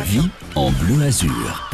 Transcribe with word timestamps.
vie 0.00 0.28
en 0.54 0.70
bleu 0.70 1.02
azur. 1.02 1.70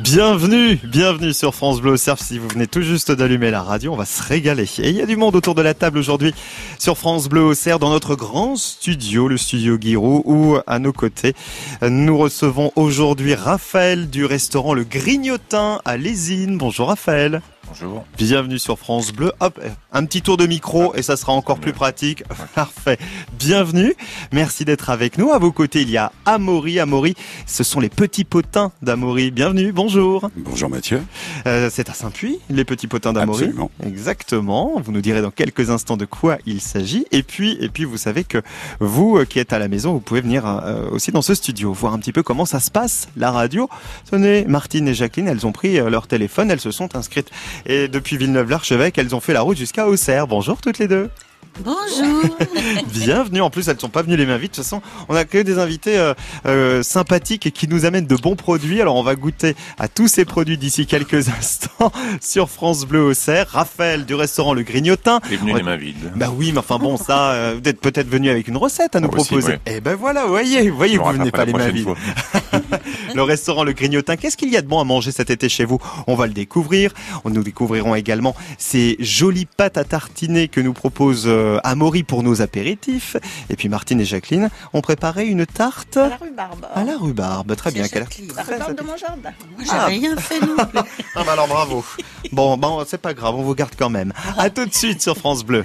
Bienvenue, 0.00 0.80
bienvenue 0.82 1.32
sur 1.32 1.54
France 1.54 1.80
Bleu 1.80 1.96
Cerf. 1.96 2.18
Si 2.18 2.38
vous 2.38 2.48
venez 2.48 2.66
tout 2.66 2.80
juste 2.80 3.12
d'allumer 3.12 3.50
la 3.50 3.62
radio, 3.62 3.92
on 3.92 3.96
va 3.96 4.06
se 4.06 4.22
régaler. 4.22 4.64
Et 4.78 4.88
il 4.88 4.96
y 4.96 5.02
a 5.02 5.06
du 5.06 5.16
monde 5.16 5.36
autour 5.36 5.54
de 5.54 5.62
la 5.62 5.74
table 5.74 5.98
aujourd'hui 5.98 6.34
sur 6.78 6.96
France 6.96 7.28
Bleu 7.28 7.42
au 7.42 7.54
Cerf 7.54 7.78
dans 7.78 7.90
notre 7.90 8.16
grand 8.16 8.56
studio, 8.56 9.28
le 9.28 9.36
studio 9.36 9.76
Guiraud, 9.76 10.22
où 10.24 10.56
à 10.66 10.78
nos 10.78 10.92
côtés, 10.92 11.34
nous 11.82 12.16
recevons 12.16 12.72
aujourd'hui 12.76 13.34
Raphaël 13.34 14.08
du 14.08 14.24
restaurant 14.24 14.74
Le 14.74 14.84
Grignotin 14.84 15.80
à 15.84 15.96
Lésine. 15.96 16.56
Bonjour 16.58 16.88
Raphaël. 16.88 17.42
Bonjour. 17.70 18.04
Bienvenue 18.18 18.58
sur 18.58 18.80
France 18.80 19.12
Bleu. 19.12 19.32
Hop, 19.38 19.60
un 19.92 20.04
petit 20.04 20.22
tour 20.22 20.36
de 20.36 20.44
micro 20.44 20.92
et 20.96 21.02
ça 21.02 21.16
sera 21.16 21.32
encore 21.32 21.60
plus 21.60 21.72
pratique. 21.72 22.24
Parfait. 22.56 22.98
Bienvenue. 23.38 23.94
Merci 24.32 24.64
d'être 24.64 24.90
avec 24.90 25.18
nous. 25.18 25.30
À 25.30 25.38
vos 25.38 25.52
côtés, 25.52 25.82
il 25.82 25.90
y 25.90 25.96
a 25.96 26.10
Amaury. 26.26 26.80
Amaury, 26.80 27.14
ce 27.46 27.62
sont 27.62 27.78
les 27.78 27.88
petits 27.88 28.24
potins 28.24 28.72
d'Amaury. 28.82 29.30
Bienvenue. 29.30 29.70
Bonjour. 29.70 30.30
Bonjour 30.36 30.68
Mathieu. 30.68 31.00
Euh, 31.46 31.70
c'est 31.70 31.88
à 31.88 31.94
Saint-Puy, 31.94 32.40
les 32.50 32.64
petits 32.64 32.88
potins 32.88 33.12
d'Amaury. 33.12 33.44
Absolument. 33.44 33.70
Exactement. 33.86 34.80
Vous 34.82 34.90
nous 34.90 35.00
direz 35.00 35.22
dans 35.22 35.30
quelques 35.30 35.70
instants 35.70 35.96
de 35.96 36.06
quoi 36.06 36.38
il 36.46 36.60
s'agit. 36.60 37.06
Et 37.12 37.22
puis, 37.22 37.56
et 37.60 37.68
puis, 37.68 37.84
vous 37.84 37.98
savez 37.98 38.24
que 38.24 38.42
vous 38.80 39.18
euh, 39.18 39.24
qui 39.24 39.38
êtes 39.38 39.52
à 39.52 39.60
la 39.60 39.68
maison, 39.68 39.92
vous 39.92 40.00
pouvez 40.00 40.22
venir 40.22 40.44
euh, 40.44 40.90
aussi 40.90 41.12
dans 41.12 41.22
ce 41.22 41.34
studio, 41.34 41.72
voir 41.72 41.94
un 41.94 42.00
petit 42.00 42.12
peu 42.12 42.24
comment 42.24 42.46
ça 42.46 42.58
se 42.58 42.72
passe, 42.72 43.08
la 43.16 43.30
radio. 43.30 43.68
Tenez, 44.10 44.44
Martine 44.46 44.88
et 44.88 44.94
Jacqueline, 44.94 45.28
elles 45.28 45.46
ont 45.46 45.52
pris 45.52 45.78
euh, 45.78 45.88
leur 45.88 46.08
téléphone, 46.08 46.50
elles 46.50 46.58
se 46.58 46.72
sont 46.72 46.96
inscrites. 46.96 47.30
Et 47.66 47.88
depuis 47.88 48.16
Villeneuve-l'Archevêque, 48.16 48.98
elles 48.98 49.14
ont 49.14 49.20
fait 49.20 49.32
la 49.32 49.42
route 49.42 49.56
jusqu'à 49.56 49.86
Auxerre. 49.86 50.26
Bonjour 50.26 50.60
toutes 50.60 50.78
les 50.78 50.88
deux. 50.88 51.10
Bonjour. 51.58 52.36
Bienvenue. 52.92 53.40
En 53.42 53.50
plus, 53.50 53.68
elles 53.68 53.74
ne 53.74 53.80
sont 53.80 53.88
pas 53.90 54.02
venues 54.02 54.16
les 54.16 54.24
mains 54.24 54.36
vides. 54.38 54.50
De 54.52 54.56
toute 54.56 54.64
façon, 54.64 54.80
on 55.08 55.14
a 55.14 55.24
que 55.24 55.38
des 55.38 55.58
invités 55.58 55.98
euh, 55.98 56.14
euh, 56.46 56.82
sympathiques 56.82 57.44
et 57.46 57.50
qui 57.50 57.68
nous 57.68 57.84
amènent 57.84 58.06
de 58.06 58.16
bons 58.16 58.36
produits. 58.36 58.80
Alors, 58.80 58.96
on 58.96 59.02
va 59.02 59.14
goûter 59.14 59.54
à 59.78 59.88
tous 59.88 60.08
ces 60.08 60.24
produits 60.24 60.56
d'ici 60.56 60.86
quelques 60.86 61.28
instants 61.38 61.92
sur 62.20 62.48
France 62.48 62.86
Bleu 62.86 63.02
au 63.02 63.14
Cerf. 63.14 63.50
Raphaël 63.50 64.06
du 64.06 64.14
restaurant 64.14 64.54
Le 64.54 64.62
Grignotin. 64.62 65.20
Et 65.30 65.36
venu 65.36 65.50
On 65.50 65.54
va- 65.54 65.58
les 65.58 65.64
mains 65.64 65.76
vides. 65.76 66.12
Bah 66.16 66.30
oui, 66.34 66.52
mais 66.52 66.58
enfin 66.58 66.78
bon, 66.78 66.96
ça, 66.96 67.32
euh, 67.32 67.58
vous 67.62 67.68
êtes 67.68 67.80
peut-être 67.80 68.08
venu 68.08 68.30
avec 68.30 68.48
une 68.48 68.56
recette 68.56 68.96
à 68.96 69.00
nous 69.00 69.08
Aussi, 69.08 69.26
proposer. 69.26 69.52
ouais. 69.52 69.60
Eh 69.66 69.80
ben 69.80 69.96
voilà, 69.96 70.22
vous 70.24 70.30
voyez, 70.30 70.70
vous 70.70 70.76
voyez, 70.76 70.96
vous 70.96 71.04
venez 71.12 71.30
pas 71.30 71.44
les 71.44 71.52
mains 71.52 71.68
vides. 71.68 71.88
Le 73.14 73.22
restaurant 73.22 73.64
Le 73.64 73.72
Grignotin, 73.72 74.16
qu'est-ce 74.16 74.36
qu'il 74.36 74.50
y 74.50 74.56
a 74.56 74.62
de 74.62 74.68
bon 74.68 74.80
à 74.80 74.84
manger 74.84 75.10
cet 75.10 75.30
été 75.30 75.48
chez 75.48 75.64
vous? 75.64 75.78
On 76.06 76.14
va 76.14 76.26
le 76.28 76.32
découvrir. 76.32 76.92
On 77.24 77.30
nous 77.30 77.42
découvrirons 77.42 77.94
également 77.96 78.34
ces 78.56 78.96
jolies 79.00 79.46
pâtes 79.46 79.76
à 79.76 79.84
tartiner 79.84 80.46
que 80.48 80.60
nous 80.60 80.72
propose 80.72 81.26
euh, 81.40 81.58
Amaury 81.64 82.02
pour 82.02 82.22
nos 82.22 82.42
apéritifs. 82.42 83.16
Et 83.48 83.56
puis 83.56 83.68
Martine 83.68 84.00
et 84.00 84.04
Jacqueline 84.04 84.50
ont 84.72 84.80
préparé 84.80 85.26
une 85.26 85.46
tarte 85.46 85.96
À 85.96 86.08
la 86.08 86.16
rhubarbe. 86.16 86.66
à 86.74 86.84
la 86.84 86.96
rhubarbe. 86.96 87.56
Très 87.56 87.70
bien. 87.70 87.88
Qu'elle 87.88 88.06
La 88.36 88.42
rhubarbe 88.42 88.76
de 88.76 88.82
mon 88.82 88.96
jardin. 88.96 89.30
Moi, 89.56 89.64
j'ai 89.64 89.70
Ah. 89.72 89.86
rien 89.86 90.16
fait 90.16 90.40
non 90.40 90.56
plus. 90.66 90.80
Ah 91.16 91.22
bah 91.24 91.32
alors 91.32 91.48
bravo. 91.48 91.84
Bon, 92.32 92.56
bon, 92.56 92.84
c'est 92.86 92.98
pas 93.00 93.14
grave, 93.14 93.34
on 93.34 93.42
vous 93.42 93.54
garde 93.54 93.72
quand 93.78 93.90
même. 93.90 94.12
À 94.38 94.50
tout 94.50 94.66
de 94.66 94.74
suite 94.74 95.02
sur 95.02 95.16
France 95.16 95.44
Bleu. 95.44 95.64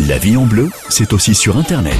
La 0.00 0.18
vie 0.18 0.36
en 0.36 0.44
bleu, 0.46 0.70
c'est 0.88 1.12
aussi 1.12 1.34
sur 1.34 1.56
Internet. 1.56 1.96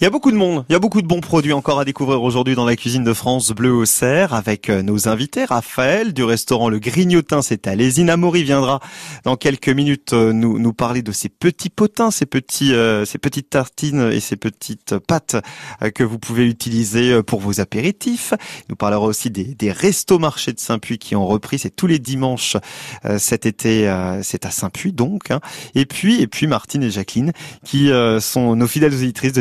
Il 0.00 0.04
y 0.04 0.06
a 0.06 0.10
beaucoup 0.10 0.32
de 0.32 0.36
monde, 0.36 0.64
il 0.68 0.72
y 0.72 0.76
a 0.76 0.80
beaucoup 0.80 1.02
de 1.02 1.06
bons 1.06 1.20
produits 1.20 1.52
encore 1.52 1.78
à 1.78 1.84
découvrir 1.84 2.22
aujourd'hui 2.22 2.54
dans 2.56 2.64
la 2.64 2.74
cuisine 2.76 3.04
de 3.04 3.12
France 3.12 3.50
Bleu 3.52 3.72
au 3.72 3.84
Cerf 3.84 4.34
avec 4.34 4.68
euh, 4.68 4.82
nos 4.82 5.08
invités. 5.08 5.44
Raphaël 5.44 6.12
du 6.12 6.24
restaurant 6.24 6.68
Le 6.68 6.78
Grignotin, 6.80 7.42
c'est 7.42 7.66
à 7.68 7.74
Lésine. 7.76 8.10
Amaury 8.10 8.42
viendra 8.42 8.80
dans 9.22 9.36
quelques 9.36 9.68
minutes 9.68 10.12
euh, 10.12 10.32
nous, 10.32 10.58
nous 10.58 10.72
parler 10.72 11.02
de 11.02 11.12
ces 11.12 11.28
petits 11.28 11.70
potins, 11.70 12.10
ces 12.10 12.26
petits, 12.26 12.74
euh, 12.74 13.04
ces 13.04 13.18
petites 13.18 13.50
tartines 13.50 14.10
et 14.12 14.20
ces 14.20 14.36
petites 14.36 14.98
pâtes 14.98 15.36
euh, 15.82 15.90
que 15.90 16.02
vous 16.02 16.18
pouvez 16.18 16.44
utiliser 16.46 17.22
pour 17.22 17.40
vos 17.40 17.60
apéritifs. 17.60 18.34
Il 18.62 18.70
nous 18.70 18.76
parlera 18.76 19.04
aussi 19.06 19.30
des, 19.30 19.54
des 19.54 19.70
restos 19.70 20.18
marchés 20.18 20.52
de 20.52 20.60
Saint-Puy 20.60 20.98
qui 20.98 21.14
ont 21.14 21.26
repris. 21.26 21.58
C'est 21.60 21.74
tous 21.74 21.86
les 21.86 22.00
dimanches 22.00 22.56
euh, 23.04 23.18
cet 23.18 23.46
été. 23.46 23.88
euh, 23.88 24.22
c'est 24.22 24.44
à 24.44 24.50
Saint-Puy 24.50 24.92
donc. 24.92 25.30
hein. 25.30 25.40
Et 25.76 25.86
puis, 25.86 26.20
et 26.20 26.26
puis 26.26 26.46
Martine 26.48 26.82
et 26.82 26.90
Jacqueline 26.90 27.32
qui 27.64 27.90
sont 28.20 28.56
nos 28.56 28.66
fidèles 28.66 28.92
auditrices 28.94 29.32
de 29.32 29.40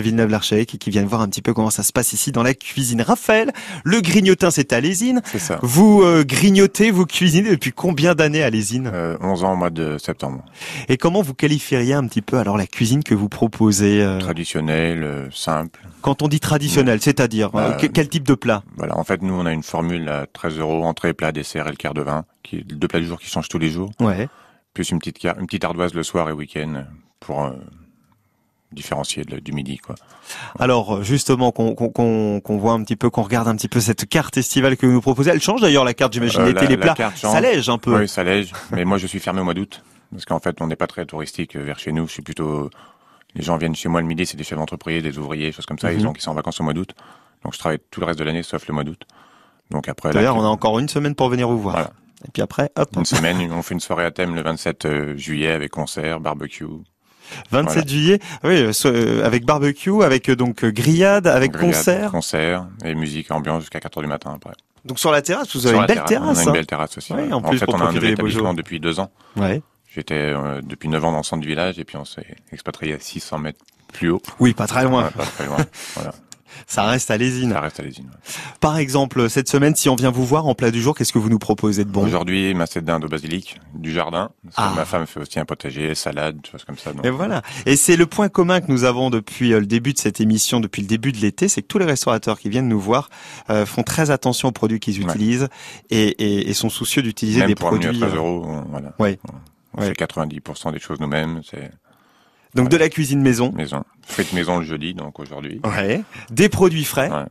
Et 0.52 0.66
qui 0.66 0.90
viennent 0.90 1.06
voir 1.08 1.22
un 1.22 1.28
petit 1.30 1.42
peu 1.42 1.54
comment 1.54 1.70
ça 1.70 1.84
se 1.84 1.92
passe 1.94 2.14
ici 2.14 2.32
dans 2.32 2.44
la 2.44 2.54
cuisine. 2.54 3.02
Raphaël, 3.02 3.52
le 3.84 4.02
grignotin, 4.02 4.52
c'est 4.52 4.74
à 4.74 4.82
Lésine. 4.82 5.22
C'est 5.26 5.40
ça. 5.40 5.60
Vous 5.62 6.02
euh, 6.04 6.24
grignotez, 6.26 6.92
vous 6.92 7.06
cuisinez 7.06 7.50
depuis 7.52 7.72
combien 7.72 8.14
d'années 8.16 8.44
à 8.44 8.50
Lésine 8.50 8.92
Euh, 8.94 9.18
11 9.22 9.44
ans 9.46 9.54
au 9.54 9.56
mois 9.56 9.70
de 9.70 9.98
septembre. 9.98 10.44
Et 10.90 10.98
comment 10.98 11.22
vous 11.22 11.34
qualifieriez 11.34 11.94
un 11.94 12.06
petit 12.08 12.22
peu 12.22 12.38
alors 12.38 12.58
la 12.58 12.68
cuisine 12.68 13.04
que 13.04 13.16
vous 13.16 13.30
proposez 13.30 14.02
euh, 14.02 14.20
Traditionnel, 14.20 15.04
euh, 15.04 15.28
simple. 15.32 15.80
Quand 16.02 16.22
on 16.22 16.28
dit 16.28 16.40
traditionnel, 16.40 17.02
c'est-à-dire 17.02 17.50
euh, 17.56 17.70
Bah, 17.72 17.78
que- 17.80 17.88
quel 17.88 18.10
type 18.10 18.28
de 18.28 18.34
plat? 18.36 18.64
Voilà. 18.78 18.98
En 18.98 19.04
fait, 19.04 19.22
nous, 19.22 19.34
on 19.34 19.46
a 19.46 19.54
une 19.54 19.64
formule 19.64 20.10
à 20.10 20.26
13 20.28 20.58
euros, 20.60 20.84
entrée, 20.84 21.14
plat, 21.14 21.32
dessert 21.32 21.68
et 21.68 21.72
le 21.72 21.76
quart 21.78 21.94
de 21.94 22.02
vin, 22.02 22.26
qui 22.44 22.64
deux 22.64 22.88
plats 22.88 23.00
du 23.00 23.06
jour 23.08 23.20
qui 23.20 23.30
changent 23.30 23.48
tous 23.50 23.60
les 23.60 23.70
jours, 23.70 23.92
Ouais. 24.02 24.28
plus 24.74 24.90
une 24.90 25.00
petite, 25.00 25.24
une 25.24 25.46
petite 25.46 25.64
ardoise 25.64 25.94
le 25.94 26.04
soir 26.04 26.28
et 26.30 26.34
week-end 26.34 26.84
pour 27.20 27.52
différencier 28.74 29.24
de- 29.24 29.40
du 29.40 29.52
midi, 29.54 29.78
quoi. 29.78 29.96
Alors 30.60 30.96
euh, 30.98 31.04
justement 31.04 31.52
qu'on 31.52 31.74
qu'on 31.76 32.58
voit 32.58 32.74
un 32.74 32.84
petit 32.84 32.96
peu, 32.96 33.10
qu'on 33.10 33.22
regarde 33.24 33.48
un 33.48 33.56
petit 33.56 33.68
peu 33.68 33.80
cette 33.80 34.08
carte 34.08 34.38
estivale 34.38 34.78
que 34.78 34.86
vous 34.86 34.92
nous 34.94 35.02
proposez. 35.02 35.32
Elle 35.32 35.42
change 35.42 35.62
d'ailleurs 35.62 35.86
la 35.86 35.94
carte, 35.94 36.14
j'imagine. 36.14 36.42
Euh, 36.42 36.46
L'été, 36.48 36.68
les 36.68 36.76
la 36.78 36.94
plats, 36.94 37.12
un 37.68 37.78
peu. 37.78 38.00
Oui, 38.00 38.08
ça 38.08 38.24
lège. 38.24 38.52
mais 38.72 38.86
moi, 38.86 38.98
je 38.98 39.08
suis 39.08 39.20
fermé 39.20 39.42
au 39.42 39.44
mois 39.44 39.54
d'août. 39.54 39.84
Parce 40.12 40.26
qu'en 40.26 40.40
fait, 40.40 40.62
on 40.62 40.68
n'est 40.68 40.76
pas 40.76 40.88
très 40.88 41.06
touristique 41.06 41.56
vers 41.56 41.80
chez 41.80 41.92
nous. 41.92 42.08
Je 42.08 42.14
suis 42.14 42.22
plutôt, 42.22 42.70
les 43.34 43.42
gens 43.44 43.58
viennent 43.58 43.76
chez 43.76 43.90
moi 43.90 44.00
le 44.02 44.06
midi, 44.08 44.26
c'est 44.26 44.38
des 44.38 44.44
chefs 44.44 44.60
d'entreprise, 44.60 45.02
des 45.02 45.18
ouvriers, 45.18 45.52
choses 45.52 45.66
comme 45.66 45.80
ça. 45.80 45.92
Mhm. 45.92 46.00
Ils 46.00 46.08
ont 46.08 46.14
qui 46.14 46.22
sont 46.22 46.32
en 46.32 46.36
vacances 46.36 46.60
au 46.60 46.64
mois 46.64 46.74
d'août. 46.74 46.94
Donc, 47.44 47.54
je 47.54 47.60
travaille 47.60 47.80
tout 47.90 48.00
le 48.00 48.06
reste 48.06 48.20
de 48.20 48.24
l'année, 48.24 48.44
sauf 48.44 48.68
le 48.68 48.74
mois 48.74 48.84
d'août. 48.84 49.02
Donc 49.72 49.88
après, 49.88 50.12
D'ailleurs, 50.12 50.36
on 50.38 50.44
a 50.44 50.48
encore 50.48 50.78
une 50.78 50.88
semaine 50.90 51.16
pour 51.16 51.30
venir 51.30 51.50
vous 51.50 51.60
voir. 51.60 51.76
Voilà. 51.76 51.92
Et 52.28 52.32
puis 52.32 52.42
après, 52.42 52.70
hop, 52.78 52.90
une 52.96 53.06
semaine, 53.06 53.52
on 53.52 53.62
fait 53.64 53.74
une 53.74 53.80
soirée 53.80 54.06
à 54.06 54.12
thème 54.12 54.36
le 54.36 54.42
27 54.42 54.86
euh, 54.86 55.18
juillet 55.18 55.52
avec 55.52 55.72
concert, 55.72 56.20
barbecue, 56.20 56.66
27 57.52 57.74
Voilà. 57.74 57.88
juillet, 57.88 58.20
oui, 58.44 58.62
euh, 58.62 58.74
so- 58.74 58.90
euh, 58.90 59.26
avec 59.26 59.46
barbecue, 59.46 60.04
avec 60.04 60.30
euh, 60.30 60.36
donc 60.36 60.64
grillade, 60.66 61.28
avec 61.28 61.52
grillade, 61.52 61.76
concert. 61.76 62.12
concert 62.12 62.68
et 62.86 62.96
musique 62.96 63.32
ambiance 63.32 63.62
jusqu'à 63.62 63.80
4 63.80 63.98
heures 63.98 64.04
du 64.04 64.10
matin 64.10 64.34
après. 64.36 64.54
Donc 64.86 65.00
sur 65.00 65.12
la 65.12 65.22
terrasse, 65.22 65.54
vous 65.56 65.62
Sur 65.62 65.70
avez 65.70 65.80
une 65.80 65.86
belle 65.86 66.02
On 66.04 66.08
terrasse. 66.08 66.40
a 66.40 66.44
une 66.44 66.50
hein. 66.50 66.52
belle 66.52 66.66
terrasse 66.66 66.98
aussi. 66.98 67.14
Ouais, 67.14 67.32
en 67.32 67.42
plus, 67.42 67.58
fait, 67.60 67.66
pour 67.66 67.76
on 67.76 67.80
a 67.80 67.86
un 67.86 67.92
nouvel 67.94 68.12
établissement 68.12 68.54
depuis 68.54 68.80
deux 68.80 69.00
ans. 69.00 69.12
Ouais. 69.38 69.62
J'étais 69.96 70.16
euh, 70.16 70.60
depuis 70.64 70.90
9 70.90 71.06
ans 71.06 71.12
dans 71.12 71.18
le 71.20 71.24
centre 71.24 71.42
du 71.42 71.48
village 71.48 71.78
et 71.80 71.84
puis 71.86 71.98
on 71.98 72.04
s'est 72.06 72.26
expatrié 72.52 72.94
à 72.96 73.00
600 73.00 73.38
mètres 73.38 73.60
plus 73.94 74.10
haut. 74.10 74.22
Oui, 74.40 74.54
pas 74.54 74.66
très 74.68 74.84
loin. 74.84 75.04
Ouais, 75.06 75.12
pas 75.12 75.24
très 75.26 75.46
loin. 75.46 75.58
voilà. 75.96 76.14
Ça 76.68 76.84
reste 76.84 77.12
à 77.12 77.18
Lésine. 77.18 77.52
Ça 77.52 77.62
reste 77.62 77.80
à 77.80 77.84
l'usine. 77.84 78.10
Par 78.60 78.78
exemple, 78.78 79.30
cette 79.30 79.50
semaine, 79.50 79.76
si 79.76 79.90
on 79.90 79.96
vient 79.96 80.12
vous 80.12 80.26
voir 80.26 80.48
en 80.48 80.56
plat 80.56 80.72
du 80.72 80.82
jour, 80.82 80.96
qu'est-ce 80.96 81.14
que 81.14 81.20
vous 81.20 81.30
nous 81.30 81.40
proposez 81.40 81.84
de 81.86 81.90
bon? 81.90 82.06
Aujourd'hui, 82.06 82.54
ma 82.54 82.66
cette 82.66 82.86
dinde 82.86 83.06
au 83.06 83.08
basilic, 83.08 83.60
du 83.76 83.92
jardin. 83.92 84.30
Parce 84.44 84.56
que 84.56 84.62
Ah. 84.62 84.74
Ma 84.76 84.86
femme 84.86 85.06
fait 85.08 85.20
aussi 85.20 85.40
un 85.40 85.46
potager, 85.46 85.94
salade, 85.96 86.38
des 86.42 86.50
choses 86.50 86.64
comme 86.64 86.78
ça. 86.78 86.94
donc- 86.94 87.06
Et 87.06 87.10
voilà. 87.10 87.42
Et 87.66 87.76
c'est 87.76 87.96
le 87.96 88.06
point 88.06 88.30
commun 88.30 88.62
que 88.62 88.72
nous 88.72 88.84
avons 88.84 89.10
depuis 89.10 89.54
euh, 89.54 89.60
le 89.60 89.66
début 89.66 89.94
de 89.94 90.00
cette 90.00 90.22
émission, 90.22 90.60
depuis 90.60 90.82
le 90.82 90.88
début 90.88 91.12
de 91.12 91.18
l'été, 91.18 91.48
c'est 91.48 91.62
que 91.62 91.68
tous 91.68 91.78
les 91.80 91.86
restaurateurs 91.86 92.40
qui 92.40 92.50
viennent 92.50 92.68
nous 92.70 92.80
voir 92.80 93.10
euh, 93.50 93.66
font 93.66 93.84
très 93.84 94.10
attention 94.12 94.50
aux 94.50 94.52
produits 94.54 94.80
qu'ils 94.80 95.00
Ouais. 95.04 95.10
utilisent 95.10 95.48
et, 95.90 96.08
et- 96.08 96.50
et 96.50 96.54
sont 96.54 96.70
soucieux 96.70 97.02
d'utiliser 97.02 97.40
Même 97.40 97.48
des 97.50 97.56
pour 97.56 97.70
un 97.70 97.72
menu 97.74 97.86
à 97.86 97.90
produits. 97.90 98.00
13 98.02 98.14
euh, 98.14 98.18
euros, 98.18 98.46
voilà. 98.70 98.94
Ouais. 99.00 99.20
On 99.76 99.82
Ouais. 99.82 99.88
fait 99.88 99.94
90% 99.96 100.72
des 100.72 100.80
choses 100.80 101.00
nous-mêmes, 101.00 101.42
c'est 101.50 101.72
Donc 102.56 102.70
de 102.70 102.78
la 102.78 102.90
cuisine 102.90 103.22
maison. 103.22 103.52
maison. 103.52 103.84
Frites 104.04 104.34
maison 104.34 104.60
le 104.60 104.66
jeudi, 104.66 104.94
donc 104.94 105.20
aujourd'hui. 105.20 105.60
Ouais. 105.64 106.04
Des 106.30 106.50
produits 106.50 106.84
frais. 106.84 107.10
Ouais. 107.10 107.26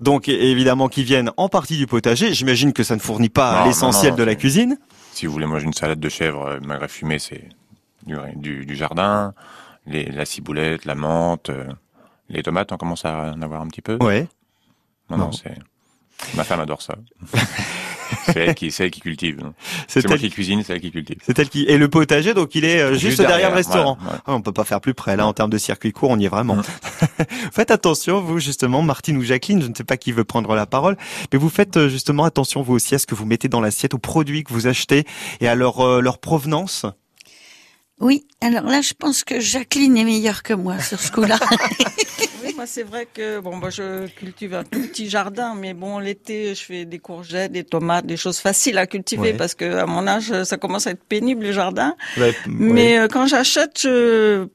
Donc 0.00 0.28
évidemment 0.28 0.88
qui 0.88 1.04
viennent 1.04 1.30
en 1.36 1.48
partie 1.48 1.76
du 1.76 1.86
potager. 1.86 2.32
J'imagine 2.34 2.72
que 2.72 2.82
ça 2.82 2.94
ne 2.96 3.00
fournit 3.00 3.28
pas 3.28 3.64
l'essentiel 3.66 4.14
de 4.16 4.22
la 4.24 4.34
cuisine. 4.34 4.78
Si 5.12 5.26
vous 5.26 5.32
voulez 5.32 5.46
manger 5.46 5.66
une 5.66 5.72
salade 5.72 6.00
de 6.00 6.08
chèvre 6.08 6.46
euh, 6.46 6.60
magret 6.60 6.88
fumé, 6.88 7.18
c'est 7.20 7.48
du, 8.06 8.16
du, 8.36 8.66
du 8.66 8.74
jardin. 8.74 9.32
Les, 9.86 10.04
la 10.06 10.24
ciboulette, 10.24 10.84
la 10.86 10.94
menthe, 10.96 11.50
euh, 11.50 11.66
les 12.28 12.42
tomates, 12.42 12.72
on 12.72 12.76
commence 12.76 13.04
à 13.04 13.32
en 13.36 13.42
avoir 13.42 13.60
un 13.62 13.68
petit 13.68 13.82
peu. 13.82 13.96
Ouais. 14.00 14.26
Non, 15.10 15.18
Non. 15.18 15.24
non, 15.26 15.32
c'est... 15.32 15.54
Ma 16.36 16.42
femme 16.44 16.60
adore 16.60 16.80
ça. 16.82 16.94
c'est 18.26 18.36
elle 18.36 18.54
qui, 18.54 18.70
c'est 18.70 18.84
elle 18.84 18.90
qui 18.90 19.00
cultive. 19.00 19.38
C'est 19.88 20.00
C'est 20.00 20.08
moi 20.08 20.16
elle, 20.16 20.22
qui 20.22 20.30
cuisine, 20.30 20.62
c'est 20.64 20.74
elle 20.74 20.80
qui 20.80 20.90
cultive. 20.90 21.16
c'est 21.24 21.38
elle 21.38 21.48
qui 21.48 21.64
et 21.64 21.78
le 21.78 21.88
potager 21.88 22.34
donc 22.34 22.54
il 22.54 22.64
est 22.64 22.80
euh, 22.80 22.94
juste, 22.94 23.18
derrière, 23.18 23.50
le 23.50 23.56
restaurant. 23.56 23.98
voilà, 24.00 24.16
ouais. 24.16 24.22
Ah, 24.26 24.34
on 24.34 24.42
peut 24.42 24.52
pas 24.52 24.64
faire 24.64 24.80
plus 24.80 24.94
près 24.94 25.16
là 25.16 25.26
en 25.26 25.32
termes 25.32 25.50
de 25.50 25.58
circuit 25.58 25.92
court, 25.92 26.10
on 26.10 26.18
y 26.18 26.26
est 26.26 26.28
vraiment. 26.28 26.58
faites 27.52 27.70
attention 27.70 28.20
vous 28.20 28.38
justement 28.38 28.82
Martine 28.82 29.16
ou 29.16 29.22
Jacqueline, 29.22 29.62
je 29.62 29.68
ne 29.68 29.74
sais 29.74 29.84
pas 29.84 29.96
qui 29.96 30.12
veut 30.12 30.24
prendre 30.24 30.54
la 30.54 30.66
parole, 30.66 30.96
mais 31.32 31.38
vous 31.38 31.48
faites 31.50 31.76
euh, 31.76 31.88
justement 31.88 32.24
attention 32.24 32.62
vous 32.62 32.74
aussi 32.74 32.94
à 32.94 32.98
ce 32.98 33.06
que 33.06 33.14
vous 33.14 33.26
mettez 33.26 33.48
dans 33.48 33.60
l'assiette, 33.60 33.94
aux 33.94 33.98
produits 33.98 34.44
que 34.44 34.52
vous 34.52 34.66
achetez 34.66 35.04
et 35.40 35.48
à 35.48 35.54
leur 35.54 35.80
euh, 35.80 36.00
leur 36.00 36.18
provenance. 36.18 36.86
Oui, 38.00 38.26
alors 38.40 38.64
là, 38.64 38.82
je 38.82 38.92
pense 38.92 39.22
que 39.22 39.38
Jacqueline 39.40 39.96
est 39.96 40.04
meilleure 40.04 40.42
que 40.42 40.52
moi 40.52 40.80
sur 40.80 41.00
ce 41.00 41.12
coup-là. 41.12 41.38
Moi 42.64 42.68
c'est 42.72 42.82
vrai 42.82 43.06
que 43.12 43.40
bon, 43.40 43.56
moi 43.56 43.68
je 43.68 44.06
cultive 44.06 44.54
un 44.54 44.64
tout 44.64 44.80
petit 44.80 45.10
jardin, 45.10 45.54
mais 45.54 45.74
bon 45.74 45.98
l'été 45.98 46.54
je 46.54 46.62
fais 46.64 46.86
des 46.86 46.98
courgettes, 46.98 47.52
des 47.52 47.62
tomates, 47.62 48.06
des 48.06 48.16
choses 48.16 48.38
faciles 48.38 48.78
à 48.78 48.86
cultiver 48.86 49.32
Ouais. 49.32 49.34
parce 49.34 49.54
que 49.54 49.66
à 49.76 49.84
mon 49.84 50.06
âge 50.06 50.32
ça 50.44 50.56
commence 50.56 50.86
à 50.86 50.92
être 50.92 51.04
pénible 51.04 51.42
le 51.44 51.52
jardin. 51.52 51.94
Ouais, 52.16 52.34
Mais 52.46 52.98
euh, 52.98 53.06
quand 53.06 53.26
j'achète, 53.26 53.80
je 53.82 54.46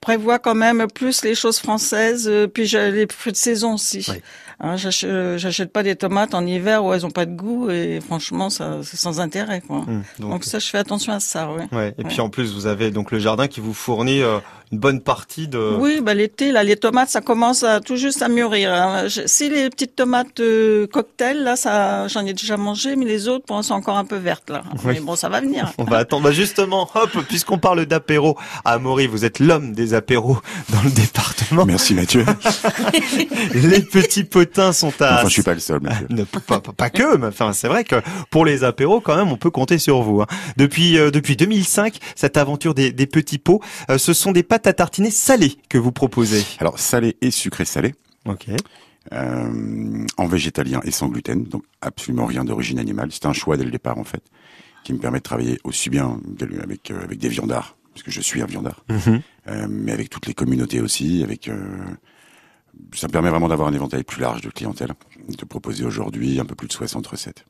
prévois 0.00 0.38
quand 0.38 0.54
même 0.54 0.86
plus 0.94 1.24
les 1.24 1.34
choses 1.34 1.58
françaises, 1.58 2.28
euh, 2.28 2.46
puis 2.46 2.68
les 2.68 3.08
fruits 3.10 3.32
de 3.32 3.36
saison 3.36 3.74
aussi. 3.74 4.06
Oui. 4.08 4.22
Hein, 4.60 4.76
j'achète, 4.76 5.10
euh, 5.10 5.38
j'achète 5.38 5.72
pas 5.72 5.84
des 5.84 5.94
tomates 5.94 6.34
en 6.34 6.44
hiver 6.44 6.84
où 6.84 6.92
elles 6.92 7.06
ont 7.06 7.12
pas 7.12 7.26
de 7.26 7.32
goût 7.34 7.70
et 7.70 8.00
franchement, 8.04 8.50
ça, 8.50 8.78
c'est 8.82 8.96
sans 8.96 9.20
intérêt, 9.20 9.60
quoi. 9.60 9.78
Hum, 9.78 10.02
donc, 10.18 10.30
Donc 10.30 10.44
ça, 10.44 10.58
je 10.58 10.66
fais 10.66 10.78
attention 10.78 11.12
à 11.12 11.20
ça, 11.20 11.50
ouais. 11.52 11.66
ouais. 11.70 11.94
Et 11.96 12.02
puis 12.04 12.20
en 12.20 12.28
plus, 12.28 12.52
vous 12.54 12.66
avez 12.66 12.90
donc 12.90 13.12
le 13.12 13.18
jardin 13.20 13.46
qui 13.46 13.60
vous 13.60 13.74
fournit 13.74 14.20
euh, 14.22 14.38
une 14.72 14.78
bonne 14.78 15.00
partie 15.00 15.48
de. 15.48 15.76
Oui, 15.78 16.00
bah 16.02 16.14
l'été, 16.14 16.52
là, 16.52 16.62
les 16.62 16.76
tomates, 16.76 17.08
ça 17.08 17.20
commence 17.20 17.62
à 17.62 17.80
tout 17.80 17.96
juste 17.96 18.22
à 18.22 18.28
mûrir. 18.28 18.72
hein. 18.72 19.08
Je- 19.08 19.22
si 19.26 19.48
les 19.48 19.70
petites 19.70 19.96
tomates 19.96 20.40
euh, 20.40 20.86
cocktail, 20.86 21.42
là, 21.42 21.56
ça, 21.56 22.06
j'en 22.08 22.24
ai 22.26 22.32
déjà 22.32 22.56
mangé, 22.56 22.96
mais 22.96 23.04
les 23.06 23.28
autres, 23.28 23.44
pour 23.46 23.56
l'instant, 23.56 23.74
sont 23.74 23.78
encore 23.80 23.96
un 23.98 24.04
peu 24.04 24.16
vertes, 24.16 24.50
là. 24.50 24.62
Oui. 24.84 24.94
Mais 24.94 25.00
bon, 25.00 25.16
ça 25.16 25.28
va 25.28 25.40
venir. 25.40 25.72
On 25.78 25.84
va 25.84 25.98
attendre. 25.98 26.24
Bah 26.24 26.32
justement, 26.32 26.88
hop, 26.94 27.10
puisqu'on 27.28 27.58
parle 27.58 27.84
d'apéro, 27.86 28.36
à 28.64 28.72
Amaury, 28.72 29.06
vous 29.06 29.24
êtes 29.24 29.38
l'homme 29.40 29.72
des 29.72 29.94
apéros 29.94 30.38
dans 30.70 30.82
le 30.82 30.90
département. 30.90 31.64
Merci 31.66 31.94
Mathieu. 31.94 32.24
Les 33.54 33.80
petits 33.80 34.24
potins 34.24 34.72
sont 34.72 34.92
à. 35.00 35.18
Enfin, 35.18 35.28
je 35.28 35.32
suis 35.32 35.42
pas 35.42 35.54
le 35.54 35.60
seul, 35.60 35.80
Mathieu. 35.80 36.06
Ne- 36.10 36.24
pas, 36.24 36.40
pas- 36.60 36.72
pas 36.72 36.90
que, 36.90 37.16
mais 37.16 37.26
enfin 37.28 37.52
c'est 37.52 37.68
vrai 37.68 37.84
que 37.84 37.96
pour 38.30 38.44
les 38.44 38.64
apéros 38.64 39.00
quand 39.00 39.16
même 39.16 39.30
on 39.32 39.36
peut 39.36 39.50
compter 39.50 39.78
sur 39.78 40.02
vous. 40.02 40.20
hein. 40.22 40.26
Depuis 40.56 40.98
euh, 40.98 41.10
depuis 41.10 41.36
2005, 41.36 41.96
cette 42.14 42.36
aventure 42.36 42.74
des, 42.74 42.92
des 42.92 43.06
petits 43.06 43.38
pots, 43.38 43.60
euh, 43.90 43.98
ce 43.98 44.12
sont 44.12 44.32
des 44.32 44.42
pâtes 44.42 44.57
à 44.66 44.72
tartiner 44.72 45.10
salées 45.10 45.56
que 45.68 45.78
vous 45.78 45.92
proposez. 45.92 46.44
Alors, 46.58 46.78
salé 46.78 47.16
et 47.20 47.30
sucré 47.30 47.64
salé, 47.64 47.94
Ok. 48.26 48.46
euh, 49.12 50.06
en 50.16 50.26
végétalien 50.26 50.80
et 50.84 50.90
sans 50.90 51.08
gluten, 51.08 51.44
donc 51.44 51.62
absolument 51.80 52.26
rien 52.26 52.44
d'origine 52.44 52.78
animale. 52.78 53.12
C'était 53.12 53.26
un 53.26 53.32
choix 53.32 53.56
dès 53.56 53.64
le 53.64 53.70
départ, 53.70 53.98
en 53.98 54.04
fait, 54.04 54.22
qui 54.84 54.92
me 54.92 54.98
permet 54.98 55.18
de 55.18 55.22
travailler 55.22 55.58
aussi 55.64 55.90
bien 55.90 56.20
avec, 56.62 56.90
euh, 56.90 57.02
avec 57.02 57.18
des 57.18 57.28
viandards, 57.28 57.76
parce 57.92 58.02
que 58.02 58.10
je 58.10 58.20
suis 58.20 58.42
un 58.42 58.46
viandard, 58.46 58.84
euh, 58.90 59.66
mais 59.68 59.92
avec 59.92 60.10
toutes 60.10 60.26
les 60.26 60.34
communautés 60.34 60.80
aussi, 60.80 61.22
avec... 61.22 61.50
ça 62.94 63.06
me 63.06 63.12
permet 63.12 63.30
vraiment 63.30 63.48
d'avoir 63.48 63.68
un 63.68 63.72
éventail 63.74 64.04
plus 64.04 64.20
large 64.20 64.40
de 64.42 64.50
clientèle, 64.50 64.92
de 65.28 65.44
proposer 65.44 65.84
aujourd'hui 65.84 66.38
un 66.40 66.44
peu 66.44 66.54
plus 66.54 66.68
de 66.68 66.72
60 66.72 67.06
recettes. 67.06 67.44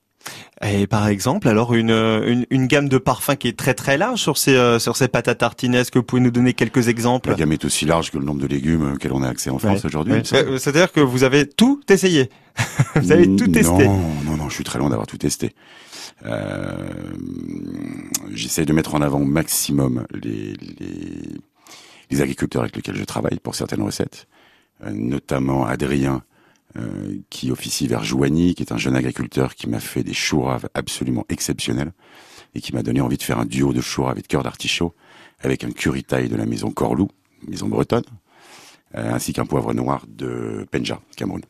Et 0.62 0.86
par 0.86 1.06
exemple, 1.06 1.48
alors 1.48 1.74
une, 1.74 1.90
euh, 1.90 2.26
une 2.26 2.44
une 2.50 2.66
gamme 2.66 2.88
de 2.88 2.98
parfums 2.98 3.36
qui 3.38 3.46
est 3.48 3.56
très 3.56 3.74
très 3.74 3.96
large 3.96 4.20
sur 4.20 4.36
ces 4.36 4.56
euh, 4.56 4.78
sur 4.78 4.96
ces 4.96 5.06
pâtes 5.08 5.28
à 5.28 5.34
tartiner. 5.34 5.78
Est-ce 5.78 5.90
que 5.92 5.98
vous 6.00 6.04
pouvez 6.04 6.20
nous 6.20 6.32
donner 6.32 6.52
quelques 6.52 6.88
exemples? 6.88 7.30
La 7.30 7.36
gamme 7.36 7.52
est 7.52 7.64
aussi 7.64 7.84
large 7.86 8.10
que 8.10 8.18
le 8.18 8.24
nombre 8.24 8.40
de 8.40 8.46
légumes 8.48 8.92
auxquels 8.94 9.12
on 9.12 9.22
a 9.22 9.28
accès 9.28 9.50
en 9.50 9.58
France 9.58 9.84
aujourd'hui. 9.84 10.14
Ouais. 10.14 10.22
Euh, 10.34 10.58
C'est-à-dire 10.58 10.90
que 10.92 11.00
vous 11.00 11.22
avez 11.22 11.46
tout 11.48 11.80
essayé. 11.88 12.28
vous 12.96 13.12
avez 13.12 13.26
tout 13.36 13.46
testé. 13.46 13.86
Non, 13.86 14.00
non, 14.24 14.36
non, 14.36 14.48
je 14.48 14.54
suis 14.54 14.64
très 14.64 14.78
loin 14.80 14.88
d'avoir 14.90 15.06
tout 15.06 15.18
testé. 15.18 15.54
Euh, 16.26 16.88
J'essaie 18.32 18.64
de 18.64 18.72
mettre 18.72 18.94
en 18.96 19.00
avant 19.02 19.20
au 19.20 19.24
maximum 19.24 20.06
les, 20.12 20.54
les, 20.54 21.22
les 22.10 22.20
agriculteurs 22.20 22.62
avec 22.62 22.74
lesquels 22.76 22.96
je 22.96 23.04
travaille 23.04 23.38
pour 23.38 23.54
certaines 23.54 23.82
recettes, 23.82 24.26
Euh, 24.84 24.90
notamment 24.92 25.66
Adrien, 25.66 26.22
euh, 26.76 27.16
qui 27.30 27.50
officie 27.50 27.86
vers 27.86 28.04
Joigny, 28.04 28.54
qui 28.54 28.62
est 28.62 28.72
un 28.72 28.76
jeune 28.76 28.94
agriculteur 28.94 29.54
qui 29.54 29.68
m'a 29.68 29.80
fait 29.80 30.04
des 30.04 30.12
chouraves 30.12 30.68
absolument 30.74 31.24
exceptionnels 31.28 31.92
et 32.54 32.60
qui 32.60 32.74
m'a 32.74 32.82
donné 32.82 33.00
envie 33.00 33.16
de 33.16 33.22
faire 33.22 33.38
un 33.38 33.46
duo 33.46 33.72
de 33.72 33.80
chouraves 33.80 34.20
de 34.20 34.26
cœur 34.26 34.42
d'artichaut 34.42 34.94
avec 35.40 35.64
un 35.64 35.70
curry 35.70 36.04
taille 36.04 36.28
de 36.28 36.36
la 36.36 36.46
maison 36.46 36.70
Corlou, 36.70 37.08
maison 37.46 37.68
bretonne, 37.68 38.04
euh, 38.94 39.12
ainsi 39.12 39.32
qu'un 39.32 39.46
poivre 39.46 39.72
noir 39.72 40.04
de 40.08 40.66
Penja, 40.70 41.00
Cameroun. 41.16 41.42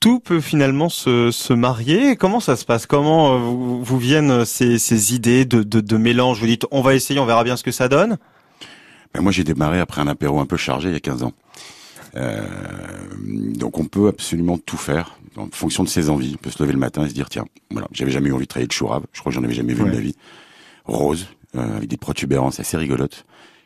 tout 0.00 0.20
peut 0.20 0.40
finalement 0.40 0.88
se, 0.88 1.30
se 1.30 1.52
marier. 1.52 2.16
Comment 2.16 2.40
ça 2.40 2.56
se 2.56 2.64
passe? 2.64 2.86
Comment 2.86 3.34
euh, 3.34 3.38
vous, 3.38 3.82
vous 3.82 3.98
viennent 3.98 4.44
ces, 4.44 4.78
ces 4.78 5.14
idées 5.14 5.44
de, 5.44 5.62
de, 5.62 5.80
de 5.80 5.96
mélange? 5.96 6.40
Vous 6.40 6.46
dites 6.46 6.66
on 6.70 6.82
va 6.82 6.94
essayer, 6.94 7.18
on 7.18 7.26
verra 7.26 7.42
bien 7.42 7.56
ce 7.56 7.64
que 7.64 7.72
ça 7.72 7.88
donne? 7.88 8.18
Ben, 9.14 9.22
moi, 9.22 9.32
j'ai 9.32 9.44
démarré 9.44 9.80
après 9.80 10.00
un 10.00 10.08
apéro 10.08 10.40
un 10.40 10.46
peu 10.46 10.56
chargé 10.56 10.88
il 10.88 10.92
y 10.92 10.96
a 10.96 11.00
15 11.00 11.22
ans. 11.22 11.32
Euh, 12.16 12.42
donc, 13.54 13.78
on 13.78 13.84
peut 13.86 14.08
absolument 14.08 14.58
tout 14.58 14.76
faire 14.76 15.18
en 15.36 15.48
fonction 15.52 15.82
de 15.84 15.88
ses 15.88 16.10
envies. 16.10 16.34
On 16.38 16.42
peut 16.42 16.50
se 16.50 16.62
lever 16.62 16.72
le 16.72 16.78
matin 16.78 17.04
et 17.04 17.08
se 17.08 17.14
dire, 17.14 17.28
tiens, 17.28 17.44
voilà, 17.70 17.88
j'avais 17.92 18.10
jamais 18.10 18.28
eu 18.28 18.32
envie 18.32 18.44
de 18.44 18.48
travailler 18.48 18.68
de 18.68 18.72
chourave. 18.72 19.04
Je 19.12 19.20
crois 19.20 19.30
que 19.30 19.34
j'en 19.34 19.44
avais 19.44 19.54
jamais 19.54 19.74
vu 19.74 19.82
Ouais. 19.82 19.90
de 19.90 19.94
ma 19.94 20.00
vie. 20.00 20.14
Rose, 20.84 21.26
euh, 21.56 21.76
avec 21.76 21.88
des 21.88 21.96
protubérances 21.96 22.60
assez 22.60 22.76
rigolotes. 22.76 23.24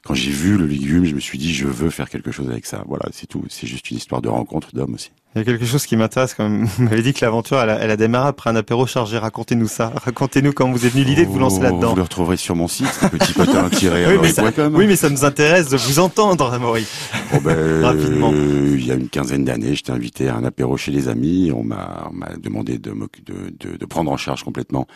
Quand 0.09 0.15
j'ai 0.15 0.31
vu 0.31 0.57
le 0.57 0.65
légume, 0.67 1.05
je 1.05 1.15
me 1.15 1.21
suis 1.21 1.37
dit, 1.37 1.53
je 1.53 1.67
veux 1.67 1.91
faire 1.91 2.09
quelque 2.09 2.31
chose 2.33 2.49
avec 2.49 2.65
ça. 2.65 2.83
Voilà, 2.89 3.05
c'est 3.13 3.27
tout. 3.27 3.45
C'est 3.51 3.67
juste 3.67 3.91
une 3.91 3.99
histoire 3.99 4.23
de 4.23 4.29
rencontre 4.31 4.75
d'hommes 4.75 4.95
aussi. 4.95 5.11
Il 5.35 5.41
y 5.41 5.43
a 5.43 5.45
quelque 5.45 5.67
chose 5.67 5.85
qui 5.85 5.97
m'intéresse 5.99 6.33
quand 6.33 6.49
même. 6.49 6.65
Vous 6.79 6.85
m'avez 6.85 7.03
dit 7.03 7.13
que 7.13 7.23
l'aventure, 7.23 7.61
elle 7.61 7.69
a, 7.69 7.75
elle 7.79 7.91
a 7.91 7.97
démarré 7.99 8.29
après 8.29 8.49
un 8.49 8.57
apéro 8.57 8.87
chargé. 8.87 9.19
Racontez-nous 9.19 9.69
ça. 9.69 9.93
Racontez-nous 10.03 10.55
comment 10.55 10.73
vous 10.73 10.87
est 10.87 10.89
venue 10.89 11.05
l'idée 11.05 11.27
de 11.27 11.31
vous 11.31 11.39
lancer 11.39 11.59
Oh, 11.61 11.65
là-dedans. 11.65 11.91
Vous 11.91 11.97
le 11.97 12.03
retrouverez 12.03 12.39
sur 12.39 12.57
mon 12.57 12.69
site, 12.69 12.89
petit 13.13 13.35
potin 13.35 13.69
tiré 13.71 14.07
Oui 14.07 14.19
mais, 14.23 14.33
ça, 14.33 14.51
com. 14.51 14.75
oui, 14.75 14.87
mais 14.87 14.97
ça 14.97 15.11
nous 15.11 15.27
intéresse 15.27 15.69
de 15.69 15.77
vous 15.77 15.99
entendre, 15.99 16.51
Amaury. 16.55 16.87
Bon 17.31 17.43
ben, 17.43 17.83
Rapidement. 17.85 18.31
euh, 18.33 18.77
il 18.79 18.87
y 18.87 18.91
a 18.91 18.95
une 18.95 19.11
quinzaine 19.11 19.45
d'années, 19.45 19.75
j'étais 19.75 19.93
invité 19.93 20.29
à 20.29 20.37
un 20.37 20.45
apéro 20.45 20.79
chez 20.79 20.91
les 20.91 21.09
amis. 21.09 21.53
On 21.55 21.63
m'a 21.65 22.11
demandé 22.43 22.79
de, 22.79 22.93
m'oc- 22.93 23.23
de, 23.27 23.55
de, 23.61 23.77
de 23.77 23.85
prendre 23.87 24.11
en 24.11 24.17
charge 24.17 24.43
complètement 24.43 24.87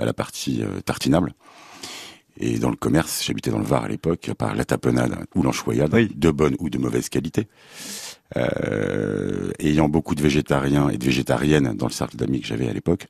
euh, 0.00 0.06
la 0.06 0.14
partie 0.14 0.62
euh, 0.62 0.80
tartinable. 0.80 1.34
Et 2.38 2.58
dans 2.58 2.70
le 2.70 2.76
commerce, 2.76 3.22
j'habitais 3.24 3.50
dans 3.50 3.58
le 3.58 3.64
Var 3.64 3.84
à 3.84 3.88
l'époque, 3.88 4.30
par 4.36 4.54
la 4.54 4.64
tapenade 4.64 5.26
ou 5.34 5.44
Oui. 5.66 6.10
de 6.14 6.30
bonne 6.30 6.56
ou 6.58 6.70
de 6.70 6.78
mauvaise 6.78 7.08
qualité. 7.08 7.48
Euh, 8.36 9.50
ayant 9.58 9.88
beaucoup 9.88 10.14
de 10.14 10.22
végétariens 10.22 10.88
et 10.88 10.96
de 10.96 11.04
végétariennes 11.04 11.74
dans 11.74 11.86
le 11.86 11.92
cercle 11.92 12.16
d'amis 12.16 12.40
que 12.40 12.46
j'avais 12.46 12.68
à 12.68 12.72
l'époque, 12.72 13.06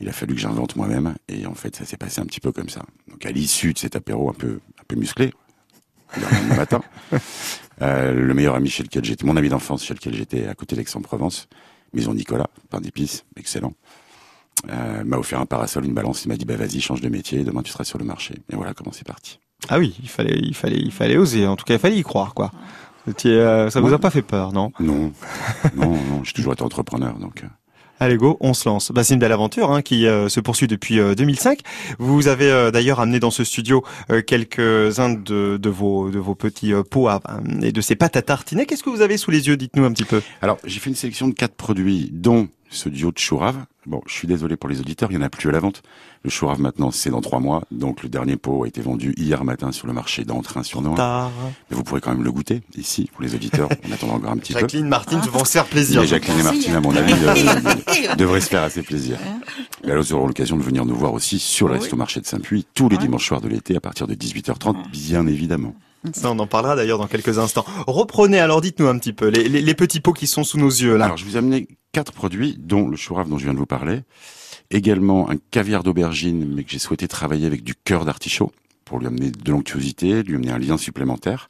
il 0.00 0.08
a 0.08 0.12
fallu 0.12 0.34
que 0.34 0.40
j'invente 0.40 0.76
moi-même. 0.76 1.14
Et 1.28 1.46
en 1.46 1.54
fait, 1.54 1.76
ça 1.76 1.84
s'est 1.84 1.98
passé 1.98 2.20
un 2.20 2.24
petit 2.24 2.40
peu 2.40 2.52
comme 2.52 2.68
ça. 2.68 2.82
Donc 3.10 3.24
à 3.26 3.30
l'issue 3.30 3.72
de 3.74 3.78
cet 3.78 3.96
apéro 3.96 4.30
un 4.30 4.34
peu, 4.34 4.60
un 4.80 4.84
peu 4.88 4.96
musclé, 4.96 5.32
le 6.16 6.56
matin, 6.56 6.82
euh, 7.82 8.12
le 8.12 8.34
meilleur 8.34 8.54
ami 8.54 8.68
chez 8.68 8.82
lequel 8.82 9.04
j'étais, 9.04 9.26
mon 9.26 9.36
ami 9.36 9.48
d'enfance 9.48 9.84
chez 9.84 9.94
lequel 9.94 10.14
j'étais 10.14 10.46
à 10.46 10.54
côté 10.54 10.76
d'Aix-en-Provence, 10.76 11.48
Maison 11.92 12.14
Nicolas, 12.14 12.48
pain 12.70 12.80
d'épices, 12.80 13.24
excellent, 13.36 13.74
euh, 14.70 15.02
m'a 15.04 15.16
offert 15.18 15.40
un 15.40 15.46
parasol, 15.46 15.84
une 15.84 15.94
balance, 15.94 16.24
il 16.24 16.28
m'a 16.28 16.36
dit 16.36 16.44
bah 16.44 16.56
vas-y 16.56 16.80
change 16.80 17.00
de 17.00 17.08
métier, 17.08 17.44
demain 17.44 17.62
tu 17.62 17.72
seras 17.72 17.84
sur 17.84 17.98
le 17.98 18.04
marché. 18.04 18.34
Et 18.52 18.56
voilà 18.56 18.74
comment 18.74 18.92
c'est 18.92 19.06
parti. 19.06 19.38
Ah 19.68 19.78
oui, 19.78 19.96
il 20.02 20.08
fallait, 20.08 20.38
il 20.38 20.54
fallait, 20.54 20.78
il 20.78 20.92
fallait 20.92 21.16
oser. 21.16 21.46
En 21.46 21.56
tout 21.56 21.64
cas, 21.64 21.74
il 21.74 21.80
fallait 21.80 21.96
y 21.98 22.02
croire, 22.02 22.34
quoi. 22.34 22.50
Euh, 23.26 23.68
ça 23.70 23.80
vous 23.80 23.92
a 23.92 23.98
pas 23.98 24.10
fait 24.10 24.22
peur, 24.22 24.52
non? 24.52 24.70
Non, 24.80 25.12
non, 25.76 25.90
non, 25.90 26.22
j'ai 26.24 26.32
toujours 26.32 26.52
été 26.52 26.62
entrepreneur 26.62 27.14
donc. 27.18 27.42
euh, 27.42 27.48
Allez 28.00 28.16
go, 28.16 28.36
on 28.40 28.52
se 28.54 28.68
lance. 28.68 28.90
Bah, 28.90 29.04
c'est 29.04 29.14
une 29.14 29.20
belle 29.20 29.30
aventure 29.32 29.70
hein, 29.70 29.80
qui 29.82 30.06
euh, 30.08 30.28
se 30.28 30.40
poursuit 30.40 30.66
depuis 30.66 30.98
euh, 30.98 31.14
2005. 31.14 31.60
Vous 32.00 32.26
avez 32.26 32.50
euh, 32.50 32.70
d'ailleurs 32.72 32.98
amené 32.98 33.20
dans 33.20 33.30
ce 33.30 33.44
studio 33.44 33.84
euh, 34.10 34.22
quelques-uns 34.22 35.10
de, 35.10 35.56
de 35.56 35.70
vos 35.70 36.10
de 36.10 36.18
vos 36.18 36.34
petits 36.34 36.72
euh, 36.72 36.82
pots 36.82 37.06
à- 37.06 37.20
et 37.62 37.70
de 37.70 37.80
ces 37.80 37.94
pâtes 37.94 38.16
à 38.16 38.22
tartiner. 38.22 38.66
Qu'est-ce 38.66 38.82
que 38.82 38.90
vous 38.90 39.02
avez 39.02 39.16
sous 39.16 39.30
les 39.30 39.46
yeux? 39.46 39.56
Dites-nous 39.56 39.84
un 39.84 39.92
petit 39.92 40.04
peu. 40.04 40.20
Alors, 40.40 40.58
j'ai 40.64 40.80
fait 40.80 40.90
une 40.90 40.96
sélection 40.96 41.28
de 41.28 41.34
quatre 41.34 41.54
produits, 41.54 42.08
dont 42.12 42.48
ce 42.72 42.88
duo 42.88 43.12
de 43.12 43.18
chourave. 43.18 43.56
Bon, 43.86 44.00
je 44.06 44.12
suis 44.14 44.28
désolé 44.28 44.56
pour 44.56 44.68
les 44.68 44.78
auditeurs, 44.80 45.10
il 45.10 45.16
n'y 45.16 45.22
en 45.22 45.26
a 45.26 45.28
plus 45.30 45.48
à 45.48 45.52
la 45.52 45.58
vente. 45.60 45.82
Le 46.24 46.30
chourave 46.30 46.60
maintenant, 46.60 46.90
c'est 46.92 47.10
dans 47.10 47.20
trois 47.20 47.40
mois. 47.40 47.64
Donc, 47.72 48.02
le 48.04 48.08
dernier 48.08 48.36
pot 48.36 48.62
a 48.64 48.68
été 48.68 48.80
vendu 48.80 49.12
hier 49.16 49.42
matin 49.44 49.72
sur 49.72 49.86
le 49.88 49.92
marché 49.92 50.24
d'Entrain 50.24 50.62
sur 50.62 50.80
Noir. 50.82 51.30
Mais 51.70 51.76
vous 51.76 51.82
pourrez 51.82 52.00
quand 52.00 52.12
même 52.12 52.22
le 52.22 52.30
goûter 52.30 52.62
ici, 52.76 53.10
pour 53.12 53.22
les 53.22 53.34
auditeurs. 53.34 53.68
On 53.88 53.92
attend 53.92 54.08
encore 54.10 54.30
un 54.30 54.36
petit 54.36 54.52
peu. 54.52 54.60
Jacqueline, 54.60 54.86
Martine, 54.88 55.18
vont 55.32 55.44
se 55.44 55.50
faire 55.52 55.64
plaisir. 55.66 56.04
Jacqueline 56.04 56.38
et. 56.38 56.42
Martine, 56.44 56.74
à 56.76 56.80
mon 56.80 56.94
avis, 56.94 57.12
euh, 57.12 58.14
devraient 58.16 58.40
se 58.40 58.48
faire 58.48 58.62
assez 58.62 58.82
plaisir. 58.82 59.18
Et 59.84 59.90
alors, 59.90 60.04
ils 60.08 60.14
auront 60.14 60.28
l'occasion 60.28 60.56
de 60.56 60.62
venir 60.62 60.84
nous 60.84 60.94
voir 60.94 61.12
aussi 61.12 61.38
sur 61.40 61.66
le 61.66 61.74
Oui. 61.74 61.80
Resto 61.80 61.96
Marché 61.96 62.20
de 62.20 62.26
Saint-Puy, 62.26 62.64
tous 62.74 62.88
les 62.88 62.96
Ouais. 62.96 63.02
dimanches 63.02 63.26
soirs 63.26 63.40
de 63.40 63.48
l'été, 63.48 63.74
à 63.76 63.80
partir 63.80 64.06
de 64.06 64.14
18h30, 64.14 64.90
bien 64.92 65.26
évidemment. 65.26 65.74
Ça, 66.14 66.30
on 66.32 66.38
en 66.40 66.46
parlera 66.48 66.74
d'ailleurs 66.76 66.98
dans 66.98 67.06
quelques 67.06 67.38
instants. 67.38 67.64
Reprenez 67.86 68.38
alors, 68.40 68.60
dites-nous 68.60 68.88
un 68.88 68.98
petit 68.98 69.12
peu 69.12 69.28
les, 69.28 69.48
les- 69.48 69.62
les 69.62 69.74
petits 69.74 70.00
pots 70.00 70.12
qui 70.12 70.26
sont 70.26 70.42
sous 70.44 70.58
nos 70.58 70.68
yeux 70.68 70.96
là. 70.96 71.04
Alors, 71.04 71.16
je 71.16 71.24
vous 71.24 71.36
ai 71.36 71.38
amené 71.38 71.68
quatre 71.92 72.12
produits, 72.12 72.56
dont 72.58 72.88
le 72.88 72.96
chourave 72.96 73.28
dont 73.28 73.38
je 73.38 73.44
viens 73.44 73.54
de 73.54 73.58
vous 73.58 73.66
parler. 73.66 74.00
Également 74.70 75.28
un 75.30 75.36
caviar 75.50 75.82
d'aubergine, 75.82 76.54
mais 76.54 76.64
que 76.64 76.70
j'ai 76.70 76.78
souhaité 76.78 77.06
travailler 77.08 77.46
avec 77.46 77.62
du 77.62 77.74
cœur 77.74 78.04
d'artichaut, 78.04 78.50
pour 78.84 78.98
lui 78.98 79.06
amener 79.06 79.30
de 79.30 79.50
l'onctuosité, 79.50 80.22
lui 80.22 80.36
amener 80.36 80.50
un 80.52 80.58
lien 80.58 80.78
supplémentaire. 80.78 81.48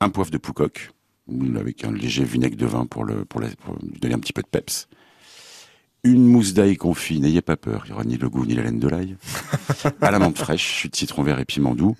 Un 0.00 0.08
poivre 0.10 0.30
de 0.30 0.38
poucoque, 0.38 0.90
avec 1.56 1.84
un 1.84 1.92
léger 1.92 2.24
vinaigre 2.24 2.56
de 2.56 2.66
vin 2.66 2.86
pour, 2.86 3.04
le, 3.04 3.24
pour, 3.24 3.40
la- 3.40 3.48
pour 3.48 3.74
lui 3.82 3.98
donner 4.00 4.14
un 4.14 4.18
petit 4.18 4.32
peu 4.32 4.42
de 4.42 4.46
peps. 4.48 4.88
Une 6.04 6.26
mousse 6.26 6.54
d'ail 6.54 6.76
confit, 6.76 7.20
n'ayez 7.20 7.42
pas 7.42 7.56
peur, 7.58 7.82
il 7.84 7.88
n'y 7.88 7.92
aura 7.94 8.04
ni 8.04 8.16
le 8.16 8.30
goût 8.30 8.46
ni 8.46 8.54
la 8.54 8.62
laine 8.62 8.78
de 8.78 8.88
l'ail. 8.88 9.16
à 10.00 10.10
la 10.10 10.18
menthe 10.18 10.38
fraîche, 10.38 10.64
chute 10.64 10.92
de 10.92 10.96
citron 10.96 11.22
vert 11.22 11.38
et 11.38 11.44
piment 11.44 11.74
doux, 11.74 11.94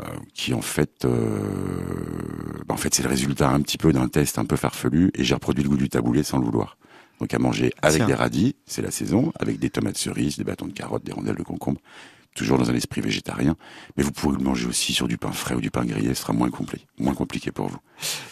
euh, 0.00 0.04
qui 0.34 0.54
en 0.54 0.62
fait, 0.62 1.04
euh, 1.04 2.62
bah, 2.66 2.74
en 2.74 2.76
fait 2.76 2.94
c'est 2.94 3.02
le 3.02 3.08
résultat 3.08 3.50
un 3.50 3.60
petit 3.60 3.78
peu 3.78 3.92
d'un 3.92 4.06
test 4.08 4.38
un 4.38 4.44
peu 4.44 4.54
farfelu, 4.56 5.10
et 5.14 5.24
j'ai 5.24 5.34
reproduit 5.34 5.64
le 5.64 5.68
goût 5.68 5.76
du 5.76 5.88
taboulé 5.88 6.22
sans 6.22 6.38
le 6.38 6.44
vouloir. 6.44 6.78
Donc 7.24 7.32
à 7.32 7.38
manger 7.38 7.72
avec 7.80 8.00
Tiens. 8.00 8.06
des 8.06 8.12
radis, 8.12 8.54
c'est 8.66 8.82
la 8.82 8.90
saison, 8.90 9.32
avec 9.40 9.58
des 9.58 9.70
tomates 9.70 9.96
cerises, 9.96 10.36
des 10.36 10.44
bâtons 10.44 10.66
de 10.66 10.74
carottes, 10.74 11.04
des 11.04 11.12
rondelles 11.12 11.36
de 11.36 11.42
concombre, 11.42 11.80
toujours 12.34 12.58
dans 12.58 12.70
un 12.70 12.74
esprit 12.74 13.00
végétarien, 13.00 13.54
mais 13.96 14.02
vous 14.02 14.12
pouvez 14.12 14.36
le 14.36 14.42
manger 14.44 14.66
aussi 14.66 14.92
sur 14.92 15.08
du 15.08 15.16
pain 15.18 15.32
frais 15.32 15.54
ou 15.54 15.60
du 15.60 15.70
pain 15.70 15.84
grillé, 15.84 16.08
ce 16.14 16.22
sera 16.22 16.32
moins 16.32 16.50
compliqué, 16.50 16.84
moins 16.98 17.14
compliqué 17.14 17.50
pour 17.52 17.68
vous. 17.68 17.78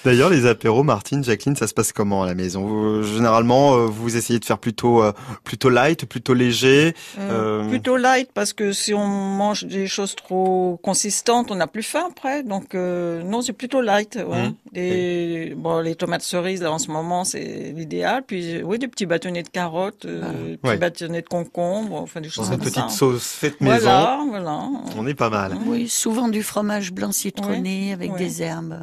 D'ailleurs, 0.05 0.29
les 0.29 0.45
apéros, 0.47 0.83
Martine, 0.83 1.23
Jacqueline, 1.23 1.55
ça 1.57 1.69
se 1.69 1.73
passe 1.75 1.93
comment 1.93 2.25
à 2.25 2.27
la 2.27 2.35
maison? 2.35 2.67
Vous- 2.67 3.03
Généralement, 3.05 3.75
euh, 3.77 3.87
vous 3.87 4.17
essayez 4.17 4.39
de 4.41 4.45
faire 4.45 4.59
plutôt 4.59 5.03
euh, 5.03 5.13
plutôt 5.45 5.71
light, 5.71 6.05
plutôt 6.07 6.35
léger. 6.35 6.95
Euh, 7.19 7.63
Euh, 7.63 7.69
Plutôt 7.69 7.97
light 7.97 8.29
parce 8.35 8.53
que 8.53 8.73
si 8.73 8.93
on 8.93 9.07
mange 9.07 9.65
des 9.65 9.87
choses 9.87 10.15
trop 10.17 10.79
consistantes, 10.83 11.51
on 11.51 11.55
n'a 11.55 11.67
plus 11.67 11.83
faim 11.83 12.09
après. 12.11 12.43
Donc 12.43 12.75
euh, 12.75 13.23
non, 13.23 13.41
c'est 13.41 13.53
plutôt 13.53 13.81
light. 13.81 14.19
Ouais. 14.27 14.51
Des, 14.73 15.55
bon, 15.57 15.81
les 15.81 15.95
tomates 15.95 16.23
cerises 16.23 16.63
là 16.63 16.73
en 16.73 16.79
ce 16.79 16.91
moment 16.91 17.25
c'est 17.25 17.73
l'idéal. 17.77 18.25
Puis 18.27 18.63
oui, 18.65 18.79
des 18.79 18.89
petits 18.89 19.07
bâtonnets 19.07 19.43
de 19.45 19.49
carottes, 19.49 20.05
euh, 20.07 20.23
des 20.51 20.57
petits 20.57 20.69
Ouais. 20.71 20.77
bâtonnets 20.77 21.23
de 21.23 21.29
concombres, 21.29 21.97
enfin 22.01 22.21
des 22.21 22.29
choses 22.29 22.47
une 22.49 22.53
comme 22.53 22.61
petite 22.61 22.75
ça. 22.75 22.89
sauce 22.89 23.29
faite 23.33 23.61
maison. 23.61 23.79
Voilà, 23.85 23.92
voilà. 24.29 24.69
On 24.97 25.07
est 25.07 25.15
pas 25.15 25.31
mal. 25.31 25.57
Oui, 25.67 25.89
souvent 25.89 26.29
du 26.29 26.43
fromage 26.43 26.93
blanc 26.93 27.13
citronné 27.13 27.93
avec 27.93 28.13
ouais. 28.13 28.19
des 28.19 28.43
herbes. 28.43 28.79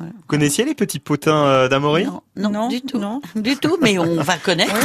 Ouais. 0.00 0.06
Vous 0.06 0.26
connaissiez 0.26 0.64
les 0.64 0.74
petits 0.74 0.98
potins 0.98 1.44
euh, 1.46 1.68
d'Amaury 1.68 2.04
Non, 2.04 2.22
non, 2.36 2.50
Non, 2.50 2.68
du 2.68 2.80
tout. 2.82 2.98
non. 2.98 3.20
Du 3.36 3.56
tout, 3.56 3.76
mais 3.80 3.98
on 3.98 4.22
va 4.22 4.36
connaître. 4.36 4.74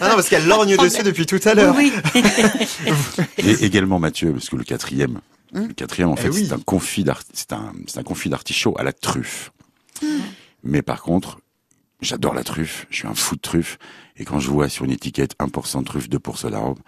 Ah 0.00 0.08
non, 0.08 0.14
parce 0.16 0.28
qu'elle 0.28 0.46
lorgne 0.46 0.76
dessus 0.76 1.02
depuis 1.02 1.26
tout 1.26 1.40
à 1.44 1.54
l'heure. 1.54 1.74
Oui, 1.76 1.92
Et 3.38 3.64
également 3.64 3.98
Mathieu, 3.98 4.32
parce 4.32 4.48
que 4.48 4.56
le 4.56 4.64
quatrième, 4.64 5.20
Hum. 5.54 5.68
le 5.68 5.74
quatrième 5.74 6.08
en 6.08 6.14
Eh 6.16 6.20
fait 6.22 6.28
oui. 6.30 6.46
c'est 6.48 6.52
un 6.52 6.58
confit 6.58 7.04
d'art- 7.04 7.22
c'est 7.32 7.52
un 7.52 7.72
c'est 7.86 7.98
un 7.98 8.02
confit 8.02 8.28
d'artichaut 8.28 8.74
à 8.76 8.82
la 8.82 8.92
truffe. 8.92 9.52
Mais 10.64 10.82
par 10.82 11.02
contre, 11.02 11.38
j'adore 12.00 12.34
la 12.34 12.42
truffe, 12.42 12.86
je 12.90 12.96
suis 12.96 13.06
un 13.06 13.14
fou 13.14 13.36
de 13.36 13.40
truffe, 13.40 13.78
et 14.16 14.24
quand 14.24 14.40
je 14.40 14.50
vois 14.50 14.68
sur 14.68 14.84
une 14.84 14.90
étiquette 14.90 15.36
1% 15.38 15.80
de 15.80 15.84
truffe, 15.84 16.08
2% 16.08 16.50
d'arôme, 16.50 16.78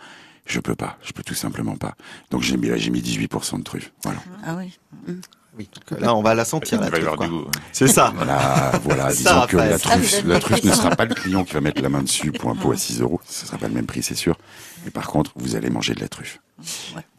je 0.46 0.60
peux 0.60 0.74
pas, 0.74 0.98
je 1.02 1.12
peux 1.12 1.22
tout 1.22 1.34
simplement 1.34 1.76
pas. 1.76 1.94
Donc 2.30 2.42
j'ai 2.42 2.56
mis 2.56 2.68
là, 2.68 2.76
j'ai 2.76 2.90
mis 2.90 3.00
18% 3.00 3.58
de 3.58 3.62
truffe. 3.62 3.92
Voilà. 4.02 4.20
Ah 4.44 4.56
oui. 4.56 4.78
Oui, 5.58 5.68
donc 5.74 5.98
là, 6.00 6.14
on 6.14 6.22
va 6.22 6.34
la 6.34 6.44
sentir, 6.44 6.78
la 6.80 6.90
va 6.90 6.98
y 6.98 7.00
truffe, 7.00 7.02
avoir 7.04 7.16
quoi. 7.16 7.26
du 7.26 7.32
goût. 7.32 7.50
C'est 7.72 7.88
ça. 7.88 8.12
Voilà, 8.14 8.72
voilà. 8.84 9.04
Ça, 9.10 9.16
Disons 9.16 9.46
que 9.46 9.56
la 9.56 9.78
truffe, 9.78 10.24
la 10.24 10.38
truffe 10.38 10.64
ne 10.64 10.72
sera 10.72 10.90
pas 10.90 11.06
le 11.06 11.14
client 11.14 11.44
qui 11.44 11.54
va 11.54 11.62
mettre 11.62 11.80
la 11.80 11.88
main 11.88 12.02
dessus 12.02 12.30
pour 12.30 12.50
un 12.50 12.56
pot 12.56 12.72
à 12.72 12.76
6 12.76 13.00
euros. 13.00 13.20
Ce 13.26 13.46
sera 13.46 13.56
pas 13.56 13.68
le 13.68 13.74
même 13.74 13.86
prix, 13.86 14.02
c'est 14.02 14.14
sûr. 14.14 14.36
Mais 14.84 14.90
par 14.90 15.06
contre, 15.06 15.32
vous 15.36 15.56
allez 15.56 15.70
manger 15.70 15.94
de 15.94 16.00
la 16.00 16.08
truffe. 16.08 16.40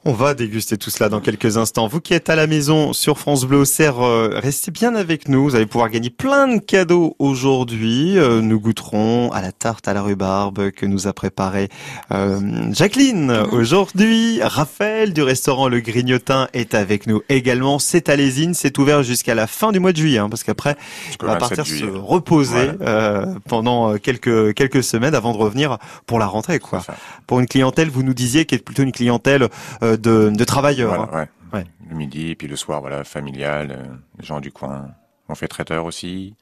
On 0.09 0.13
va 0.13 0.33
déguster 0.35 0.77
tout 0.77 0.89
cela 0.89 1.09
dans 1.09 1.19
quelques 1.19 1.57
instants. 1.57 1.89
Vous 1.89 1.99
qui 1.99 2.13
êtes 2.13 2.29
à 2.29 2.37
la 2.37 2.47
maison 2.47 2.93
sur 2.93 3.19
France 3.19 3.43
Bleu 3.43 3.57
Auxerre, 3.57 3.99
euh, 3.99 4.39
restez 4.41 4.71
bien 4.71 4.95
avec 4.95 5.27
nous. 5.27 5.43
Vous 5.43 5.55
allez 5.55 5.65
pouvoir 5.65 5.89
gagner 5.89 6.09
plein 6.09 6.47
de 6.47 6.59
cadeaux 6.61 7.17
aujourd'hui. 7.19 8.17
Euh, 8.17 8.39
nous 8.39 8.57
goûterons 8.57 9.29
à 9.33 9.41
la 9.41 9.51
tarte 9.51 9.85
à 9.89 9.93
la 9.93 10.01
rhubarbe 10.01 10.71
que 10.71 10.85
nous 10.85 11.07
a 11.07 11.13
préparé 11.13 11.67
euh, 12.13 12.39
Jacqueline 12.71 13.31
aujourd'hui. 13.51 14.39
Raphaël 14.41 15.11
du 15.11 15.23
restaurant 15.23 15.67
Le 15.67 15.81
Grignotin 15.81 16.47
est 16.53 16.73
avec 16.73 17.05
nous 17.05 17.21
également. 17.27 17.77
C'est 17.77 18.07
à 18.07 18.15
Lésine, 18.15 18.53
c'est 18.53 18.77
ouvert 18.77 19.03
jusqu'à 19.03 19.35
la 19.35 19.45
fin 19.45 19.73
du 19.73 19.81
mois 19.81 19.91
de 19.91 19.97
juillet, 19.97 20.19
hein, 20.19 20.29
parce 20.29 20.45
qu'après 20.45 20.77
on 21.21 21.25
va 21.25 21.33
27 21.33 21.39
partir 21.39 21.65
se 21.65 21.79
juillet. 21.79 21.91
reposer 21.93 22.71
euh, 22.79 23.25
pendant 23.49 23.97
quelques 23.97 24.53
quelques 24.53 24.85
semaines 24.85 25.15
avant 25.15 25.33
de 25.33 25.37
revenir 25.37 25.79
pour 26.05 26.17
la 26.17 26.27
rentrée, 26.27 26.59
quoi. 26.59 26.85
Pour 27.25 27.41
une 27.41 27.47
clientèle, 27.47 27.89
vous 27.89 28.03
nous 28.03 28.13
disiez, 28.13 28.45
qui 28.45 28.55
est 28.55 28.59
plutôt 28.59 28.83
une 28.83 28.93
clientèle 28.93 29.49
euh, 29.83 29.96
de, 29.97 30.29
de 30.29 30.43
travailleurs. 30.43 30.93
hein. 30.93 31.07
Voilà, 31.11 31.23
ouais. 31.53 31.59
Ouais. 31.59 31.65
Le 31.89 31.95
midi, 31.95 32.35
puis 32.35 32.47
le 32.47 32.55
soir, 32.57 32.81
voilà, 32.81 33.03
familial, 33.05 33.71
euh, 33.71 33.83
les 34.19 34.25
gens 34.25 34.39
du 34.41 34.51
coin. 34.51 34.87
On 35.29 35.35
fait 35.35 35.47
traiteur 35.47 35.85
aussi, 35.85 36.35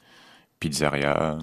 pizzeria. 0.59 1.37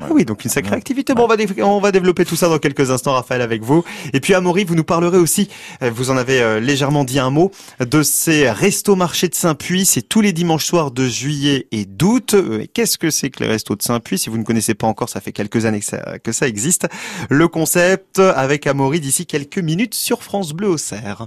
Ah 0.00 0.06
oui, 0.10 0.24
donc 0.24 0.44
une 0.44 0.50
sacrée 0.50 0.76
activité. 0.76 1.14
Bon, 1.14 1.24
on 1.24 1.26
va, 1.26 1.36
dé- 1.36 1.62
on 1.62 1.80
va 1.80 1.90
développer 1.90 2.24
tout 2.24 2.36
ça 2.36 2.48
dans 2.48 2.58
quelques 2.58 2.90
instants, 2.92 3.14
Raphaël, 3.14 3.42
avec 3.42 3.62
vous. 3.62 3.84
Et 4.12 4.20
puis, 4.20 4.34
Amaury, 4.34 4.64
vous 4.64 4.74
nous 4.76 4.84
parlerez 4.84 5.16
aussi, 5.18 5.48
euh, 5.82 5.90
vous 5.90 6.10
en 6.10 6.16
avez 6.16 6.40
euh, 6.40 6.60
légèrement 6.60 7.04
dit 7.04 7.18
un 7.18 7.30
mot, 7.30 7.50
de 7.80 8.02
ces 8.04 8.50
restos 8.50 8.94
marchés 8.96 9.28
de 9.28 9.34
Saint-Puy. 9.34 9.84
C'est 9.84 10.02
tous 10.02 10.20
les 10.20 10.32
dimanches 10.32 10.66
soirs 10.66 10.90
de 10.90 11.06
juillet 11.06 11.66
et 11.72 11.86
d'août. 11.86 12.36
Qu'est-ce 12.74 12.98
que 12.98 13.10
c'est 13.10 13.30
que 13.30 13.42
les 13.42 13.48
restos 13.48 13.74
de 13.76 13.82
Saint-Puy? 13.82 14.18
Si 14.18 14.30
vous 14.30 14.38
ne 14.38 14.44
connaissez 14.44 14.74
pas 14.74 14.86
encore, 14.86 15.08
ça 15.08 15.20
fait 15.20 15.32
quelques 15.32 15.64
années 15.64 15.80
que 15.80 15.86
ça, 15.86 16.18
que 16.20 16.30
ça 16.32 16.46
existe. 16.46 16.86
Le 17.30 17.48
concept 17.48 18.18
avec 18.20 18.66
Amaury 18.68 19.00
d'ici 19.00 19.26
quelques 19.26 19.58
minutes 19.58 19.94
sur 19.94 20.22
France 20.22 20.52
Bleu 20.52 20.68
au 20.68 20.78
Cerf. 20.78 21.26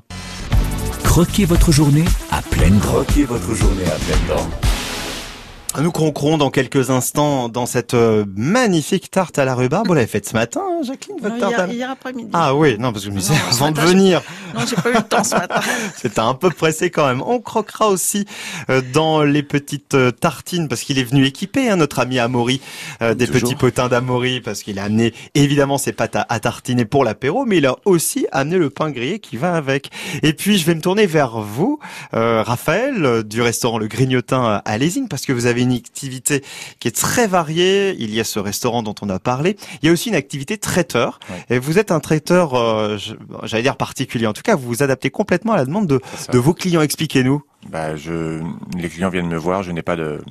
Croquez 1.12 1.44
votre 1.44 1.74
journée 1.74 2.06
à 2.32 2.41
pleine 2.41 2.80
dent. 2.80 3.03
Croquez 3.03 3.25
votre 3.25 3.53
journée 3.53 3.84
à 3.84 3.96
pleine 3.96 4.27
dent. 4.30 5.82
Nous 5.82 5.91
croquerons 5.91 6.38
dans 6.38 6.50
quelques 6.50 6.89
instants 6.89 7.50
dans 7.50 7.65
cette 7.65 7.96
euh, 7.96 8.24
magnifique 8.38 9.12
tarte 9.12 9.38
à 9.38 9.44
la 9.44 9.53
rhubarbe. 9.53 9.88
Vous 9.88 9.94
l'avez 9.94 10.08
faite 10.08 10.25
ce 10.25 10.34
matin, 10.34 10.62
hein, 10.65 10.84
Jacqueline, 10.84 11.18
votre 11.22 11.36
Non, 11.36 11.41
tarte 11.41 11.53
à 11.53 11.58
hier, 11.58 11.68
la... 11.68 11.74
hier 11.74 11.91
après-midi. 11.91 12.30
Ah 12.32 12.56
oui, 12.56 12.77
non, 12.80 12.94
parce 12.94 13.03
que 13.03 13.10
je 13.12 13.13
me 13.15 13.20
disais, 13.20 13.34
avant 13.51 13.72
de 13.72 13.82
venir, 13.82 14.22
Non, 14.53 14.62
j'ai 14.67 14.75
pas 14.75 14.89
eu 14.89 14.93
le 14.93 15.01
temps 15.03 15.24
ce 15.24 15.36
matin. 15.36 15.62
c'était 15.96 16.20
un 16.20 16.34
peu 16.34 16.50
pressé 16.50 16.89
quand 16.89 17.08
même. 17.08 17.22
On 17.25 17.39
croquera 17.39 17.88
aussi 17.88 18.25
euh, 18.70 18.81
dans 18.93 19.24
les 19.24 19.43
petites 19.43 19.93
euh, 19.96 20.12
tartines, 20.12 20.67
parce 20.67 20.81
qu'il 20.81 21.00
est 21.00 21.03
venu 21.03 21.25
équiper, 21.25 21.70
hein, 21.70 21.75
notre 21.77 22.00
ami 22.00 22.20
Amaury, 22.20 22.62
euh, 23.01 23.13
des 23.13 23.27
Toujours. 23.27 23.41
petits 23.41 23.55
potins 23.55 23.88
d'Amaury, 23.88 24.41
parce 24.41 24.63
qu'il 24.63 24.79
a 24.79 24.84
amené 24.84 25.13
évidemment 25.36 25.77
ses 25.77 25.91
pâtes 25.93 26.15
à, 26.15 26.25
à 26.29 26.39
tartiner 26.39 26.86
pour 26.86 27.03
l'apéro, 27.03 27.46
mais 27.46 27.58
il 27.58 27.65
a 27.65 27.75
aussi 27.86 28.27
amené 28.31 28.58
le 28.58 28.70
pain 28.70 28.89
grillé 28.91 29.20
qui 29.20 29.38
va 29.38 29.55
avec. 29.55 29.89
Et 30.24 30.34
puis, 30.34 30.58
je 30.58 30.65
vais 30.65 30.75
me 30.75 30.81
tourner 30.81 31.05
vers 31.05 31.39
vous, 31.39 31.79
euh, 32.13 32.43
Raphaël, 32.43 33.05
euh, 33.05 33.24
du 33.24 33.41
restaurant 33.41 33.77
Le 33.77 33.88
Grignotin 33.88 34.62
à- 34.65 34.77
Lésine, 34.77 35.08
parce 35.08 35.25
que 35.25 35.34
vous 35.34 35.46
avez 35.46 35.62
une 35.62 35.74
activité 35.74 36.43
qui 36.79 36.88
est 36.88 36.96
très 36.96 37.27
variée. 37.27 37.96
Il 38.00 38.13
y 38.13 38.20
a 38.20 38.24
ce 38.24 38.39
restaurant 38.39 38.81
dont 38.84 38.96
on 39.01 39.10
a 39.10 39.20
parlé. 39.20 39.58
Il 39.81 39.86
y 39.86 39.89
a 39.89 39.91
aussi 39.91 40.10
une 40.10 40.15
activité 40.15 40.58
traiteur. 40.58 41.20
Ouais. 41.29 41.55
Et 41.55 41.60
vous 41.60 41.77
êtes 41.77 41.91
un 41.91 42.00
traiteur, 42.00 42.55
euh, 42.55 42.98
j'allais 43.43 43.63
dire 43.63 43.75
particulier. 43.77 44.25
En 44.27 44.34
tout 44.34 44.40
cas, 44.43 44.55
vous 44.55 44.67
vous 44.67 44.83
adaptez 44.83 45.10
complètement 45.10 45.53
à 45.53 45.57
la 45.57 45.65
demande 45.65 45.88
de, 45.88 46.00
vos 46.38 46.53
clients. 46.53 46.81
Expliquez-nous. 46.81 47.43
Bah, 47.69 47.95
je, 47.95 48.41
les 48.77 48.89
clients 48.89 49.10
viennent 49.10 49.27
me 49.29 49.38
voir, 49.38 49.63
je 49.63 49.71
n'ai 49.71 49.81
pas 49.81 49.95
de, 49.95 50.21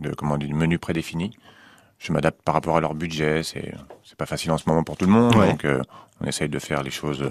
de 0.00 0.10
comment 0.14 0.36
dire, 0.38 0.48
de 0.48 0.54
menu 0.54 0.78
prédéfini. 0.78 1.30
Je 1.98 2.12
m'adapte 2.12 2.40
par 2.42 2.54
rapport 2.54 2.76
à 2.76 2.80
leur 2.80 2.94
budget. 2.94 3.42
C'est, 3.42 3.74
c'est 4.04 4.16
pas 4.16 4.26
facile 4.26 4.50
en 4.52 4.58
ce 4.58 4.64
moment 4.66 4.82
pour 4.84 4.96
tout 4.96 5.04
le 5.06 5.12
monde, 5.12 5.34
Ouais. 5.36 5.50
donc 5.50 5.64
euh, 5.64 5.82
on 6.22 6.26
essaye 6.26 6.48
de 6.48 6.58
faire 6.58 6.82
les 6.82 6.90
choses 6.90 7.22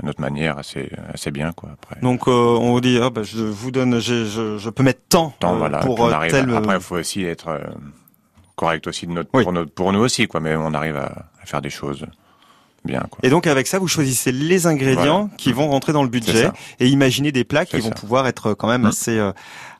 à 0.00 0.06
notre 0.06 0.20
manière, 0.20 0.58
assez, 0.58 0.90
assez 1.12 1.30
bien, 1.32 1.52
quoi. 1.52 1.70
Après, 1.72 2.00
Donc, 2.00 2.28
euh, 2.28 2.30
on 2.32 2.70
vous 2.72 2.80
dit, 2.80 2.98
ah, 3.02 3.10
bah, 3.10 3.22
je 3.24 3.38
vous 3.42 3.70
donne, 3.72 3.98
je, 4.00 4.24
je 4.58 4.70
peux 4.70 4.82
mettre 4.84 5.00
tant, 5.08 5.30
Temps, 5.40 5.54
euh, 5.54 5.58
voilà, 5.58 5.78
pour 5.78 6.04
euh, 6.06 6.12
tel. 6.28 6.50
à- 6.50 6.58
Après, 6.58 6.76
il 6.76 6.80
faut 6.80 6.96
aussi 6.96 7.24
être 7.24 7.48
euh, 7.48 7.58
correct 8.56 8.86
aussi 8.86 9.06
de 9.06 9.12
notre, 9.12 9.30
Oui. 9.34 9.42
pour, 9.42 9.52
notre, 9.52 9.72
pour 9.72 9.92
nous 9.92 9.98
aussi, 10.00 10.26
quoi. 10.28 10.38
Mais 10.40 10.54
on 10.56 10.72
arrive 10.74 10.96
à, 10.96 11.26
à 11.42 11.46
faire 11.46 11.60
des 11.62 11.70
choses 11.70 12.06
bien, 12.84 13.00
quoi. 13.10 13.18
Et 13.22 13.30
donc, 13.30 13.46
avec 13.46 13.66
ça, 13.66 13.78
vous 13.78 13.88
choisissez 13.88 14.32
les 14.32 14.66
ingrédients 14.66 15.22
Voilà. 15.22 15.36
qui 15.36 15.52
vont 15.52 15.68
rentrer 15.68 15.92
dans 15.92 16.02
le 16.02 16.08
budget 16.08 16.50
et 16.80 16.88
imaginez 16.88 17.32
des 17.32 17.44
plats 17.44 17.66
qui 17.66 17.78
vont 17.80 17.90
pouvoir 17.90 18.26
être 18.26 18.54
quand 18.54 18.68
même 18.68 18.82
Mm. 18.82 18.86
assez, 18.86 19.18
euh, 19.18 19.32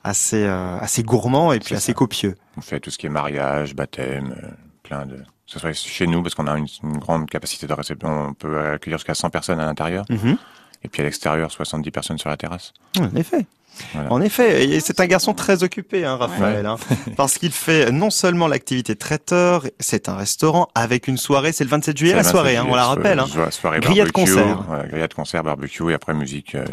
assez, 0.04 0.42
euh, 0.44 0.78
assez 0.80 1.02
gourmands 1.02 1.52
et 1.52 1.60
puis 1.60 1.74
assez 1.74 1.92
ça. 1.92 1.94
copieux. 1.94 2.36
On 2.56 2.60
fait 2.60 2.80
tout 2.80 2.90
ce 2.90 2.98
qui 2.98 3.06
est 3.06 3.10
mariage, 3.10 3.74
baptême, 3.74 4.34
euh, 4.42 4.48
plein 4.82 5.06
de. 5.06 5.16
Que 5.16 5.54
ce 5.54 5.58
soit 5.60 5.72
chez 5.72 6.06
nous, 6.06 6.22
parce 6.22 6.34
qu'on 6.34 6.46
a 6.46 6.58
une, 6.58 6.66
une 6.82 6.98
grande 6.98 7.28
capacité 7.30 7.66
de 7.66 7.72
réception, 7.72 8.28
on 8.30 8.34
peut 8.34 8.58
accueillir 8.60 8.98
jusqu'à 8.98 9.14
100 9.14 9.30
personnes 9.30 9.58
à 9.60 9.64
l'intérieur, 9.64 10.04
Mhm. 10.10 10.36
et 10.84 10.88
puis 10.88 11.00
à 11.00 11.04
l'extérieur, 11.06 11.50
70 11.50 11.90
personnes 11.90 12.18
sur 12.18 12.28
la 12.28 12.36
terrasse. 12.36 12.74
En 13.00 13.14
effet. 13.16 13.46
Voilà. 13.94 14.12
En 14.12 14.20
effet, 14.20 14.64
et 14.64 14.80
c'est 14.80 15.00
un 15.00 15.06
garçon 15.06 15.34
très 15.34 15.62
occupé, 15.62 16.04
hein, 16.04 16.16
Raphaël, 16.16 16.66
hein, 16.66 16.76
parce 17.16 17.38
qu'il 17.38 17.52
fait 17.52 17.90
non 17.90 18.10
seulement 18.10 18.46
l'activité 18.48 18.96
traiteur, 18.96 19.64
c'est 19.80 20.08
un 20.08 20.16
restaurant 20.16 20.68
avec 20.74 21.08
une 21.08 21.16
soirée, 21.16 21.52
c'est 21.52 21.64
le 21.64 21.70
27 21.70 21.96
juillet 21.96 22.14
la 22.14 22.24
soirée, 22.24 22.54
27 22.54 22.66
hein, 22.66 22.68
on 22.70 22.74
la 22.76 22.84
rappelle. 22.86 23.18
Hein. 23.20 23.26
so- 23.26 23.50
Soirée 23.50 23.80
Grillade 23.80 24.12
concert. 24.12 24.62
voilà, 24.66 24.86
grillade 24.86 25.14
concert, 25.14 25.42
barbecue, 25.42 25.90
et 25.90 25.94
après 25.94 26.14
musique 26.14 26.54
euh, 26.54 26.64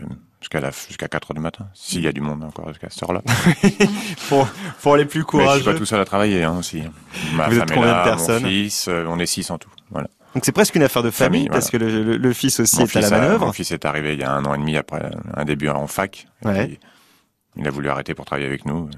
jusqu'à 0.41 0.61
jusqu'à 0.87 1.07
4 1.07 1.31
heures 1.31 1.35
du 1.35 1.41
matin. 1.41 1.67
S'il 1.73 2.01
y 2.01 2.07
a 2.07 2.11
du 2.11 2.21
monde 2.21 2.43
encore 2.43 2.69
jusqu'à 2.69 2.89
cette 2.89 3.03
heure-là. 3.03 3.21
Pour, 4.29 4.47
pour 4.81 4.97
les 4.97 5.05
plus 5.05 5.19
Mais 5.19 5.23
je 5.23 5.37
suis 5.37 5.43
courageux. 5.45 5.63
pas 5.73 5.73
tout 5.77 5.85
seul 5.85 5.99
à 5.99 6.05
travailler 6.05 6.43
hein, 6.43 6.55
aussi. 6.57 6.83
Ma 7.35 7.47
Vous 7.47 7.53
femme 7.55 7.61
êtes 7.63 7.73
combien 7.73 7.91
là, 7.91 7.99
de 8.03 8.09
personnes? 8.09 8.43
Mon 8.43 8.49
fils, 8.49 8.87
euh, 8.87 9.05
on 9.07 9.19
est 9.19 9.25
6 9.25 9.51
en 9.51 9.57
tout. 9.57 9.69
Voilà. 9.91 10.07
Donc 10.33 10.43
c'est 10.45 10.51
presque 10.51 10.75
une 10.75 10.83
affaire 10.83 11.03
de 11.03 11.11
famille, 11.11 11.41
Famille, 11.45 11.49
parce 11.49 11.69
que 11.69 11.77
le, 11.77 12.03
le- 12.03 12.17
le 12.17 12.33
fils 12.33 12.59
aussi 12.59 12.79
Mon 12.79 12.85
est 12.85 12.97
à 12.97 12.99
la 13.01 13.07
fils 13.07 13.13
a- 13.13 13.19
manœuvre. 13.21 13.45
Mon 13.45 13.53
fils 13.53 13.71
est 13.71 13.85
arrivé 13.85 14.13
il 14.13 14.19
y 14.19 14.23
a 14.23 14.31
un 14.31 14.43
an 14.45 14.53
et 14.53 14.57
demi 14.57 14.75
après 14.75 15.01
un 15.35 15.45
début 15.45 15.69
en 15.69 15.87
fac. 15.87 16.27
Et 16.43 16.47
Ouais. 16.47 16.65
puis, 16.67 16.79
il 17.57 17.67
a 17.67 17.71
voulu 17.71 17.89
arrêter 17.89 18.13
pour 18.13 18.25
travailler 18.25 18.47
avec 18.47 18.65
nous. 18.65 18.89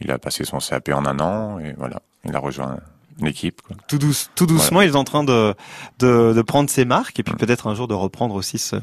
Il 0.00 0.10
a 0.10 0.18
passé 0.18 0.44
son 0.44 0.58
CAP 0.58 0.90
en 0.90 1.04
un 1.06 1.18
an 1.18 1.58
et 1.58 1.74
voilà, 1.76 2.00
il 2.24 2.34
a 2.34 2.38
rejoint 2.38 2.78
l'équipe. 3.20 3.60
Tout, 3.88 3.98
douce, 3.98 4.30
tout 4.36 4.46
doucement, 4.46 4.80
il 4.80 4.90
est 4.90 4.96
en 4.96 5.02
train 5.04 5.24
de, 5.24 5.54
de, 5.98 6.32
de 6.34 6.42
prendre 6.42 6.70
ses 6.70 6.84
marques 6.84 7.18
et 7.18 7.22
puis 7.24 7.34
peut-être 7.34 7.66
un 7.66 7.74
jour 7.74 7.88
de 7.88 7.94
reprendre 7.94 8.34
aussi 8.36 8.58
ce, 8.58 8.76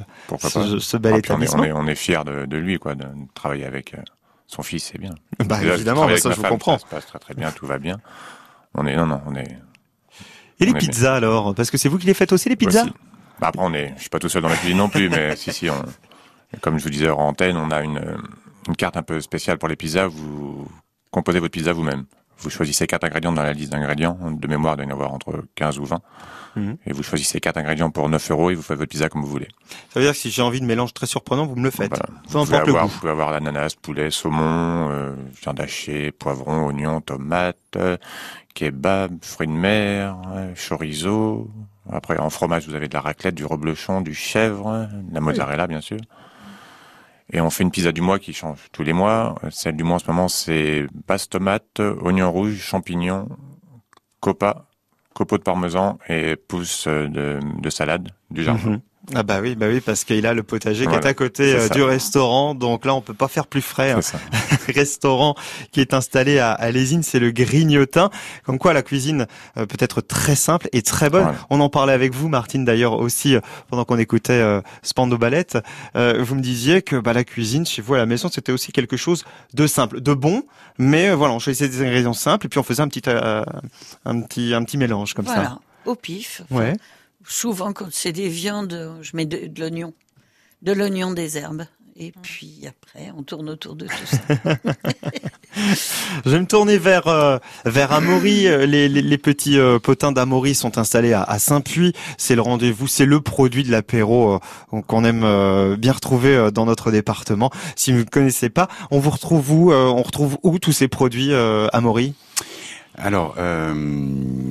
ce 0.80 0.98
bel 0.98 1.14
Ah, 1.16 1.22
puis 1.22 1.32
on 1.32 1.40
est, 1.42 1.46
établissement. 1.46 1.62
on 1.62 1.64
est, 1.64 1.72
on 1.72 1.88
est 1.88 1.96
fiers 1.96 2.24
de, 2.26 2.46
de 2.46 2.58
lui, 2.58 2.78
quoi, 2.78 2.96
de, 2.96 3.06
travailler 3.34 3.66
avec 3.66 3.94
euh, 3.94 3.98
son 4.48 4.62
fils, 4.62 4.90
c'est 4.92 4.98
bien. 4.98 5.12
Bah, 5.46 5.60
Déjà, 5.60 5.76
évidemment, 5.76 6.02
travailler 6.02 6.20
ça, 6.20 6.32
je 6.32 6.36
ma 6.36 6.36
vous 6.36 6.42
femme, 6.42 6.52
comprends. 6.52 6.78
Ça 6.78 6.86
se 6.86 6.92
passe 6.92 7.06
très 7.06 7.20
très 7.20 7.34
bien, 7.34 7.52
tout 7.52 7.66
va 7.66 7.78
bien. 7.80 7.98
On 8.74 8.86
est, 8.86 8.96
non, 8.98 9.06
non, 9.06 9.22
on 9.26 9.36
est. 9.36 9.58
Et 10.60 10.66
les 10.66 10.74
pizzas 10.74 11.16
alors? 11.16 11.56
Parce 11.56 11.72
que 11.72 11.78
c'est 11.78 11.88
vous 11.90 11.98
qui 11.98 12.08
les 12.08 12.14
faites 12.14 12.34
aussi, 12.34 12.50
les 12.50 12.56
pizzas? 12.58 12.84
Aussi. 12.84 12.94
Bah, 13.40 13.48
après, 13.48 13.64
on 13.64 13.74
est, 13.74 13.94
je 13.96 14.02
suis 14.02 14.10
pas 14.10 14.20
tout 14.20 14.30
seul 14.30 14.42
dans 14.42 14.50
la 14.50 14.56
cuisine 14.58 14.78
non 14.78 14.90
plus, 14.90 15.10
mais 15.10 15.36
si, 15.38 15.54
si, 15.54 15.70
on, 15.70 15.82
comme 16.62 16.78
je 16.78 16.84
vous 16.84 16.90
disais 16.90 17.08
hors 17.08 17.20
antenne, 17.20 17.56
on 17.58 17.72
a 17.72 17.82
une, 17.82 17.98
euh, 17.98 18.18
une 18.68 18.76
carte 18.76 18.98
un 18.98 19.04
peu 19.04 19.22
spéciale 19.22 19.58
pour 19.58 19.70
les 19.70 19.76
pizzas. 19.76 20.08
Vous 20.08 20.68
composez 21.12 21.40
votre 21.40 21.52
pizza 21.52 21.74
vous-même. 21.74 22.06
vous 22.40 22.50
choisissez 22.50 22.88
quatre 22.88 23.06
ingrédients 23.06 23.32
dans 23.32 23.44
la 23.44 23.54
liste 23.54 23.72
d'ingrédients. 23.72 24.18
De 24.32 24.48
mémoire, 24.48 24.74
il 24.74 24.78
doit 24.78 24.86
y 24.86 24.88
en 24.90 24.92
avoir 24.92 25.14
entre 25.14 25.44
15 25.56 25.80
ou 25.80 25.86
20. 25.86 26.02
Mhm. 26.56 26.78
Et 26.86 26.94
vous 26.94 27.04
choisissez 27.04 27.40
quatre 27.40 27.58
ingrédients 27.58 27.90
pour 27.92 28.08
9 28.10 28.32
euros 28.32 28.50
et 28.50 28.56
vous 28.56 28.62
faites 28.62 28.78
votre 28.78 28.90
pizza 28.90 29.10
comme 29.10 29.22
vous 29.22 29.30
voulez. 29.30 29.48
Ça 29.90 30.00
veut 30.00 30.06
dire 30.06 30.14
que 30.14 30.18
si 30.18 30.32
j'ai 30.32 30.42
envie 30.42 30.62
de 30.62 30.66
mélange 30.66 30.94
très 30.94 31.06
surprenant, 31.06 31.46
vous 31.46 31.56
me 31.56 31.64
le 31.64 31.72
faites. 31.72 31.90
Voilà. 31.90 32.06
Peu 32.06 32.40
Vous 32.40 32.46
pouvez, 32.46 32.58
avoir, 32.58 32.88
vous 32.88 33.00
pouvez 33.00 33.12
avoir 33.12 33.32
l'ananas, 33.32 33.76
poulet, 33.82 34.10
saumon, 34.10 34.90
euh, 34.90 35.16
viande 35.42 35.60
hachée, 35.60 36.12
poivron, 36.12 36.68
oignon, 36.68 37.02
tomate, 37.02 37.58
euh, 37.76 37.98
kebab, 38.54 39.18
fruits 39.22 39.48
de 39.48 39.54
mer, 39.54 40.18
euh, 40.34 40.54
chorizo. 40.56 41.50
Après, 41.92 42.18
en 42.18 42.30
fromage, 42.30 42.68
vous 42.68 42.76
avez 42.76 42.88
de 42.88 42.94
la 42.94 43.02
raclette, 43.02 43.36
du 43.36 43.46
reblochon, 43.46 44.02
du 44.02 44.16
chèvre, 44.16 44.88
de 44.92 45.14
la 45.14 45.20
mozzarella, 45.20 45.68
bien 45.68 45.82
sûr. 45.82 46.00
Et 47.32 47.41
on 47.41 47.50
fait 47.50 47.63
une 47.63 47.72
pizza 47.72 47.91
du 47.91 48.01
mois 48.01 48.20
qui 48.20 48.34
change 48.34 48.67
tous 48.72 48.84
les 48.84 48.94
mois. 48.94 49.36
Celle 49.50 49.75
du 49.75 49.84
mois 49.84 49.96
en 49.96 50.00
ce 50.00 50.08
moment, 50.08 50.27
c'est 50.27 50.86
base 51.08 51.27
tomate, 51.27 51.79
oignon 51.79 52.32
rouge, 52.32 52.58
champignons, 52.58 53.27
copa, 54.20 54.67
copeaux 55.13 55.38
de 55.38 55.44
parmesan 55.44 55.98
et 56.08 56.36
pousse 56.36 56.88
de, 56.88 57.39
de 57.62 57.70
salade 57.70 58.10
du 58.29 58.44
jardin. 58.44 58.72
Mhm. 58.72 58.82
Ah 59.14 59.24
bah 59.24 59.40
oui, 59.42 59.56
bah 59.56 59.68
oui, 59.70 59.82
parce 59.82 60.04
qu'il 60.04 60.26
a 60.26 60.34
le 60.34 60.42
potager 60.44 60.88
qui 60.88 60.94
est 60.96 61.06
à 61.06 61.14
côté 61.14 61.54
euh, 61.54 61.68
ça. 61.68 61.74
du 61.74 61.84
restaurant, 61.84 62.56
donc 62.56 62.86
là 62.86 62.96
on 62.96 63.02
peut 63.02 63.14
pas 63.14 63.28
faire 63.28 63.46
plus 63.48 63.62
frais. 63.62 63.92
hein. 63.92 64.02
C'est 64.02 64.14
ça. 64.14 64.20
restaurant 64.74 65.36
qui 65.72 65.82
est 65.82 65.94
installé 65.94 66.40
à, 66.40 66.52
à 66.52 66.72
Lésine, 66.72 67.04
c'est 67.04 67.20
le 67.20 67.32
Grignotin. 67.32 68.10
Comme 68.46 68.58
quoi 68.58 68.74
la 68.74 68.82
cuisine 68.82 69.28
euh, 69.58 69.66
peut 69.66 69.78
être 69.80 70.02
très 70.02 70.36
simple 70.36 70.68
et 70.74 70.82
très 70.82 71.10
bonne. 71.10 71.24
Voilà. 71.24 71.38
On 71.50 71.60
en 71.60 71.70
parlait 71.70 71.94
avec 71.94 72.14
vous, 72.14 72.30
Martine, 72.30 72.66
d'ailleurs 72.66 72.94
aussi 73.00 73.36
euh, 73.36 73.42
pendant 73.70 73.86
qu'on 73.86 73.98
écoutait 74.00 74.34
euh, 74.34 74.62
Spando 74.82 75.18
Ballette. 75.18 75.58
Euh, 75.96 76.24
vous 76.24 76.36
me 76.36 76.42
disiez 76.42 76.82
que 76.82 76.96
bah, 76.96 77.14
la 77.14 77.24
cuisine 77.24 77.66
chez 77.66 77.82
vous 77.82 77.94
à 77.94 77.98
la 77.98 78.06
maison 78.06 78.30
c'était 78.30 78.52
aussi 78.52 78.72
quelque 78.72 78.98
chose 78.98 79.24
de 79.54 79.68
simple, 79.68 80.02
de 80.02 80.14
bon, 80.14 80.44
mais 80.78 81.10
euh, 81.10 81.16
voilà, 81.16 81.34
on 81.34 81.40
choisissait 81.40 81.70
des 81.70 81.82
ingrédients 81.82 82.14
simples 82.14 82.48
et 82.48 82.50
puis 82.50 82.60
on 82.60 82.64
faisait 82.64 82.82
un 82.82 82.88
petit 82.88 83.04
euh, 83.08 83.44
un 84.06 84.22
petit 84.22 84.54
un 84.54 84.64
petit 84.64 84.78
mélange 84.78 85.14
comme 85.14 85.26
Voilà, 85.26 85.60
au 85.86 85.96
pif. 85.96 86.42
ça. 86.50 86.56
Ouais. 86.56 86.74
Souvent, 87.27 87.74
quand 87.74 87.88
c'est 87.91 88.12
des 88.12 88.29
viandes, 88.29 88.98
je 89.01 89.12
mets 89.15 89.25
de, 89.25 89.48
de 89.48 89.60
l'oignon, 89.60 89.94
de 90.62 90.72
l'oignon 90.72 91.12
des 91.12 91.38
herbes. 91.38 91.65
Et 91.98 92.12
puis 92.24 92.65
après, 92.67 93.13
on 93.17 93.24
tourne 93.24 93.50
autour 93.50 93.75
de 93.75 93.86
tout 93.88 94.05
ça. 94.05 94.17
Je 96.25 96.29
vais 96.29 96.41
me 96.41 96.46
tourner 96.46 96.77
vers 96.77 97.08
euh, 97.08 97.38
vers 97.63 97.94
Amaury. 97.94 98.48
Euh, 98.48 98.65
Les, 98.65 98.89
les, 98.89 99.01
les 99.01 99.17
petits 99.17 99.58
euh, 99.58 99.79
potins 99.79 100.12
d'Amaury 100.12 100.55
sont 100.55 100.77
installés 100.77 101.13
à, 101.13 101.24
à 101.24 101.39
Saint-Puy. 101.39 101.94
C'est 102.17 102.36
le 102.36 102.41
rendez-vous, 102.41 102.88
c'est 102.88 103.05
le 103.05 103.22
produit 103.22 103.63
de 103.63 103.72
l'apéro 103.72 104.34
euh, 104.74 104.82
qu'on 104.82 105.05
aime 105.05 105.75
bien 105.77 105.94
retrouver 105.94 106.50
dans 106.53 106.65
notre 106.65 106.91
département. 106.91 107.50
Si 107.77 107.94
vous 107.94 108.00
ne 108.00 108.03
connaissez 108.03 108.50
pas, 108.50 108.67
on 108.91 109.00
vous 109.00 109.12
retrouve 109.12 109.50
où 109.53 109.72
On 109.72 110.03
retrouve 110.03 110.38
où 110.44 110.60
tous 110.60 110.74
ces 110.74 110.89
produits 110.89 111.34
Amaury? 111.34 112.13
Alors, 112.98 113.36
euh, 113.38 113.74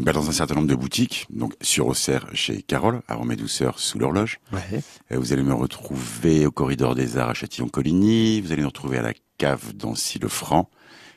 bah, 0.03 0.13
dans 0.13 0.29
un 0.29 0.33
certain 0.33 0.55
nombre 0.55 0.69
de 0.69 0.75
boutiques, 0.75 1.27
donc 1.31 1.55
sur 1.63 1.87
Auxerre 1.87 2.27
chez 2.35 2.63
Carole, 2.63 3.01
à 3.09 3.15
Romée 3.15 3.37
Douceur 3.37 3.79
sous 3.79 3.99
l'horloge. 3.99 4.39
Ouais. 4.53 4.83
Euh, 5.13 5.19
Vous 5.19 5.33
allez 5.33 5.43
me 5.43 5.55
retrouver 5.55 6.45
au 6.47 6.51
Corridor 6.51 6.95
des 6.95 7.17
Arts 7.17 7.31
à 7.31 7.35
Châtillon-Coligny. 7.35 8.41
Vous 8.43 8.53
allez 8.53 8.63
me 8.63 8.67
retrouver 8.67 8.99
à 8.99 9.03
la 9.03 9.13
cave 9.39 9.73
dans 9.75 9.95
le 10.21 10.29
franc 10.29 10.69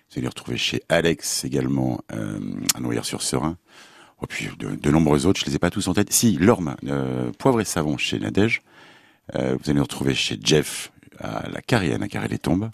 Vous 0.09 0.13
allez 0.15 0.23
me 0.23 0.29
retrouver 0.29 0.57
chez 0.57 0.81
Alex 0.89 1.43
également 1.43 1.99
euh, 2.13 2.39
à 2.75 2.79
Noyères-sur-Serein. 2.79 3.57
Et 4.23 4.27
puis 4.27 4.49
de, 4.57 4.75
de 4.75 4.89
nombreux 4.91 5.25
autres, 5.25 5.39
je 5.41 5.45
les 5.45 5.55
ai 5.55 5.59
pas 5.59 5.69
tous 5.69 5.87
en 5.89 5.93
tête. 5.93 6.11
Si, 6.13 6.37
Lorme, 6.37 6.75
euh, 6.87 7.29
Poivre 7.37 7.59
et 7.61 7.65
Savon 7.65 7.97
chez 7.97 8.19
Nadège. 8.19 8.61
Euh, 9.35 9.57
vous 9.61 9.69
allez 9.69 9.77
me 9.77 9.83
retrouver 9.83 10.15
chez 10.15 10.39
Jeff 10.41 10.91
à 11.19 11.49
la 11.49 11.61
Carrienne, 11.61 12.01
à 12.01 12.07
Carré-les-Tombes. 12.07 12.69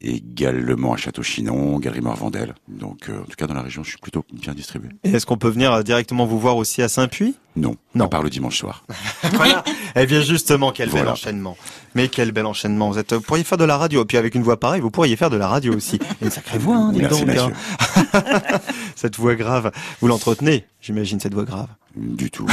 Également 0.00 0.92
à 0.92 0.96
Château-Chinon, 0.96 1.78
Galerie 1.80 2.00
Morvandel. 2.00 2.54
Donc, 2.68 3.08
euh, 3.08 3.20
en 3.20 3.24
tout 3.24 3.36
cas, 3.36 3.48
dans 3.48 3.54
la 3.54 3.62
région, 3.62 3.82
je 3.82 3.90
suis 3.90 3.98
plutôt 3.98 4.24
bien 4.32 4.54
distribué. 4.54 4.90
Et 5.02 5.10
est-ce 5.10 5.26
qu'on 5.26 5.38
peut 5.38 5.48
venir 5.48 5.72
euh, 5.72 5.82
directement 5.82 6.24
vous 6.24 6.38
voir 6.38 6.56
aussi 6.56 6.82
à 6.82 6.88
Saint-Puy? 6.88 7.34
Non, 7.58 7.76
Non. 7.94 8.04
à 8.06 8.08
part 8.08 8.22
le 8.22 8.30
dimanche 8.30 8.58
soir. 8.58 8.84
Voilà. 9.34 9.62
Eh 9.96 10.06
bien 10.06 10.20
justement, 10.22 10.70
quel 10.72 10.90
bel 10.90 11.08
enchaînement. 11.08 11.56
Mais 11.94 12.08
quel 12.08 12.32
bel 12.32 12.46
enchaînement. 12.46 12.90
Vous 12.90 12.98
êtes, 12.98 13.12
vous 13.12 13.20
pourriez 13.20 13.44
faire 13.44 13.58
de 13.58 13.64
la 13.64 13.76
radio. 13.76 14.02
Et 14.02 14.04
puis 14.04 14.16
avec 14.16 14.34
une 14.34 14.42
voix 14.42 14.58
pareille, 14.60 14.80
vous 14.80 14.90
pourriez 14.90 15.16
faire 15.16 15.30
de 15.30 15.36
la 15.36 15.48
radio 15.48 15.74
aussi. 15.74 15.96
Et 15.96 16.00
une 16.24 16.30
sacrée 16.30 16.58
voix, 16.58 16.76
hein, 16.76 16.92
dis 16.92 17.00
Merci, 17.00 17.24
donc. 17.24 17.36
hein. 17.36 18.60
Cette 18.96 19.16
voix 19.16 19.34
grave. 19.34 19.70
Vous 20.00 20.08
l'entretenez, 20.08 20.64
j'imagine, 20.80 21.18
cette 21.20 21.34
voix 21.34 21.44
grave. 21.44 21.68
Du 21.96 22.30
tout. 22.30 22.46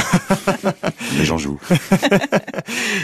Mais 1.16 1.24
j'en 1.24 1.38
joue. 1.38 1.58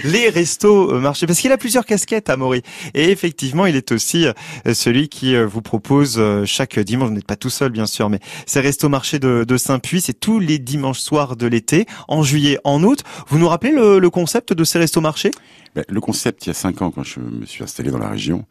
Les 0.05 0.29
restos 0.29 0.93
euh, 0.93 0.99
marchés, 1.01 1.27
parce 1.27 1.39
qu'il 1.39 1.53
a 1.53 1.59
plusieurs 1.59 1.85
casquettes 1.85 2.31
à 2.31 2.37
Maury. 2.37 2.63
Et 2.95 3.11
effectivement, 3.11 3.67
il 3.67 3.77
est 3.77 3.93
aussi 3.93 4.27
euh, 4.27 4.75
celui 4.75 5.09
qui 5.09 5.37
euh, 5.37 5.47
vous 5.47 5.63
propose 5.63 6.21
chaque 6.45 6.79
dimanche, 6.81 7.09
vous 7.11 7.15
n'êtes 7.15 7.27
pas 7.27 7.37
tout 7.37 7.51
seul 7.51 7.71
bien 7.71 7.87
sûr, 7.87 8.09
mais 8.09 8.19
ces 8.47 8.61
restos 8.61 8.89
marchés 8.89 9.19
de, 9.19 9.45
de 9.47 9.57
Saint-Puy, 9.57 10.01
c'est 10.01 10.19
tous 10.19 10.39
les 10.41 10.59
dimanches 10.59 11.01
soirs 11.01 11.37
de 11.37 11.47
l'été, 11.47 11.87
en 12.09 12.23
juillet, 12.23 12.59
en 12.65 12.83
août. 12.83 13.03
Vous 13.29 13.39
nous 13.39 13.49
rappelez 13.49 13.73
le, 13.73 14.11
concept 14.11 14.53
de 14.53 14.65
ces 14.65 14.79
restos 14.79 15.01
marchés? 15.01 15.31
Ben, 15.75 15.85
le 15.89 16.01
concept, 16.01 16.47
il 16.47 16.49
y 16.49 16.51
a 16.51 16.55
cinq 16.55 16.83
ans, 16.83 16.91
quand 16.91 17.05
je 17.05 17.21
me 17.21 17.47
suis 17.47 17.65
installé 17.65 17.91
dans 17.91 17.99
la 17.99 18.09
région, 18.09 18.45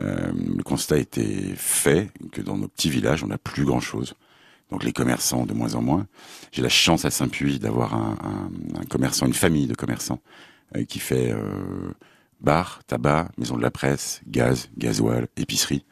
euh, 0.00 0.32
le 0.56 0.62
constat 0.62 0.98
était 0.98 1.54
fait 1.56 2.10
que 2.32 2.40
dans 2.40 2.56
nos 2.56 2.68
petits 2.68 2.90
villages, 2.90 3.22
on 3.24 3.28
n'a 3.28 3.38
plus 3.38 3.64
grand-chose. 3.64 4.14
Donc 4.70 4.82
les 4.82 4.92
commerçants, 4.92 5.46
de 5.46 5.52
moins 5.52 5.74
en 5.74 5.82
moins. 5.82 6.06
J'ai 6.52 6.62
la 6.62 6.68
chance 6.68 7.04
à 7.04 7.10
Saint-Puy 7.10 7.58
d'avoir 7.58 7.94
un 7.94 8.50
commerçant, 8.88 9.26
une 9.26 9.32
famille 9.32 9.66
de 9.66 9.74
commerçants 9.74 10.20
euh, 10.74 10.84
qui 10.84 10.98
fait 10.98 11.30
euh, 11.30 11.94
bar, 12.40 12.80
tabac, 12.88 13.28
maison 13.38 13.56
de 13.56 13.62
la 13.62 13.70
presse, 13.70 14.20
gaz, 14.26 14.68
gasoil, 14.76 15.28
épicerie, 15.36 15.84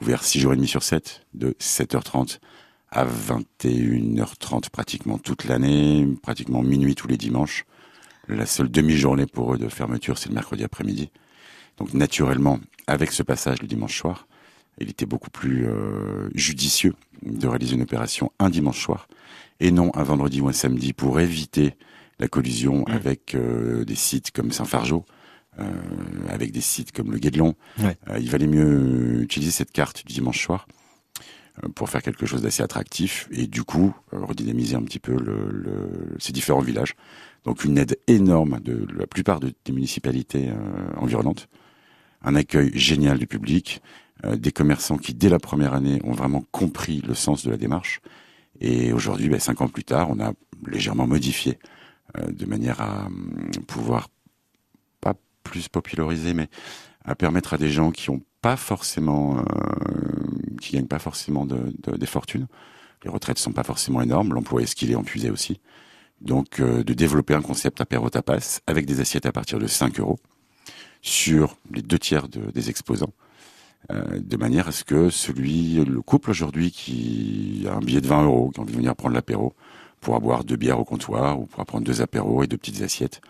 ouvert 0.00 0.24
6 0.24 0.40
jours 0.40 0.52
et 0.54 0.56
demi 0.56 0.68
sur 0.68 0.82
7, 0.82 1.26
de 1.34 1.54
7h30 1.60 2.38
à 2.92 3.06
21h30 3.06 4.70
pratiquement 4.70 5.18
toute 5.18 5.44
l'année, 5.44 6.06
pratiquement 6.22 6.62
minuit 6.62 6.94
tous 6.94 7.08
les 7.08 7.16
dimanches. 7.16 7.64
La 8.28 8.46
seule 8.46 8.70
demi-journée 8.70 9.26
pour 9.26 9.54
eux 9.54 9.58
de 9.58 9.68
fermeture, 9.68 10.18
c'est 10.18 10.28
le 10.28 10.34
mercredi 10.34 10.62
après-midi. 10.62 11.10
Donc 11.78 11.94
naturellement, 11.94 12.60
avec 12.86 13.10
ce 13.10 13.22
passage 13.22 13.60
le 13.62 13.66
dimanche 13.66 13.98
soir, 13.98 14.28
il 14.78 14.90
était 14.90 15.06
beaucoup 15.06 15.30
plus 15.30 15.66
euh, 15.66 16.28
judicieux 16.34 16.94
de 17.22 17.48
réaliser 17.48 17.74
une 17.74 17.82
opération 17.82 18.30
un 18.38 18.50
dimanche 18.50 18.80
soir 18.80 19.08
et 19.58 19.70
non 19.70 19.90
un 19.94 20.02
vendredi 20.02 20.40
ou 20.40 20.48
un 20.48 20.52
samedi 20.52 20.92
pour 20.92 21.18
éviter 21.18 21.74
la 22.18 22.28
collusion 22.28 22.84
avec 22.86 23.34
euh, 23.34 23.84
des 23.84 23.94
sites 23.94 24.30
comme 24.32 24.52
Saint-Fargeau, 24.52 25.04
euh, 25.58 25.64
avec 26.28 26.52
des 26.52 26.60
sites 26.60 26.92
comme 26.92 27.10
le 27.10 27.18
Guédelon. 27.18 27.54
Ouais. 27.78 27.96
Euh, 28.10 28.18
il 28.18 28.30
valait 28.30 28.46
mieux 28.46 29.22
utiliser 29.22 29.50
cette 29.50 29.72
carte 29.72 30.06
du 30.06 30.12
dimanche 30.12 30.44
soir 30.44 30.66
pour 31.74 31.90
faire 31.90 32.02
quelque 32.02 32.26
chose 32.26 32.42
d'assez 32.42 32.62
attractif 32.62 33.28
et 33.30 33.46
du 33.46 33.62
coup 33.62 33.94
euh, 34.14 34.24
redynamiser 34.24 34.74
un 34.74 34.82
petit 34.82 34.98
peu 34.98 35.12
le, 35.12 35.48
le- 35.50 36.16
ces 36.18 36.32
différents 36.32 36.60
villages. 36.62 36.94
Donc 37.44 37.64
une 37.64 37.76
aide 37.78 37.98
énorme 38.06 38.60
de 38.60 38.86
la 38.96 39.06
plupart 39.06 39.38
de- 39.40 39.52
des 39.64 39.72
municipalités 39.72 40.48
euh, 40.48 40.54
environnantes, 40.96 41.48
un 42.22 42.34
accueil 42.36 42.70
génial 42.74 43.18
du 43.18 43.26
public, 43.26 43.82
euh, 44.24 44.36
des 44.36 44.52
commerçants 44.52 44.96
qui 44.96 45.12
dès 45.12 45.28
la 45.28 45.38
première 45.38 45.74
année 45.74 46.00
ont 46.04 46.12
vraiment 46.12 46.44
compris 46.52 47.02
le 47.06 47.14
sens 47.14 47.44
de 47.44 47.50
la 47.50 47.56
démarche. 47.56 48.00
Et 48.60 48.92
aujourd'hui, 48.92 49.28
ben, 49.28 49.40
cinq 49.40 49.60
ans 49.60 49.68
plus 49.68 49.84
tard, 49.84 50.08
on 50.10 50.20
a 50.20 50.32
légèrement 50.66 51.06
modifié 51.06 51.58
euh, 52.18 52.30
de 52.30 52.46
manière 52.46 52.80
à 52.80 53.06
hum, 53.06 53.50
pouvoir 53.66 54.08
pas 55.00 55.14
plus 55.42 55.68
populariser, 55.68 56.32
mais 56.32 56.48
à 57.04 57.14
permettre 57.14 57.54
à 57.54 57.58
des 57.58 57.70
gens 57.70 57.90
qui 57.90 58.08
ont 58.10 58.22
pas 58.42 58.56
forcément, 58.56 59.38
euh, 59.38 59.42
qui 60.60 60.72
gagnent 60.76 60.86
pas 60.88 60.98
forcément 60.98 61.46
de, 61.46 61.72
de- 61.84 61.96
des 61.96 62.06
fortunes. 62.06 62.46
Les 63.04 63.10
retraites 63.10 63.38
sont 63.38 63.52
pas 63.52 63.64
forcément 63.64 64.02
énormes, 64.02 64.34
l'emploi 64.34 64.62
est 64.62 64.66
ce 64.66 64.76
qu'il 64.76 64.90
est 64.90 64.98
épuisé 65.00 65.30
aussi. 65.30 65.60
Donc, 66.20 66.60
euh, 66.60 66.84
de 66.84 66.94
développer 66.94 67.34
un 67.34 67.42
concept 67.42 67.80
apéro 67.80 68.10
tapas 68.10 68.60
avec 68.66 68.86
des 68.86 69.00
assiettes 69.00 69.26
à 69.26 69.32
partir 69.32 69.58
de 69.58 69.66
5 69.66 70.00
euros 70.00 70.18
sur 71.02 71.56
les 71.72 71.82
deux 71.82 71.98
tiers 71.98 72.28
de- 72.28 72.50
des 72.52 72.70
exposants, 72.70 73.12
euh, 73.92 74.20
de 74.20 74.36
manière 74.36 74.68
à 74.68 74.72
ce 74.72 74.84
que 74.84 75.10
celui, 75.10 75.84
le 75.84 76.02
couple 76.02 76.30
aujourd'hui 76.30 76.70
qui 76.70 77.66
a 77.68 77.74
un 77.74 77.80
billet 77.80 78.00
de 78.00 78.06
20 78.08 78.24
euros, 78.24 78.50
qui 78.50 78.60
a 78.60 78.62
envie 78.62 78.72
de 78.72 78.78
venir 78.78 78.94
prendre 78.96 79.14
l'apéro, 79.14 79.54
pourra 80.00 80.20
boire 80.20 80.44
deux 80.44 80.56
bières 80.56 80.80
au 80.80 80.84
comptoir 80.84 81.40
ou 81.40 81.46
pourra 81.46 81.64
prendre 81.64 81.84
deux 81.84 82.02
apéros 82.02 82.42
et 82.42 82.46
deux 82.46 82.56
petites 82.58 82.82
assiettes. 82.82 83.20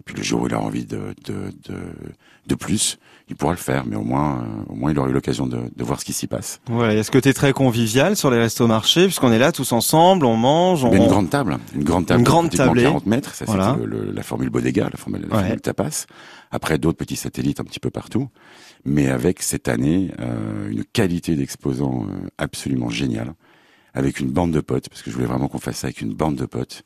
Et 0.00 0.04
puis 0.04 0.14
le 0.16 0.22
jour 0.22 0.42
où 0.42 0.46
il 0.46 0.54
a 0.54 0.60
envie 0.60 0.84
de, 0.86 1.14
de, 1.24 1.52
de, 1.64 1.78
de 2.46 2.54
plus, 2.54 2.98
il 3.30 3.36
pourra 3.36 3.52
le 3.52 3.58
faire, 3.58 3.84
mais 3.86 3.96
au 3.96 4.02
moins, 4.02 4.38
euh, 4.42 4.72
au 4.72 4.74
moins 4.74 4.90
il 4.90 4.98
aura 4.98 5.08
eu 5.08 5.12
l'occasion 5.12 5.46
de, 5.46 5.58
de 5.76 5.84
voir 5.84 6.00
ce 6.00 6.04
qui 6.04 6.12
s'y 6.12 6.26
passe. 6.26 6.60
Voilà, 6.68 6.94
il 6.94 6.96
y 6.96 7.00
a 7.00 7.04
ce 7.04 7.10
côté 7.10 7.34
très 7.34 7.52
convivial 7.52 8.16
sur 8.16 8.30
les 8.30 8.38
restos 8.38 8.66
marchés, 8.66 9.04
puisqu'on 9.04 9.32
est 9.32 9.38
là 9.38 9.52
tous 9.52 9.72
ensemble, 9.72 10.24
on 10.26 10.36
mange, 10.36 10.84
on... 10.84 10.90
Mais 10.90 10.96
une 10.96 11.08
grande 11.08 11.28
table, 11.30 11.58
une 11.74 11.84
grande 11.84 12.06
table, 12.06 12.20
Une 12.20 12.24
de 12.24 12.30
grande 12.30 12.50
tablée. 12.50 12.82
40 12.84 13.06
mètres, 13.06 13.34
ça 13.34 13.44
Voilà. 13.46 13.76
c'est 13.80 14.14
la 14.14 14.22
formule 14.22 14.50
bodega, 14.50 14.88
la 14.90 14.96
formule, 14.96 15.22
la 15.28 15.36
Ouais. 15.36 15.42
formule 15.42 15.60
tapas. 15.60 16.06
Après 16.50 16.78
d'autres 16.78 16.96
petits 16.98 17.16
satellites 17.16 17.60
un 17.60 17.64
petit 17.64 17.80
peu 17.80 17.90
partout, 17.90 18.28
mais 18.86 19.08
avec 19.08 19.42
cette 19.42 19.68
année 19.68 20.10
euh, 20.20 20.70
une 20.70 20.84
qualité 20.84 21.36
d'exposants 21.36 22.06
euh, 22.08 22.28
absolument 22.38 22.88
géniale, 22.88 23.34
avec 23.92 24.20
une 24.20 24.30
bande 24.30 24.52
de 24.52 24.60
potes, 24.60 24.88
parce 24.88 25.02
que 25.02 25.10
je 25.10 25.14
voulais 25.16 25.26
vraiment 25.28 25.48
qu'on 25.48 25.58
fasse 25.58 25.78
ça 25.78 25.88
avec 25.88 26.00
une 26.00 26.14
bande 26.14 26.36
de 26.36 26.46
potes, 26.46 26.82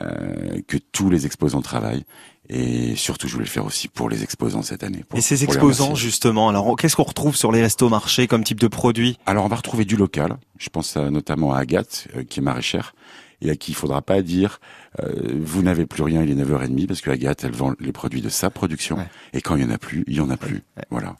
euh, 0.00 0.60
que 0.66 0.76
tous 0.78 1.10
les 1.10 1.26
exposants 1.26 1.60
travaillent. 1.62 2.04
Et 2.48 2.96
surtout, 2.96 3.28
je 3.28 3.32
voulais 3.34 3.44
le 3.44 3.50
faire 3.50 3.64
aussi 3.64 3.88
pour 3.88 4.08
les 4.10 4.22
exposants 4.24 4.62
cette 4.62 4.82
année. 4.82 5.04
pour- 5.08 5.18
Et 5.18 5.22
ces 5.22 5.44
exposants, 5.44 5.94
justement, 5.94 6.48
alors 6.48 6.76
qu'est-ce 6.76 6.96
qu'on 6.96 7.02
retrouve 7.04 7.36
sur 7.36 7.52
les 7.52 7.62
restos 7.62 7.88
marchés 7.88 8.26
comme 8.26 8.44
type 8.44 8.60
de 8.60 8.66
produit 8.68 9.16
Alors, 9.26 9.44
on 9.44 9.48
va 9.48 9.56
retrouver 9.56 9.84
du 9.84 9.96
local. 9.96 10.36
Je 10.58 10.68
pense 10.68 10.96
à- 10.96 11.10
notamment 11.10 11.54
à 11.54 11.58
Agathe, 11.60 12.08
euh, 12.16 12.24
qui 12.24 12.40
est 12.40 12.42
maraîchère, 12.42 12.94
et 13.40 13.50
à 13.50 13.56
qui 13.56 13.72
il 13.72 13.74
faudra 13.74 14.02
pas 14.02 14.22
dire 14.22 14.60
euh, 15.00 15.12
vous 15.40 15.62
n'avez 15.62 15.86
plus 15.86 16.02
rien, 16.02 16.22
il 16.22 16.30
est 16.30 16.34
9h30, 16.34 16.86
parce 16.86 17.00
que 17.00 17.10
Agathe, 17.10 17.44
elle 17.44 17.52
vend 17.52 17.74
les 17.80 17.92
produits 17.92 18.20
de 18.20 18.28
sa 18.28 18.50
production. 18.50 18.96
Ouais. 18.98 19.08
Et 19.32 19.40
quand 19.40 19.56
il 19.56 19.62
y 19.62 19.64
en 19.64 19.70
a 19.70 19.78
plus, 19.78 20.04
il 20.06 20.14
y 20.16 20.20
en 20.20 20.28
a 20.30 20.36
plus. 20.36 20.62
Voilà. 20.90 21.16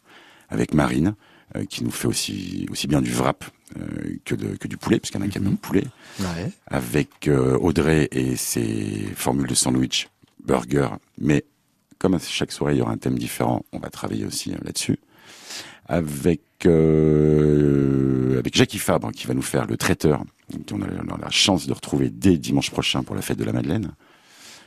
Avec 0.51 0.75
Marine, 0.75 1.15
euh, 1.57 1.65
qui 1.67 1.85
nous 1.85 1.91
fait 1.91 2.09
aussi 2.09 2.67
aussi 2.71 2.87
bien 2.87 3.03
du 3.03 3.13
wrap 3.15 3.45
euh, 3.79 4.17
que, 4.25 4.35
de, 4.35 4.57
que 4.57 4.69
du 4.69 4.77
poulet, 4.77 4.99
puisqu'il 4.99 5.19
y 5.19 5.21
en 5.21 5.25
a 5.25 5.27
un 5.27 5.31
camion 5.31 5.51
de 5.51 5.57
poulet. 5.57 5.85
Ouais. 6.21 6.51
Avec 6.67 7.29
euh, 7.29 7.59
Audrey 7.59 8.09
et 8.11 8.37
ses 8.37 9.09
formules 9.15 9.49
de 9.49 9.55
sandwich, 9.55 10.09
burger. 10.45 10.89
Mais 11.19 11.45
comme 11.99 12.15
à 12.15 12.19
chaque 12.19 12.53
soirée, 12.53 12.75
il 12.75 12.79
y 12.79 12.83
aura 12.83 12.93
un 12.93 12.99
thème 12.99 13.19
différent, 13.19 13.65
on 13.73 13.79
va 13.79 13.91
travailler 13.91 14.25
aussi 14.25 14.51
là-dessus. 14.51 14.99
Avec 15.87 16.41
avec 16.65 18.55
Jackie 18.57 18.79
Fabre, 18.79 19.11
qui 19.11 19.27
va 19.27 19.35
nous 19.35 19.43
faire 19.43 19.67
le 19.67 19.77
traiteur, 19.77 20.23
qu'on 20.69 20.81
a, 20.81 20.87
on 20.87 21.15
a 21.15 21.19
la 21.19 21.31
chance 21.31 21.67
de 21.67 21.73
retrouver 21.73 22.09
dès 22.09 22.39
dimanche 22.39 22.71
prochain 22.71 23.03
pour 23.03 23.17
la 23.17 23.23
fête 23.23 23.39
de 23.39 23.45
la 23.45 23.53
Madeleine. 23.53 23.93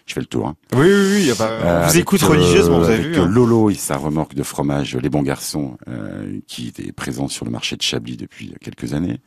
Je 0.06 0.14
fais 0.14 0.20
le 0.20 0.26
tour. 0.28 0.48
Hein. 0.48 0.56
Oui, 0.74 0.88
oui, 0.88 1.26
oui. 1.28 1.32
bah, 1.38 1.48
Euh, 1.50 1.60
on 1.62 1.80
vous 1.84 1.90
avec, 1.90 2.02
écoute 2.02 2.24
euh, 2.24 2.28
religieusement, 2.28 2.78
vous 2.80 2.86
avez 2.86 2.94
avec, 2.96 3.06
vu. 3.08 3.16
euh, 3.16 3.24
hein. 3.24 3.28
Lolo 3.28 3.70
et 3.72 3.74
sa 3.76 3.98
remorque 3.98 4.36
de 4.36 4.44
fromage 4.44 4.96
Les 4.98 5.10
Bons 5.10 5.24
Garçons, 5.24 5.78
euh, 5.88 6.40
qui 6.48 6.72
est 6.78 6.92
présent 6.92 7.28
sur 7.28 7.44
le 7.46 7.52
marché 7.52 7.76
de 7.76 7.82
Chablis 7.82 8.16
depuis 8.18 8.54
quelques 8.62 8.94
années. 8.94 9.20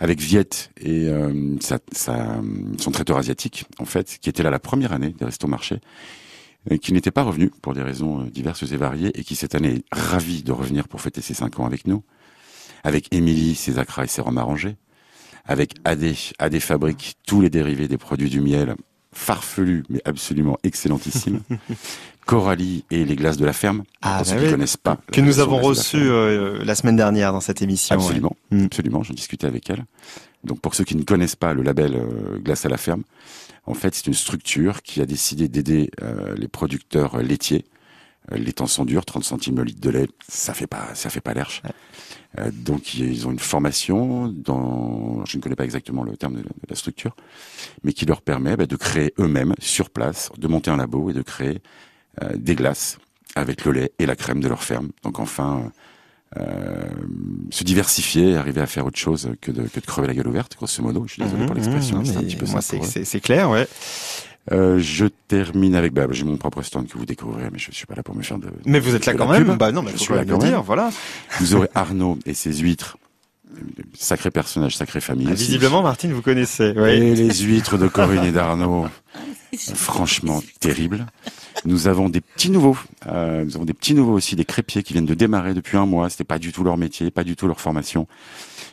Avec 0.00 0.20
Viette 0.20 0.70
et 0.80 1.08
euh, 1.08 1.56
sa, 1.60 1.78
sa- 1.92 2.40
son 2.78 2.90
traiteur 2.90 3.16
asiatique, 3.16 3.64
en 3.78 3.84
fait, 3.84 4.18
qui 4.20 4.28
était 4.28 4.42
là 4.42 4.50
la 4.50 4.58
première 4.58 4.92
année 4.92 5.14
des 5.18 5.24
Restos 5.24 5.46
Marchés, 5.46 5.80
et 6.68 6.78
qui 6.78 6.92
n'était 6.92 7.10
pas 7.12 7.22
revenu 7.22 7.50
pour 7.62 7.74
des 7.74 7.82
raisons 7.82 8.22
euh, 8.22 8.30
diverses 8.30 8.70
et 8.70 8.76
variées, 8.76 9.12
et 9.18 9.22
qui 9.24 9.36
cette 9.36 9.54
année 9.54 9.76
est 9.76 9.84
ravi 9.92 10.42
de 10.42 10.52
revenir 10.52 10.88
pour 10.88 11.00
fêter 11.00 11.20
ses 11.22 11.32
cinq 11.34 11.58
ans 11.60 11.64
avec 11.64 11.86
nous. 11.86 12.02
Avec 12.82 13.14
Émilie, 13.14 13.54
ses 13.54 13.78
acras 13.78 14.04
et 14.04 14.08
ses 14.08 14.20
rhums 14.20 14.36
arrangés. 14.36 14.76
Avec 15.46 15.74
Adé, 15.84 16.14
Adé 16.38 16.60
fabrique 16.60 17.14
tous 17.26 17.40
les 17.40 17.48
dérivés 17.50 17.86
des 17.88 17.96
produits 17.98 18.30
du 18.30 18.40
miel, 18.40 18.74
farfelus 19.14 19.84
mais 19.88 20.00
absolument 20.04 20.58
excellentissimes. 20.64 21.40
Coralie 22.26 22.84
et 22.90 23.04
les 23.04 23.16
glaces 23.16 23.36
de 23.36 23.44
la 23.44 23.52
ferme, 23.52 23.84
Ah, 24.00 24.16
pour 24.18 24.18
bah 24.18 24.24
ceux 24.32 24.36
qui 24.38 24.44
oui. 24.46 24.50
connaissent 24.50 24.76
pas. 24.78 24.98
Que 25.12 25.20
nous 25.20 25.26
version 25.26 25.42
avons 25.42 25.56
la 25.60 25.62
reçu 25.68 25.96
euh, 25.98 26.64
la 26.64 26.74
semaine 26.74 26.96
dernière 26.96 27.32
dans 27.32 27.40
cette 27.40 27.60
émission. 27.60 27.94
Absolument, 27.94 28.34
Mm. 28.50 28.64
absolument. 28.64 29.02
J'en 29.02 29.12
discutais 29.14 29.46
avec 29.46 29.68
elle. 29.68 29.84
Donc 30.42 30.60
pour 30.60 30.74
ceux 30.74 30.84
qui 30.84 30.96
ne 30.96 31.02
connaissent 31.02 31.36
pas 31.36 31.52
le 31.52 31.62
label 31.62 31.94
euh, 31.96 32.38
Glace 32.38 32.64
à 32.64 32.68
la 32.70 32.76
ferme, 32.78 33.02
en 33.66 33.74
fait 33.74 33.94
c'est 33.94 34.06
une 34.06 34.14
structure 34.14 34.80
qui 34.82 35.00
a 35.02 35.06
décidé 35.06 35.48
d'aider 35.48 35.90
euh, 36.02 36.34
les 36.36 36.48
producteurs 36.48 37.18
laitiers. 37.22 37.64
Euh, 38.32 38.36
les 38.38 38.52
temps 38.52 38.66
sont 38.66 38.84
durs, 38.84 39.04
30 39.04 39.24
centimes 39.24 39.56
le 39.56 39.64
litre 39.64 39.80
de 39.80 39.90
lait, 39.90 40.08
ça 40.28 40.54
fait 40.54 40.66
pas, 40.66 40.94
ça 40.94 41.10
fait 41.10 41.20
pas 41.20 41.34
l'herche. 41.34 41.62
Euh, 42.38 42.50
donc 42.52 42.94
ils 42.94 43.26
ont 43.26 43.30
une 43.30 43.38
formation 43.38 44.28
dans, 44.28 45.24
je 45.24 45.36
ne 45.36 45.42
connais 45.42 45.56
pas 45.56 45.64
exactement 45.64 46.02
le 46.02 46.16
terme 46.16 46.34
de, 46.34 46.44
la 46.68 46.76
structure, 46.76 47.14
mais 47.82 47.92
qui 47.92 48.06
leur 48.06 48.22
permet 48.22 48.56
bah, 48.56 48.66
de 48.66 48.76
créer 48.76 49.14
eux-mêmes 49.18 49.54
sur 49.58 49.90
place, 49.90 50.30
de 50.36 50.48
monter 50.48 50.70
un 50.70 50.76
labo 50.76 51.10
et 51.10 51.12
de 51.12 51.22
créer 51.22 51.60
euh, 52.22 52.30
des 52.36 52.54
glaces 52.54 52.98
avec 53.36 53.64
le 53.64 53.72
lait 53.72 53.92
et 53.98 54.06
la 54.06 54.16
crème 54.16 54.40
de 54.40 54.48
leur 54.48 54.62
ferme. 54.62 54.90
Donc 55.02 55.18
enfin, 55.18 55.70
euh, 56.36 56.88
se 57.50 57.62
diversifier, 57.62 58.30
et 58.30 58.36
arriver 58.36 58.60
à 58.60 58.66
faire 58.66 58.86
autre 58.86 58.98
chose 58.98 59.30
que 59.40 59.52
de, 59.52 59.62
que 59.62 59.78
de 59.78 59.86
crever 59.86 60.08
la 60.08 60.14
gueule 60.14 60.26
ouverte, 60.26 60.56
grosso 60.56 60.82
modo. 60.82 61.04
Je 61.06 61.14
suis 61.14 61.22
désolé 61.22 61.44
pour 61.46 61.54
Mhm, 61.54 61.60
l'expression, 61.60 61.98
mhm, 61.98 62.04
c'est 62.04 62.16
un 62.16 62.22
petit 62.22 62.36
peu 62.36 62.46
moi, 62.46 62.60
ça. 62.60 62.76
pour 62.76 62.86
c'est 62.86 63.20
clair, 63.20 63.50
ouais. 63.50 63.68
Euh, 64.52 64.78
je 64.78 65.06
termine 65.28 65.74
avec, 65.74 65.92
bah, 65.94 66.06
j'ai 66.10 66.24
mon 66.24 66.36
propre 66.36 66.60
stand 66.62 66.86
que 66.86 66.98
vous 66.98 67.06
découvrirez, 67.06 67.48
mais 67.50 67.58
je 67.58 67.70
suis 67.72 67.86
pas 67.86 67.94
là 67.94 68.02
pour 68.02 68.14
me 68.14 68.22
faire 68.22 68.38
de. 68.38 68.48
Mais 68.66 68.78
vous 68.78 68.94
êtes 68.94 69.06
là 69.06 69.14
quand 69.14 69.26
même. 69.28 69.46
pub. 69.46 69.56
Bah 69.56 69.72
non, 69.72 69.82
mais 69.82 69.92
Je 69.92 69.96
suis 69.96 70.12
là 70.14 70.24
quand 70.24 70.38
même. 70.38 70.50
dire, 70.50 70.62
voilà. 70.62 70.90
Vous 71.40 71.54
aurez 71.54 71.68
Arnaud 71.74 72.18
et 72.26 72.34
ses 72.34 72.52
huîtres, 72.52 72.98
sacré 73.94 74.30
personnage, 74.30 74.76
sacrée 74.76 75.00
famille. 75.00 75.28
Ah, 75.30 75.34
visiblement, 75.34 75.82
Martine, 75.82 76.12
vous 76.12 76.20
connaissez. 76.22 76.74
Oui. 76.76 76.90
Et 76.90 77.14
les 77.14 77.34
huîtres 77.34 77.78
de 77.78 77.88
Corinne 77.88 78.24
et 78.24 78.32
d'Arnaud, 78.32 78.86
franchement 79.74 80.42
terrible. 80.60 81.06
Nous 81.64 81.88
avons 81.88 82.10
des 82.10 82.20
petits 82.20 82.50
nouveaux. 82.50 82.76
Euh, 83.06 83.44
nous 83.46 83.56
avons 83.56 83.64
des 83.64 83.72
petits 83.72 83.94
nouveaux 83.94 84.12
aussi, 84.12 84.36
des 84.36 84.44
crépiers 84.44 84.82
qui 84.82 84.92
viennent 84.92 85.06
de 85.06 85.14
démarrer 85.14 85.54
depuis 85.54 85.78
un 85.78 85.86
mois. 85.86 86.10
C'était 86.10 86.24
pas 86.24 86.38
du 86.38 86.52
tout 86.52 86.64
leur 86.64 86.76
métier, 86.76 87.10
pas 87.10 87.24
du 87.24 87.36
tout 87.36 87.46
leur 87.46 87.60
formation. 87.60 88.06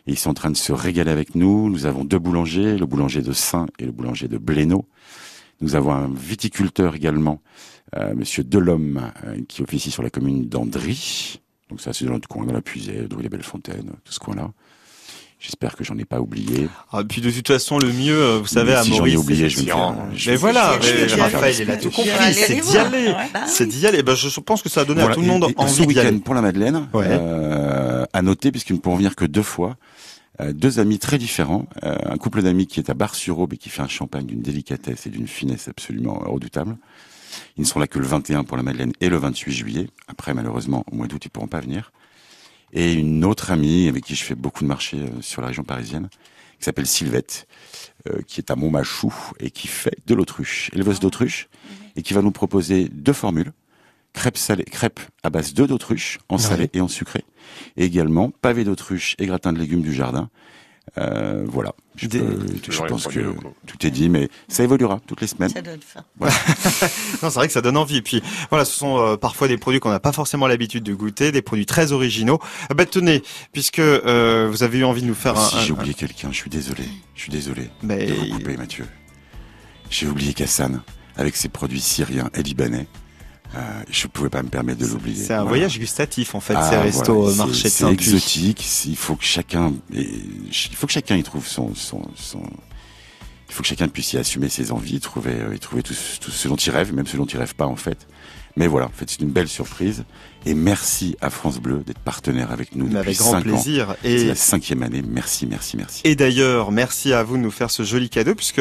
Et 0.07 0.11
ils 0.11 0.17
sont 0.17 0.31
en 0.31 0.33
train 0.33 0.49
de 0.51 0.57
se 0.57 0.73
régaler 0.73 1.11
avec 1.11 1.35
nous. 1.35 1.69
Nous 1.69 1.85
avons 1.85 2.03
deux 2.03 2.19
boulangers, 2.19 2.77
le 2.77 2.85
boulanger 2.85 3.21
de 3.21 3.31
Saint 3.31 3.67
et 3.79 3.85
le 3.85 3.91
boulanger 3.93 4.27
de 4.27 4.37
Blénaud. 4.37 4.85
Nous 5.61 5.75
avons 5.75 5.91
un 5.93 6.09
viticulteur 6.13 6.95
également, 6.95 7.41
euh, 7.95 8.13
Monsieur 8.15 8.43
Delhomme, 8.43 9.11
euh, 9.25 9.37
qui 9.47 9.61
officie 9.61 9.91
sur 9.91 10.03
la 10.03 10.09
commune 10.09 10.47
d'Andry. 10.47 11.39
Donc 11.69 11.81
ça, 11.81 11.93
c'est 11.93 12.05
dans 12.05 12.13
notre 12.13 12.27
coin, 12.27 12.45
dans 12.45 12.53
la 12.53 12.61
Puisée, 12.61 13.07
de 13.09 13.15
les 13.21 13.29
Bellefontaine, 13.29 13.91
tout 14.03 14.11
ce 14.13 14.19
coin-là. 14.19 14.49
J'espère 15.39 15.75
que 15.75 15.83
j'en 15.83 15.97
ai 15.97 16.05
pas 16.05 16.19
oublié. 16.21 16.69
Ah, 16.91 17.03
puis 17.03 17.19
de 17.19 17.31
toute 17.31 17.47
façon, 17.47 17.79
le 17.79 17.91
mieux, 17.91 18.15
euh, 18.15 18.37
vous 18.39 18.45
savez, 18.47 18.71
Mais 18.73 18.77
à 18.77 18.83
si 18.83 18.89
j'en 18.89 18.95
ai 18.97 18.99
Maurice. 18.99 19.17
oublié, 19.17 19.49
je 19.49 19.59
me 19.61 19.65
faire- 19.65 19.95
je 20.13 20.29
Mais 20.29 20.35
voilà, 20.35 20.77
mais 20.79 21.13
Raphaël, 21.21 21.55
il 21.59 21.71
a 21.71 21.77
tout 21.77 21.89
compris. 21.89 22.11
C'est 22.33 22.53
les 22.55 22.61
d'y 22.61 22.77
aller. 22.77 23.07
Ouais. 23.07 23.15
Bah 23.33 23.41
C'est 23.47 23.65
d'y 23.65 23.87
aller. 23.87 24.03
Ben, 24.03 24.13
je 24.15 24.39
pense 24.39 24.61
que 24.61 24.69
ça 24.69 24.81
a 24.81 24.85
donné 24.85 25.01
à 25.01 25.07
tout 25.07 25.19
le 25.21 25.25
et- 25.25 25.29
monde 25.29 25.45
et 25.49 25.53
ce 25.53 25.61
envie 25.63 25.73
d'y 25.81 25.87
week-end 25.87 26.01
aller. 26.07 26.19
pour 26.19 26.35
la 26.35 26.41
Madeleine, 26.41 26.87
Ouais. 26.93 27.07
euh, 27.09 28.05
à 28.13 28.21
noter, 28.21 28.51
puisqu'ils 28.51 28.73
ne 28.75 28.79
pourront 28.79 28.97
venir 28.97 29.15
que 29.15 29.25
deux 29.25 29.41
fois, 29.41 29.77
deux 30.53 30.79
amis 30.79 30.99
très 30.99 31.17
différents, 31.17 31.67
euh, 31.83 31.95
un 32.05 32.17
couple 32.17 32.41
d'amis 32.41 32.67
qui 32.67 32.79
est 32.79 32.89
à 32.89 32.93
Bar-sur-Aube 32.93 33.53
et 33.53 33.57
qui 33.57 33.69
fait 33.69 33.81
un 33.81 33.87
champagne 33.87 34.25
d'une 34.25 34.41
délicatesse 34.41 35.05
et 35.05 35.09
d'une 35.09 35.27
finesse 35.27 35.67
absolument 35.67 36.21
euh, 36.23 36.29
redoutable. 36.29 36.77
Ils 37.57 37.61
ne 37.61 37.65
seront 37.65 37.79
là 37.79 37.87
que 37.87 37.99
le 37.99 38.05
21 38.05 38.43
pour 38.43 38.57
la 38.57 38.63
Madeleine 38.63 38.93
et 39.01 39.09
le 39.09 39.17
28 39.17 39.51
juillet. 39.51 39.87
Après, 40.07 40.33
malheureusement, 40.33 40.83
au 40.91 40.95
mois 40.95 41.07
d'août, 41.07 41.23
ils 41.25 41.29
pourront 41.29 41.47
pas 41.47 41.61
venir. 41.61 41.91
Et 42.73 42.93
une 42.93 43.25
autre 43.25 43.51
amie 43.51 43.87
avec 43.87 44.05
qui 44.05 44.15
je 44.15 44.23
fais 44.23 44.35
beaucoup 44.35 44.63
de 44.63 44.69
marchés 44.69 44.99
euh, 44.99 45.21
sur 45.21 45.41
la 45.41 45.47
région 45.47 45.63
parisienne, 45.63 46.09
qui 46.57 46.65
s'appelle 46.65 46.87
Sylvette, 46.87 47.47
euh, 48.07 48.21
qui 48.25 48.39
est 48.39 48.51
à 48.51 48.55
Montmachou 48.55 49.13
et 49.39 49.51
qui 49.51 49.67
fait 49.67 49.95
de 50.07 50.15
l'autruche, 50.15 50.69
éleveuse 50.73 50.99
d'autruche, 50.99 51.49
et 51.95 52.01
qui 52.01 52.13
va 52.13 52.21
nous 52.21 52.31
proposer 52.31 52.87
deux 52.89 53.13
formules 53.13 53.51
crêpes 54.13 54.37
salées, 54.37 54.63
crêpes 54.65 54.99
à 55.23 55.29
base 55.29 55.53
d'œufs 55.53 55.67
d'autruche, 55.67 56.19
en 56.29 56.37
salé 56.37 56.69
et 56.73 56.81
en 56.81 56.87
sucré. 56.87 57.23
Et 57.77 57.85
également 57.85 58.31
pavé 58.41 58.63
d'autruche 58.63 59.15
et 59.19 59.25
gratin 59.25 59.53
de 59.53 59.59
légumes 59.59 59.81
du 59.81 59.93
jardin. 59.93 60.29
Euh, 60.97 61.45
voilà. 61.47 61.73
Je, 61.95 62.07
Des- 62.07 62.19
peux- 62.19 62.47
je 62.55 62.59
Toujours 62.59 62.85
les 62.85 62.89
pense 62.91 63.07
que 63.07 63.33
tout 63.67 63.85
est 63.85 63.91
dit, 63.91 64.09
mais 64.09 64.29
ça 64.47 64.63
évoluera 64.63 64.99
toutes 65.05 65.21
les 65.21 65.27
semaines. 65.27 65.49
Ça 65.49 65.61
donne 65.61 65.79
faim. 65.79 66.03
Non, 67.21 67.29
c'est 67.29 67.35
vrai 67.35 67.47
que 67.47 67.53
ça 67.53 67.61
donne 67.61 67.77
envie. 67.77 67.97
Et 67.97 68.01
puis, 68.01 68.21
voilà, 68.49 68.65
ce 68.65 68.73
sont 68.77 68.97
euh, 68.99 69.15
parfois 69.15 69.47
des 69.47 69.57
produits 69.57 69.79
qu'on 69.79 69.91
n'a 69.91 69.99
pas 69.99 70.11
forcément 70.11 70.47
l'habitude 70.47 70.83
de 70.83 70.93
goûter, 70.93 71.31
des 71.31 71.41
produits 71.43 71.67
très 71.67 71.91
originaux. 71.91 72.39
Ah 72.69 72.73
bah, 72.73 72.85
tenez, 72.85 73.21
puisque 73.53 73.79
euh, 73.79 74.47
vous 74.51 74.63
avez 74.63 74.79
eu 74.79 74.83
envie 74.83 75.03
de 75.03 75.07
nous 75.07 75.13
faire 75.13 75.37
un... 75.37 75.49
si 75.49 75.59
j'ai 75.61 75.71
un- 75.71 75.75
oublié 75.75 75.93
quelqu'un, 75.93 76.29
je 76.31 76.37
suis 76.37 76.49
désolé. 76.49 76.83
Je 77.15 77.21
suis 77.21 77.31
désolé 77.31 77.69
Mais- 77.83 78.07
de 78.07 78.13
vous 78.13 78.25
couper, 78.37 78.57
Mathieu. 78.57 78.85
J'ai 79.91 80.07
oublié 80.07 80.33
Kassan, 80.33 80.81
avec 81.15 81.35
ses 81.35 81.49
produits 81.49 81.79
syriens 81.81 82.29
et 82.33 82.41
libanais. 82.43 82.87
Euh, 83.53 83.83
je 83.89 84.07
pouvais 84.07 84.29
pas 84.29 84.41
me 84.43 84.47
permettre 84.49 84.79
de 84.79 84.85
l'oublier. 84.87 85.21
C'est 85.21 85.33
un 85.33 85.37
Voilà. 85.43 85.49
voyage 85.49 85.77
gustatif, 85.79 86.35
en 86.35 86.39
fait, 86.39 86.53
Ah, 86.55 86.69
ces 86.69 86.77
restos 86.77 87.23
voilà, 87.31 87.51
euh, 87.51 87.53
c'est- 87.53 87.91
exotique. 87.91 88.65
Il 88.85 88.95
faut 88.95 89.15
que 89.15 89.25
chacun, 89.25 89.73
il 89.91 90.49
faut 90.73 90.87
que 90.87 90.93
chacun 90.93 91.17
y 91.17 91.23
trouve 91.23 91.45
son, 91.45 91.75
son, 91.75 92.01
son- 92.15 92.49
il 93.49 93.53
faut 93.53 93.61
que 93.61 93.67
chacun 93.67 93.89
puisse 93.89 94.13
y 94.13 94.17
assumer 94.17 94.47
ses 94.47 94.71
envies, 94.71 95.01
trouver, 95.01 95.33
euh, 95.33 95.53
et 95.53 95.59
trouver 95.59 95.83
tout 95.83 95.93
ce 95.93 96.47
dont 96.47 96.55
il 96.55 96.71
rêve, 96.71 96.93
même 96.93 97.05
ce 97.07 97.17
dont 97.17 97.25
il 97.25 97.37
rêve 97.37 97.53
pas 97.55 97.67
en 97.67 97.75
fait. 97.75 98.07
Mais 98.55 98.67
voilà, 98.67 98.85
en 98.87 98.91
fait, 98.91 99.09
c'est 99.09 99.21
une 99.21 99.31
belle 99.31 99.49
surprise. 99.49 100.05
Et 100.45 100.53
merci 100.55 101.15
à 101.21 101.29
France 101.29 101.59
Bleu 101.59 101.83
d'être 101.85 101.99
partenaire 101.99 102.51
avec 102.51 102.75
nous 102.75 102.85
depuis 102.85 102.97
avec 102.97 103.17
grand 103.17 103.35
ans. 103.37 103.41
plaisir. 103.41 103.95
C'est 104.01 104.25
la 104.25 104.35
cinquième 104.35 104.81
année. 104.81 105.03
Merci, 105.07 105.45
merci, 105.45 105.77
merci. 105.77 106.01
Et 106.03 106.15
d'ailleurs, 106.15 106.71
merci 106.71 107.13
à 107.13 107.21
vous 107.21 107.37
de 107.37 107.41
nous 107.43 107.51
faire 107.51 107.69
ce 107.69 107.83
joli 107.83 108.09
cadeau, 108.09 108.33
puisque 108.33 108.59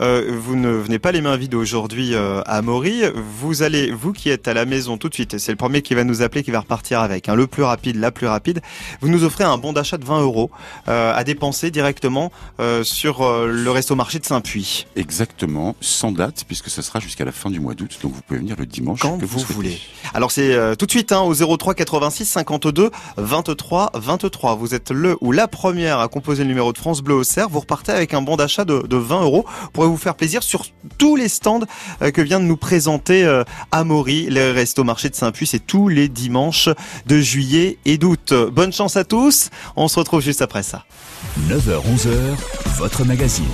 euh, 0.00 0.30
vous 0.38 0.56
ne 0.56 0.68
venez 0.68 0.98
pas 0.98 1.10
les 1.10 1.22
mains 1.22 1.36
vides 1.36 1.54
aujourd'hui 1.54 2.14
euh, 2.14 2.42
à 2.44 2.60
Maury. 2.60 3.02
Vous 3.40 3.62
allez, 3.62 3.90
vous 3.90 4.12
qui 4.12 4.28
êtes 4.28 4.46
à 4.46 4.52
la 4.52 4.66
maison 4.66 4.98
tout 4.98 5.08
de 5.08 5.14
suite, 5.14 5.32
et 5.34 5.38
c'est 5.38 5.52
le 5.52 5.56
premier 5.56 5.80
qui 5.80 5.94
va 5.94 6.04
nous 6.04 6.20
appeler, 6.20 6.42
qui 6.42 6.50
va 6.50 6.60
repartir 6.60 7.00
avec, 7.00 7.30
hein, 7.30 7.34
le 7.34 7.46
plus 7.46 7.62
rapide, 7.62 7.96
la 7.96 8.10
plus 8.10 8.26
rapide. 8.26 8.60
Vous 9.00 9.08
nous 9.08 9.24
offrez 9.24 9.44
un 9.44 9.56
bon 9.56 9.72
d'achat 9.72 9.96
de 9.96 10.04
20 10.04 10.20
euros 10.20 10.50
euh, 10.88 11.14
à 11.14 11.24
dépenser 11.24 11.70
directement 11.70 12.30
sur 12.82 13.22
le 13.46 13.70
resto 13.70 13.94
marché 13.96 14.18
de 14.18 14.24
Saint-Puy. 14.26 14.86
Exactement, 14.96 15.74
sans 15.80 16.12
date, 16.12 16.44
puisque 16.46 16.68
ce 16.68 16.82
sera 16.82 17.00
jusqu'à 17.00 17.24
la 17.24 17.32
fin 17.32 17.50
du 17.50 17.58
mois 17.60 17.74
d'août. 17.74 17.98
Donc 18.02 18.12
vous 18.12 18.20
pouvez 18.22 18.38
venir 18.40 18.56
le 18.58 18.66
dimanche 18.66 19.00
Quand 19.00 19.18
que 19.18 19.24
vous 19.24 19.38
souhaitez. 19.38 19.54
voulez. 19.54 19.78
Alors 20.14 20.30
c'est 20.30 20.76
tout 20.76 20.86
de 20.86 20.90
suite 20.90 21.12
hein, 21.12 21.21
au 21.26 21.34
03 21.34 21.74
86 21.74 22.24
52 22.24 22.90
23 23.16 23.90
23. 23.94 24.54
Vous 24.56 24.74
êtes 24.74 24.90
le 24.90 25.16
ou 25.20 25.32
la 25.32 25.48
première 25.48 25.98
à 25.98 26.08
composer 26.08 26.42
le 26.42 26.48
numéro 26.48 26.72
de 26.72 26.78
France 26.78 27.00
Bleu 27.02 27.14
au 27.14 27.24
Cerf. 27.24 27.48
Vous 27.48 27.60
repartez 27.60 27.92
avec 27.92 28.14
un 28.14 28.22
bon 28.22 28.36
d'achat 28.36 28.64
de, 28.64 28.86
de 28.86 28.96
20 28.96 29.22
euros. 29.22 29.44
Pourrez 29.72 29.88
vous 29.88 29.96
faire 29.96 30.14
plaisir 30.14 30.42
sur 30.42 30.64
tous 30.98 31.16
les 31.16 31.28
stands 31.28 31.60
euh, 32.02 32.10
que 32.10 32.20
vient 32.20 32.40
de 32.40 32.44
nous 32.44 32.56
présenter 32.56 33.24
euh, 33.24 33.44
Amaury, 33.70 34.28
le 34.30 34.52
resto 34.52 34.84
marché 34.84 35.08
de 35.08 35.14
Saint-Puy. 35.14 35.46
C'est 35.46 35.66
tous 35.66 35.88
les 35.88 36.08
dimanches 36.08 36.68
de 37.06 37.20
juillet 37.20 37.78
et 37.84 37.98
d'août. 37.98 38.32
Bonne 38.52 38.72
chance 38.72 38.96
à 38.96 39.04
tous. 39.04 39.50
On 39.76 39.88
se 39.88 39.98
retrouve 39.98 40.20
juste 40.20 40.42
après 40.42 40.62
ça. 40.62 40.84
9h-11h, 41.48 42.36
votre 42.78 43.04
magazine. 43.04 43.46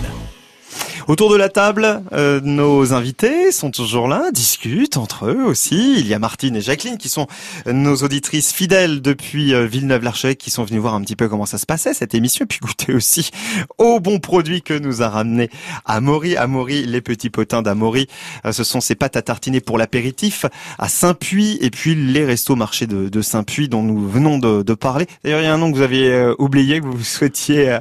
Autour 1.08 1.30
de 1.32 1.36
la 1.36 1.48
table, 1.48 2.02
euh, 2.12 2.38
nos 2.44 2.92
invités 2.92 3.50
sont 3.50 3.70
toujours 3.70 4.08
là, 4.08 4.30
discutent 4.30 4.98
entre 4.98 5.24
eux 5.24 5.42
aussi. 5.42 5.94
Il 5.98 6.06
y 6.06 6.12
a 6.12 6.18
Martine 6.18 6.54
et 6.54 6.60
Jacqueline 6.60 6.98
qui 6.98 7.08
sont 7.08 7.26
nos 7.64 7.96
auditrices 7.96 8.52
fidèles 8.52 9.00
depuis 9.00 9.54
euh, 9.54 9.64
Villeneuve-l'Archevêque 9.64 10.36
qui 10.36 10.50
sont 10.50 10.64
venues 10.64 10.80
voir 10.80 10.92
un 10.92 11.00
petit 11.00 11.16
peu 11.16 11.30
comment 11.30 11.46
ça 11.46 11.56
se 11.56 11.64
passait 11.64 11.94
cette 11.94 12.14
émission 12.14 12.44
et 12.44 12.46
puis 12.46 12.58
goûter 12.60 12.92
aussi 12.92 13.30
aux 13.78 14.00
bons 14.00 14.18
produits 14.18 14.60
que 14.60 14.74
nous 14.74 15.00
a 15.00 15.08
ramené 15.08 15.48
Amaury. 15.86 16.36
Amaury, 16.36 16.84
les 16.84 17.00
petits 17.00 17.30
potins 17.30 17.62
d'Amaury, 17.62 18.06
euh, 18.44 18.52
ce 18.52 18.62
sont 18.62 18.82
ces 18.82 18.94
pâtes 18.94 19.16
à 19.16 19.22
tartiner 19.22 19.62
pour 19.62 19.78
l'apéritif 19.78 20.44
à 20.78 20.88
Saint-Puy 20.90 21.56
et 21.62 21.70
puis 21.70 21.94
les 21.94 22.26
restos 22.26 22.54
marchés 22.54 22.86
de, 22.86 23.22
Saint-Puy 23.22 23.70
dont 23.70 23.82
nous 23.82 24.06
venons 24.06 24.38
de, 24.38 24.62
de 24.62 24.74
parler. 24.74 25.06
D'ailleurs, 25.24 25.40
il 25.40 25.44
y 25.44 25.48
a 25.48 25.54
un 25.54 25.58
nom 25.58 25.72
que 25.72 25.76
vous 25.78 25.82
aviez 25.82 26.10
euh, 26.10 26.34
oublié 26.38 26.82
que 26.82 26.86
vous 26.86 27.02
souhaitiez 27.02 27.78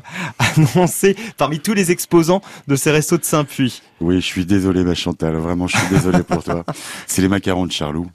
parmi 1.38 1.60
tous 1.60 1.74
les 1.74 1.92
exposants 1.92 2.42
de 2.68 2.76
ces 2.76 2.92
restos 2.92 3.18
de 3.18 3.24
Saint-Puy. 3.24 3.82
Oui, 4.02 4.16
je 4.16 4.26
suis 4.26 4.46
désolé, 4.46 4.84
ma 4.84 4.96
Chantal. 4.96 5.36
Vraiment, 5.36 5.68
je 5.68 5.78
suis 5.78 5.88
désolé 5.90 6.24
pour 6.24 6.44
toi. 6.44 6.64
C'est 7.08 7.22
les 7.22 7.28
macarons 7.28 7.66
de 7.66 7.72
Charlot. 7.72 8.08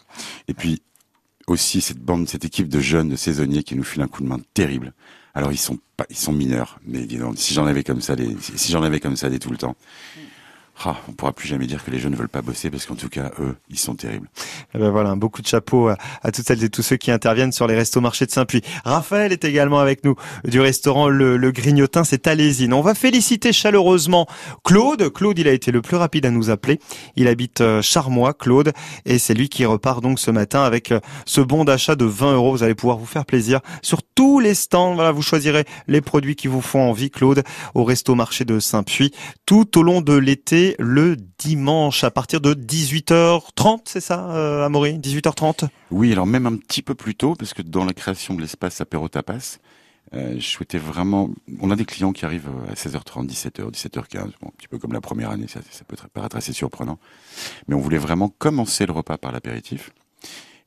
Et 0.49 0.55
puis, 0.55 0.83
aussi, 1.47 1.81
cette 1.81 1.99
bande, 1.99 2.29
cette 2.29 2.45
équipe 2.45 2.69
de 2.69 2.81
jeunes, 2.81 3.11
de 3.11 3.17
saisonniers 3.17 3.63
qui 3.63 3.77
nous 3.77 3.85
file 3.85 4.03
un 4.03 4.09
coup 4.09 4.23
de 4.23 4.29
main 4.29 4.41
terrible. 4.55 4.93
Alors, 5.35 5.53
ils 5.53 5.59
sont 5.59 5.79
pas, 5.97 6.07
ils 6.11 6.17
sont 6.17 6.33
mineurs. 6.33 6.79
Mais 6.87 7.07
disons, 7.07 7.33
si 7.37 7.55
j'en 7.55 7.67
avais 7.67 7.85
comme 7.85 8.01
ça, 8.01 8.15
si 8.57 8.73
j'en 8.73 8.83
avais 8.83 9.01
comme 9.01 9.17
ça 9.17 9.31
des 9.31 9.39
tout 9.39 9.51
le 9.51 9.57
temps. 9.57 9.77
Ah, 10.85 10.97
on 11.09 11.13
pourra 11.13 11.33
plus 11.33 11.47
jamais 11.47 11.67
dire 11.67 11.85
que 11.85 11.91
les 11.93 12.01
jeunes 12.01 12.13
ne 12.13 12.17
veulent 12.17 12.29
pas 12.29 12.43
bosser 12.43 12.69
parce 12.71 12.87
qu'en 12.87 12.97
tout 12.97 13.09
cas, 13.09 13.31
eux, 13.39 13.55
ils 13.71 13.79
sont 13.79 13.95
terribles. 13.95 14.29
Eh 14.75 14.79
ben 14.79 14.91
voilà, 14.91 15.15
beaucoup 15.15 15.41
de 15.41 15.47
chapeaux 15.47 15.89
à, 15.89 15.97
à 16.23 16.33
toutes 16.33 16.47
celles 16.47 16.65
et 16.65 16.71
tous 16.71 16.83
ceux 16.83 16.97
qui 16.97 17.13
interviennent 17.13 17.53
sur 17.53 17.69
les 17.69 17.77
restos 17.77 18.01
marchés 18.01 18.27
de 18.27 18.33
Saint-Puy. 18.33 18.63
Raphaël 18.85 19.33
est 19.33 19.45
également 19.45 19.79
avec 19.79 20.05
nous 20.05 20.17
du 20.45 20.61
restaurant 20.61 21.09
Le, 21.09 21.37
le 21.37 21.53
Grignotin, 21.53 22.03
c'est 22.03 22.27
à 22.27 22.35
Lésine. 22.35 22.73
On 22.73 22.81
va 22.81 22.95
féliciter 22.95 23.53
chaleureusement 23.53 24.27
Claude. 24.65 25.13
Claude, 25.13 25.39
il 25.39 25.47
a 25.47 25.53
été 25.53 25.71
le 25.71 25.83
plus 25.83 25.97
rapide 25.97 26.27
à 26.27 26.31
nous 26.31 26.51
appeler. 26.51 26.81
Il 27.15 27.29
habite 27.29 27.61
euh, 27.61 27.81
Charmois, 27.81 28.35
Claude, 28.35 28.73
et 29.05 29.19
c'est 29.19 29.35
lui 29.35 29.49
qui 29.49 29.65
repart 29.65 30.03
donc 30.03 30.19
ce 30.19 30.33
matin 30.33 30.65
avec 30.65 30.91
euh, 30.91 30.99
ce 31.27 31.41
bon 31.41 31.65
d'achat 31.65 31.95
de 31.95 32.05
20 32.05 32.35
euros. 32.35 32.53
Vous 32.53 32.65
allez 32.65 32.75
pouvoir 32.75 32.99
vous 32.99 33.07
faire 33.07 33.25
plaisir 33.25 33.61
sur 33.83 34.03
tous 34.03 34.41
les 34.41 34.55
stands. 34.55 34.95
Voilà, 34.95 35.13
vous 35.13 35.23
choisirez 35.23 35.65
les 35.87 36.01
produits 36.01 36.35
qui 36.35 36.49
vous 36.49 36.61
font 36.61 36.83
envie, 36.83 37.11
Claude, 37.11 37.45
au 37.75 37.85
resto 37.85 38.17
marché 38.17 38.45
de 38.45 38.59
Saint-Puy, 38.59 39.13
tout 39.47 39.79
au 39.79 39.83
long 39.85 40.01
de 40.01 40.15
l'été, 40.15 40.72
le 40.79 41.17
dimanche 41.39 42.05
à 42.05 42.11
partir 42.11 42.41
de 42.41 42.55
18h30, 42.55 43.83
c'est 43.87 44.01
ça, 44.01 44.31
euh, 44.31 44.65
Amaury 44.65 44.99
18h30 44.99 45.69
Oui, 45.91 46.13
alors 46.13 46.27
même 46.27 46.47
un 46.47 46.57
petit 46.57 46.83
peu 46.83 46.95
plus 46.95 47.15
tôt, 47.15 47.35
parce 47.35 47.55
que 47.55 47.63
dans 47.63 47.85
la 47.85 47.95
création 47.95 48.35
de 48.35 48.41
l'espace 48.41 48.81
apéro 48.81 49.09
tapas, 49.09 49.59
euh, 50.15 50.35
je 50.35 50.47
souhaitais 50.47 50.79
vraiment. 50.79 51.31
On 51.61 51.71
a 51.71 51.77
des 51.77 51.85
clients 51.85 52.13
qui 52.13 52.25
arrivent 52.25 52.51
à 52.71 52.75
16h30, 52.75 53.27
17h, 53.27 53.71
17h15, 53.71 54.33
bon, 54.41 54.49
un 54.49 54.53
petit 54.57 54.69
peu 54.69 54.79
comme 54.79 54.93
la 54.93 55.01
première 55.01 55.31
année, 55.31 55.47
ça, 55.49 55.61
peut 55.87 55.97
paraître 56.13 56.37
assez 56.37 56.53
surprenant. 56.53 56.99
Mais 57.67 57.75
on 57.75 57.81
voulait 57.81 57.99
vraiment 57.99 58.29
commencer 58.29 58.85
le 58.85 58.93
repas 58.93 59.17
par 59.17 59.33
l'apéritif. 59.33 59.91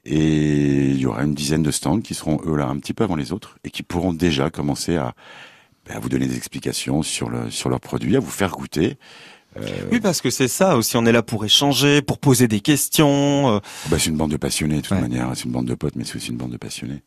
Et 0.03 0.89
il 0.89 0.97
y 0.97 1.05
aura 1.05 1.23
une 1.23 1.33
dizaine 1.33 1.63
de 1.63 1.71
stands 1.71 2.01
qui 2.01 2.13
seront 2.13 2.39
eux 2.45 2.55
là 2.55 2.67
un 2.67 2.77
petit 2.77 2.93
peu 2.93 3.03
avant 3.03 3.15
les 3.15 3.31
autres 3.31 3.57
et 3.63 3.71
qui 3.71 3.81
pourront 3.81 4.13
déjà 4.13 4.51
commencer 4.51 4.97
à, 4.97 5.15
à 5.89 5.99
vous 5.99 6.09
donner 6.09 6.27
des 6.27 6.37
explications 6.37 7.01
sur 7.01 7.31
sur 7.49 7.69
leurs 7.69 7.79
produits, 7.79 8.15
à 8.15 8.19
vous 8.19 8.29
faire 8.29 8.51
goûter. 8.51 8.97
Euh... 9.57 9.61
Oui, 9.91 9.99
parce 9.99 10.21
que 10.21 10.29
c'est 10.29 10.47
ça 10.47 10.75
aussi. 10.75 10.97
On 10.97 11.05
est 11.05 11.11
là 11.11 11.23
pour 11.23 11.45
échanger, 11.45 12.01
pour 12.01 12.19
poser 12.19 12.47
des 12.47 12.59
questions. 12.59 13.61
Bah, 13.89 13.97
c'est 13.99 14.09
une 14.09 14.17
bande 14.17 14.31
de 14.31 14.37
passionnés, 14.37 14.77
de 14.77 14.81
toute 14.81 14.91
ouais. 14.91 15.01
manière. 15.01 15.31
C'est 15.35 15.45
une 15.45 15.51
bande 15.51 15.65
de 15.65 15.75
potes, 15.75 15.95
mais 15.95 16.03
c'est 16.03 16.17
aussi 16.17 16.29
une 16.29 16.37
bande 16.37 16.51
de 16.51 16.57
passionnés. 16.57 17.01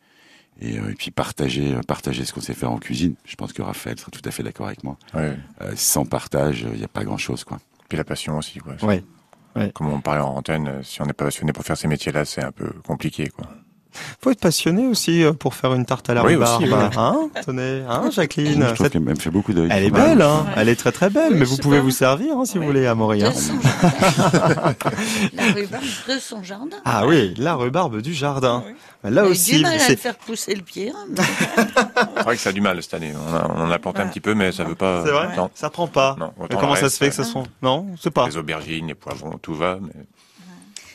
Et, 0.61 0.79
euh, 0.79 0.91
et 0.91 0.95
puis 0.95 1.11
partager, 1.11 1.77
partager 1.87 2.25
ce 2.25 2.33
qu'on 2.33 2.41
sait 2.41 2.55
faire 2.55 2.73
en 2.73 2.79
cuisine. 2.79 3.15
Je 3.25 3.37
pense 3.37 3.53
que 3.53 3.63
Raphaël 3.63 3.99
sera 3.99 4.11
tout 4.11 4.23
à 4.25 4.31
fait 4.31 4.43
d'accord 4.43 4.67
avec 4.67 4.83
moi. 4.83 4.97
Ouais. 5.15 5.37
Euh, 5.61 5.73
sans 5.77 6.05
partage, 6.05 6.67
il 6.73 6.79
n'y 6.79 6.85
a 6.85 6.89
pas 6.89 7.05
grand-chose, 7.05 7.45
quoi. 7.45 7.59
Puis 7.89 7.97
la 7.97 8.05
passion 8.05 8.37
aussi, 8.39 8.59
quoi. 8.59 8.75
Ouais. 8.83 9.05
ouais. 9.55 9.71
Comme 9.73 9.89
on 9.89 10.01
parlait 10.01 10.21
en 10.21 10.35
antenne, 10.37 10.83
si 10.83 11.01
on 11.01 11.07
n'est 11.07 11.13
pas 11.13 11.27
passionné 11.27 11.53
pour 11.53 11.65
faire 11.65 11.77
ces 11.77 11.89
métiers-là, 11.89 12.25
c'est 12.25 12.43
un 12.43 12.53
peu 12.53 12.71
compliqué, 12.85 13.29
quoi. 13.29 13.47
Faut 14.23 14.31
être 14.31 14.41
passionné 14.41 14.87
aussi 14.87 15.23
euh, 15.23 15.33
pour 15.33 15.55
faire 15.55 15.75
une 15.75 15.85
tarte 15.87 16.11
à 16.11 16.15
la 16.15 16.25
oui, 16.25 16.35
rhubarbe. 16.35 16.63
Aussi, 16.63 16.73
oui. 16.73 16.79
Hein 16.97 17.29
Tenez, 17.45 17.83
hein, 17.89 18.11
Jacqueline. 18.13 18.67
Je 18.69 18.75
trouve 18.75 18.91
qu'elle 18.91 19.01
me 19.03 19.15
fait 19.15 19.31
beaucoup 19.31 19.53
de. 19.53 19.69
Elle 19.71 19.85
est 19.85 19.91
belle, 19.91 20.23
hein. 20.23 20.47
Elle 20.57 20.69
est 20.69 20.77
très 20.77 20.93
très 20.93 21.11
belle. 21.11 21.33
Oui, 21.33 21.39
mais 21.39 21.45
vous 21.45 21.57
pouvez 21.57 21.81
vous 21.81 21.91
servir 21.91 22.37
hein, 22.37 22.45
si 22.45 22.59
vous 22.59 22.65
voulez 22.65 22.87
à 22.87 22.95
Montréal. 22.95 23.33
Jardin. 23.33 24.75
la 25.35 25.53
rhubarbe 25.53 25.85
de 26.09 26.19
son 26.19 26.43
jardin. 26.43 26.77
Ah 26.85 27.07
oui, 27.07 27.35
la 27.39 27.55
rhubarbe 27.55 28.01
du 28.01 28.15
jardin. 28.15 28.65
Oui. 28.67 28.75
Là 29.11 29.25
aussi, 29.25 29.57
du 29.57 29.63
mal 29.63 29.75
à 29.75 29.97
faire 29.97 30.17
pousser 30.17 30.55
le 30.55 30.63
pied. 30.63 30.91
hein, 30.91 31.07
mais- 31.09 31.23
C'est 32.17 32.23
vrai 32.25 32.37
que 32.37 32.43
ça 32.43 32.51
a 32.51 32.53
du 32.53 32.61
mal 32.61 32.83
cette 32.83 32.95
année. 32.95 33.13
On, 33.17 33.35
a, 33.35 33.51
on 33.57 33.71
a 33.71 33.79
planté 33.79 34.01
un 34.01 34.09
petit 34.09 34.21
peu, 34.21 34.35
mais 34.35 34.51
ça 34.53 34.65
veut 34.65 34.75
pas. 34.75 35.05
c'est 35.05 35.13
vrai. 35.13 35.37
Non. 35.37 35.51
Ça 35.55 35.71
prend 35.71 35.87
pas. 35.87 36.17
Non, 36.19 36.33
Mais 36.37 36.45
autant 36.45 36.59
comment 36.59 36.75
ça 36.75 36.91
se 36.91 36.97
fait 36.99 37.09
que 37.09 37.15
ça 37.15 37.23
euh, 37.23 37.27
sont 37.27 37.45
Non, 37.63 37.87
c'est 38.01 38.11
pas. 38.11 38.27
Les 38.27 38.37
aubergines, 38.37 38.89
les 38.89 38.95
poivrons, 38.95 39.39
tout 39.41 39.55
va. 39.55 39.79
Mais... 39.81 39.91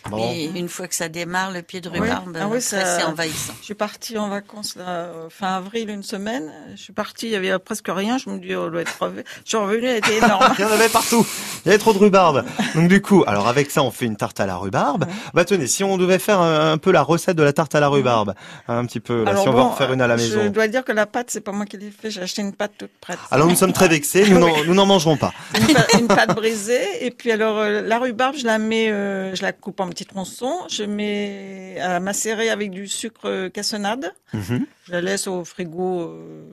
Bon. 0.10 0.32
Et 0.34 0.46
une 0.56 0.68
fois 0.70 0.88
que 0.88 0.96
ça 0.96 1.08
démarre, 1.10 1.52
le 1.52 1.62
pied 1.62 1.80
de 1.82 1.90
Oui. 1.90 2.00
rhubarbe, 2.00 2.30
Ah 2.36 2.40
oui, 2.42 2.58
après, 2.58 2.60
ça- 2.62 3.00
c'est 3.00 3.04
envahissant. 3.06 3.54
Je 3.60 3.66
suis 3.66 3.74
partie 3.74 4.18
en 4.18 4.30
vacances 4.30 4.76
là, 4.76 4.84
euh, 4.88 5.28
fin 5.30 5.56
avril, 5.56 5.90
une 5.90 6.04
semaine. 6.04 6.52
Je 6.76 6.82
suis 6.82 6.94
partie, 6.94 7.28
il 7.28 7.32
y 7.32 7.36
avait 7.36 7.58
presque 7.60 7.88
rien. 7.90 8.18
Je 8.18 8.30
me 8.30 8.38
dis, 8.40 8.54
oh, 8.56 8.66
elle 8.66 8.72
doit 8.72 8.82
être 8.82 8.94
crevée. 8.96 9.24
Je 9.46 9.50
suis 9.50 9.58
revenue, 9.58 9.86
elle 9.86 9.98
était 9.98 10.18
énorme. 10.18 10.54
Il 10.60 10.62
y 10.62 10.66
en 10.66 10.72
avait 10.72 10.90
partout. 10.90 11.26
Il 11.66 11.70
y 11.70 11.72
avait 11.72 11.78
trop 11.80 11.94
de 11.94 11.98
rhubarbe. 12.00 12.44
Donc 12.76 12.88
du 12.90 13.02
coup, 13.02 13.24
alors 13.28 13.48
avec 13.48 13.72
ça, 13.72 13.82
on 13.84 13.92
fait 13.92 14.06
une 14.06 14.18
tarte 14.18 14.40
à 14.40 14.46
la 14.46 14.58
rhubarbe. 14.58 15.06
Bah 15.34 15.46
tenez, 15.46 15.68
si 15.68 15.84
on 15.84 15.98
devait 15.98 16.20
faire 16.20 16.40
un, 16.42 16.74
un 16.74 16.78
peu 16.78 16.92
la 16.92 17.02
recette 17.02 17.38
de 17.38 17.44
la 17.44 17.54
tarte 17.54 17.74
à 17.76 17.80
la 17.80 17.88
rhubarbe, 17.88 18.34
un 18.68 18.86
petit 18.86 19.00
peu, 19.00 19.24
là, 19.24 19.32
Alors 19.32 19.44
si 19.44 19.50
on 19.50 19.52
bon, 19.54 19.58
va 19.60 19.64
en 19.66 19.72
faire 19.76 19.94
une 19.94 20.02
à 20.02 20.08
la 20.08 20.18
Je 20.18 20.24
maison. 20.38 20.50
dois 20.50 20.68
dire 20.68 20.84
que 20.84 20.92
la 20.92 21.06
pâte, 21.06 21.28
c'est 21.30 21.42
pas 21.42 21.52
moi 21.54 21.66
qui 21.66 21.78
l'ai 21.78 21.92
fait. 21.92 22.12
J'ai 22.12 22.22
acheté 22.22 22.42
une 22.42 22.54
pâte 22.54 22.74
toute 22.78 22.92
prête. 23.00 23.20
Alors 23.32 23.48
nous 23.48 23.56
sommes 23.56 23.74
très 23.74 23.88
vexés, 23.88 24.28
nous 24.30 24.40
n'en- 24.40 24.64
nous 24.66 24.74
n'en 24.74 24.86
mangerons 24.86 25.16
pas. 25.18 25.34
une, 25.58 25.74
pâte, 25.74 25.94
une 26.00 26.08
pâte 26.08 26.36
brisée. 26.36 27.06
Et 27.06 27.12
puis 27.12 27.32
alors 27.32 27.58
euh, 27.60 27.82
la 27.82 28.00
rhubarbe, 28.00 28.36
je 28.38 28.46
la 28.46 28.58
mets, 28.60 28.90
euh, 28.92 29.34
je 29.36 29.42
la 29.42 29.54
coupe 29.54 29.80
en 29.80 29.88
petits 29.94 30.06
tronçons. 30.06 30.60
Je 30.70 30.84
mets 30.84 31.80
à 31.80 32.00
macérer 32.00 32.50
avec 32.50 32.72
du 32.72 32.88
sucre 32.88 33.48
cassonade. 33.50 34.14
Mhm. 34.34 34.66
Je 34.86 34.92
la 34.92 35.02
laisse 35.02 35.28
au 35.28 35.46
frigo 35.46 36.02
euh, 36.02 36.46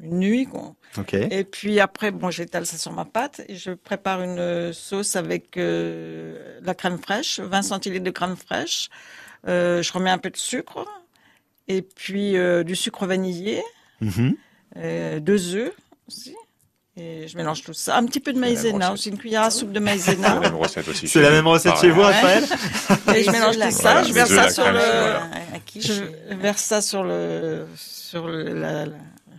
une 0.00 0.18
nuit. 0.18 0.46
Quoi. 0.46 0.74
Et 1.30 1.44
puis 1.44 1.78
après, 1.80 2.10
bon, 2.10 2.30
j'étale 2.30 2.66
ça 2.66 2.78
sur 2.78 2.92
ma 2.92 3.04
pâte 3.04 3.42
et 3.48 3.54
je 3.56 3.72
prépare 3.72 4.22
une 4.22 4.72
sauce 4.72 5.14
avec 5.16 5.56
euh, 5.56 6.58
la 6.62 6.74
crème 6.74 6.98
fraîche, 6.98 7.38
20 7.40 7.62
centilitres 7.62 8.04
de 8.04 8.10
crème 8.10 8.36
fraîche. 8.36 8.88
Euh, 9.46 9.82
je 9.82 9.92
remets 9.92 10.10
un 10.10 10.18
peu 10.18 10.30
de 10.30 10.36
sucre 10.36 10.86
et 11.68 11.82
puis 11.82 12.34
du 12.64 12.74
sucre 12.76 13.06
vanillé, 13.06 13.62
Mhm. 14.00 14.34
deux 15.20 15.54
œufs 15.54 15.72
aussi. 16.08 16.34
Et 16.96 17.28
je 17.28 17.36
mélange 17.36 17.62
tout 17.62 17.72
ça. 17.72 17.96
Un 17.96 18.04
petit 18.04 18.20
peu 18.20 18.32
de 18.32 18.38
maïzena 18.38 18.92
aussi, 18.92 19.08
une 19.10 19.16
cuillère 19.18 19.42
à 19.42 19.50
soupe 19.50 19.70
de 19.72 19.78
C'est 19.78 19.80
la 19.80 19.90
maïzena. 19.92 20.40
même 20.40 20.56
recette 20.56 20.88
aussi. 20.88 21.06
C'est 21.08 21.20
chez 21.20 21.22
la 21.22 21.30
même 21.30 21.46
recette 21.46 21.76
chez 21.80 21.90
vous, 21.90 22.00
Ouais. 22.00 22.06
Raphaël 22.06 22.44
Et 23.16 23.22
je 23.24 23.30
mélange 23.30 23.54
tout 23.58 23.70
ça, 23.70 23.92
Voilà, 23.92 24.02
je 24.02 24.12
verse 24.12 24.30
ça 24.30 24.50
sur 24.50 24.64
crème, 24.64 24.74
le, 24.76 25.80
je 25.80 26.34
verse 26.34 26.62
ça 26.62 26.80
sur 26.82 27.04
le, 27.04 27.66
sur 27.76 28.26
le, 28.26 28.42
la, 28.54 28.86
la, 28.86 28.92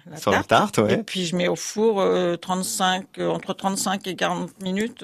la 0.10 0.18
Sur 0.18 0.32
la 0.32 0.38
tarte. 0.44 0.76
tarte, 0.76 0.78
ouais. 0.80 0.94
Et 0.94 1.04
puis 1.04 1.26
je 1.26 1.36
mets 1.36 1.50
au 1.50 1.56
four 1.58 2.00
euh, 2.02 2.38
35, 2.38 3.06
euh, 3.20 3.30
entre 3.30 3.54
35 3.54 4.08
et 4.08 4.16
40 4.16 4.62
minutes. 4.64 5.04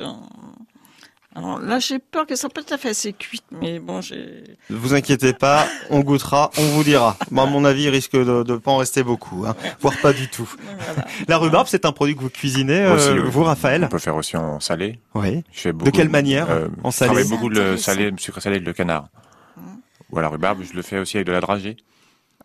Alors 1.38 1.60
là, 1.60 1.78
j'ai 1.78 2.00
peur 2.00 2.26
que 2.26 2.36
ça 2.36 2.50
peut 2.50 2.64
tout 2.64 2.74
à 2.74 2.78
fait 2.80 2.90
assez 2.90 3.14
cuite, 3.14 3.44
mais 3.52 3.78
bon, 3.80 4.02
j'ai. 4.02 4.44
Ne 4.72 4.76
vous 4.76 4.96
inquiétez 4.96 5.34
pas, 5.34 5.68
on 5.92 6.00
goûtera, 6.00 6.50
on 6.58 6.64
vous 6.64 6.84
dira. 6.84 7.16
Moi, 7.30 7.44
à 7.44 7.46
mon 7.46 7.64
avis, 7.64 7.84
il 7.84 7.90
risque 7.90 8.14
de 8.14 8.44
ne 8.44 8.58
pas 8.58 8.72
en 8.72 8.78
rester 8.78 9.04
beaucoup, 9.04 9.46
hein, 9.46 9.56
voire 9.80 9.94
pas 10.02 10.14
du 10.14 10.28
tout. 10.30 10.52
Voilà. 10.88 11.06
La 11.28 11.38
rhubarbe, 11.38 11.68
c'est 11.70 11.86
un 11.86 11.92
produit 11.92 12.16
que 12.16 12.22
vous 12.22 12.30
cuisinez, 12.32 12.82
euh, 12.82 12.96
Aussi, 12.96 13.10
oui. 13.12 13.20
vous, 13.30 13.42
On 13.42 13.46
Raphaël 13.46 13.88
peut 13.90 14.00
faire 14.00 14.16
aussi 14.16 14.36
en 14.36 14.60
salé. 14.60 15.00
Oui. 15.14 15.44
Je 15.52 15.60
fais 15.62 15.72
beaucoup, 15.74 15.92
quelle 15.92 16.10
manière 16.10 16.50
euh, 16.50 16.70
En 16.84 16.90
Je 16.92 16.96
salé 16.98 17.08
travaille 17.10 17.24
C'est 17.26 17.30
beaucoup 17.36 17.50
le 17.50 17.78
salé, 17.78 18.10
le 18.10 18.18
sucre 18.18 18.42
salé 18.42 18.56
et 18.58 18.60
le 18.60 18.74
canard. 18.74 19.10
Ou 20.12 20.18
à 20.18 20.22
la 20.24 20.30
rhubarbe, 20.30 20.64
je 20.64 20.74
le 20.74 20.82
fais 20.82 20.98
aussi 21.00 21.18
avec 21.18 21.28
de 21.28 21.34
la 21.34 21.42
dragée. 21.42 21.78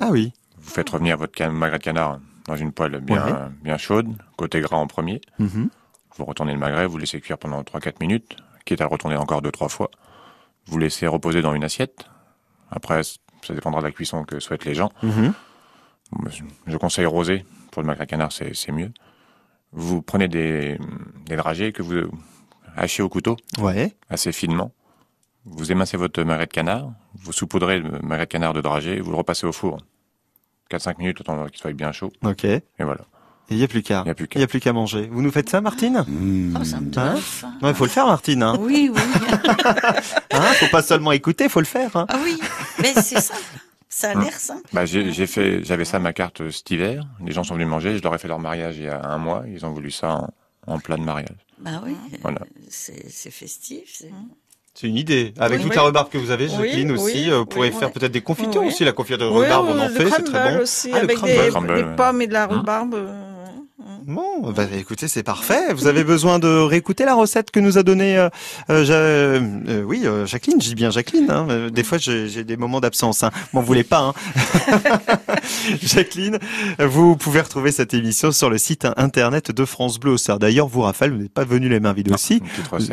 Ah 0.00 0.08
oui. 0.10 0.32
Vous 0.60 0.70
faites 0.70 0.90
revenir 0.90 1.16
votre 1.16 1.32
can- 1.34 1.52
magret 1.52 1.78
de 1.78 1.84
canard 1.84 2.18
dans 2.46 2.56
une 2.56 2.72
poêle 2.72 2.98
bien, 3.00 3.24
Ouais. 3.24 3.32
bien 3.62 3.78
chaude, 3.78 4.08
côté 4.36 4.60
gras 4.60 4.76
en 4.76 4.86
premier. 4.86 5.20
Mhm. 5.38 5.68
Vous 6.18 6.24
retournez 6.26 6.52
le 6.52 6.58
magret, 6.58 6.86
vous 6.86 6.98
laissez 6.98 7.20
cuire 7.20 7.38
pendant 7.38 7.62
3-4 7.62 8.00
minutes, 8.00 8.36
quitte 8.64 8.80
à 8.80 8.84
le 8.84 8.90
retourner 8.90 9.16
encore 9.16 9.42
2-3 9.42 9.68
fois. 9.68 9.90
Vous 10.66 10.78
laissez 10.78 11.06
reposer 11.06 11.42
dans 11.42 11.54
une 11.54 11.64
assiette. 11.64 12.06
Après, 12.70 13.02
ça 13.02 13.54
dépendra 13.54 13.80
de 13.80 13.86
la 13.86 13.92
cuisson 13.92 14.24
que 14.24 14.38
souhaitent 14.40 14.64
les 14.64 14.74
gens. 14.74 14.90
Mhm. 15.02 15.32
Moi, 16.12 16.30
je- 16.66 16.76
conseille 16.76 17.06
rosé. 17.06 17.44
Pour 17.70 17.82
le 17.82 17.86
magret 17.86 18.04
de 18.04 18.10
canard, 18.10 18.30
c'est 18.32 18.72
mieux. 18.72 18.92
Vous 19.72 20.02
prenez 20.02 20.28
des, 20.28 20.78
des 21.26 21.36
dragées 21.36 21.72
que 21.72 21.82
vous 21.82 22.10
hachez 22.76 23.02
au 23.02 23.08
couteau 23.08 23.36
Ouais. 23.58 23.94
assez 24.10 24.30
finement. 24.32 24.72
Vous 25.44 25.72
émincez 25.72 25.96
votre 25.96 26.22
magret 26.22 26.46
de 26.46 26.52
canard, 26.52 26.92
vous 27.14 27.32
saupoudrez 27.32 27.78
le 27.80 27.98
magret 28.00 28.26
de 28.26 28.30
canard 28.30 28.52
de 28.52 28.60
dragée, 28.60 29.00
vous 29.00 29.10
le 29.10 29.16
repassez 29.16 29.46
au 29.46 29.52
four. 29.52 29.78
4-5 30.70 30.98
minutes, 30.98 31.18
le 31.18 31.24
temps 31.24 31.46
qu'il 31.46 31.58
soit 31.58 31.72
bien 31.72 31.90
chaud, 31.92 32.12
Ok. 32.24 32.44
Et 32.44 32.62
voilà. 32.78 33.00
Il 33.50 33.56
n'y 33.58 33.64
a 33.64 33.68
plus 33.68 33.82
qu'à. 33.82 34.00
Il 34.00 34.04
n'y 34.38 34.42
a 34.44 34.46
plus 34.46 34.60
qu'à. 34.60 34.72
manger. 34.72 35.08
Vous 35.12 35.20
nous 35.22 35.30
faites 35.30 35.48
ça, 35.50 35.60
Martine? 35.60 36.04
Mmh. 36.06 36.56
Oh, 36.60 36.64
ça 36.64 36.80
me 36.80 36.90
Hein 36.98 37.16
faim. 37.20 37.52
Non, 37.60 37.68
il 37.68 37.74
faut 37.74 37.84
le 37.84 37.90
faire, 37.90 38.06
Martine. 38.06 38.42
Hein. 38.42 38.56
Oui, 38.60 38.90
oui. 38.94 39.00
Hein 40.32 40.40
faut 40.54 40.68
pas 40.68 40.82
seulement 40.82 41.12
écouter, 41.12 41.48
faut 41.48 41.60
le 41.60 41.66
faire. 41.66 41.94
Hein. 41.96 42.06
Ah 42.08 42.16
oui, 42.24 42.38
mais 42.80 42.94
c'est 42.94 43.20
simple. 43.20 43.40
Ça 43.88 44.10
a 44.10 44.14
l'air 44.14 44.32
simple. 44.32 44.62
Bah, 44.72 44.86
j'ai 44.86 45.26
fait, 45.26 45.62
j'avais 45.64 45.84
ça 45.84 45.98
à 45.98 46.00
ma 46.00 46.14
carte 46.14 46.40
euh, 46.40 46.50
cet 46.50 46.70
hiver. 46.70 47.04
Les 47.24 47.32
gens 47.32 47.44
sont 47.44 47.54
venus 47.54 47.68
manger. 47.68 47.98
Je 47.98 48.02
leur 48.02 48.14
ai 48.14 48.18
fait 48.18 48.28
leur 48.28 48.38
mariage 48.38 48.76
il 48.78 48.84
y 48.84 48.88
a 48.88 49.04
un 49.04 49.18
mois. 49.18 49.44
Ils 49.46 49.66
ont 49.66 49.70
voulu 49.72 49.90
ça 49.90 50.14
en, 50.14 50.28
en 50.74 50.78
plat 50.78 50.96
de 50.96 51.02
mariage. 51.02 51.36
Bah 51.58 51.82
oui, 51.84 51.94
Voilà. 52.22 52.38
euh, 52.40 52.60
c'est 52.70 53.04
c'est 53.10 53.30
festif. 53.30 53.82
c'est- 53.92 54.10
C'est 54.74 54.86
une 54.88 54.96
idée. 54.96 55.34
Avec 55.38 55.58
Oui, 55.58 55.64
toute 55.64 55.72
oui. 55.72 55.76
la 55.76 55.82
rhubarbe 55.82 56.08
que 56.10 56.16
vous 56.16 56.30
avez, 56.30 56.46
Oui, 56.46 56.50
Jacqueline 56.68 56.92
aussi, 56.92 57.04
oui, 57.24 57.30
euh, 57.30 57.38
vous 57.40 57.46
pourrez 57.46 57.68
oui, 57.68 57.76
faire 57.78 57.88
oui. 57.88 57.94
peut-être 58.00 58.12
des 58.12 58.22
confitures 58.22 58.62
Oui. 58.62 58.68
aussi. 58.68 58.84
La 58.86 58.92
confiture 58.92 59.18
de 59.18 59.26
Oui, 59.26 59.40
rhubarbe, 59.44 59.66
on 59.68 59.78
en 59.78 59.88
le 59.88 59.90
fait, 59.94 60.08
c'est 60.08 60.22
très 60.24 60.54
bon. 60.56 60.62
aussi, 60.62 60.88
Ah, 60.94 60.96
le 60.96 61.04
avec 61.04 61.16
crumble. 61.18 61.32
des, 61.34 61.48
Crumble, 61.50 61.74
des 61.76 61.96
pommes 61.96 62.22
et 62.22 62.26
de 62.26 62.32
la 62.32 62.44
Hein 62.44 62.46
rhubarbe. 62.46 62.96
Bon, 64.06 64.50
bah, 64.50 64.64
écoutez, 64.76 65.06
c'est 65.06 65.22
parfait. 65.22 65.72
Vous 65.74 65.86
avez 65.86 66.02
besoin 66.02 66.40
de 66.40 66.48
réécouter 66.48 67.04
la 67.04 67.14
recette 67.14 67.52
que 67.52 67.60
nous 67.60 67.78
a 67.78 67.84
donnée, 67.84 68.16
euh, 68.18 68.28
euh, 68.68 69.40
euh, 69.68 69.82
oui, 69.84 70.02
euh, 70.04 70.26
Jacqueline. 70.26 70.58
Dis 70.58 70.74
bien 70.74 70.90
Jacqueline. 70.90 71.30
Hein. 71.30 71.46
Euh, 71.50 71.70
Des 71.70 71.84
fois, 71.84 71.98
j'ai 71.98 72.28
j'ai 72.28 72.42
des 72.42 72.56
moments 72.56 72.80
d'absence. 72.80 73.22
Hein. 73.22 73.30
M'en 73.52 73.60
voulez 73.60 73.84
pas. 73.84 74.12
Hein. 74.12 74.80
Jacqueline, 75.82 76.38
vous 76.80 77.16
pouvez 77.16 77.40
retrouver 77.40 77.70
cette 77.70 77.94
émission 77.94 78.32
sur 78.32 78.50
le 78.50 78.58
site 78.58 78.88
internet 78.96 79.52
de 79.52 79.64
France 79.64 80.00
Bleu. 80.00 80.12
Auxerre. 80.12 80.38
D'ailleurs, 80.40 80.66
vous, 80.66 80.80
Raphaël, 80.80 81.12
vous 81.12 81.18
n'êtes 81.18 81.32
pas 81.32 81.44
venu 81.44 81.68
les 81.68 81.78
mains 81.78 81.92
vides 81.92 82.10
aussi. 82.12 82.42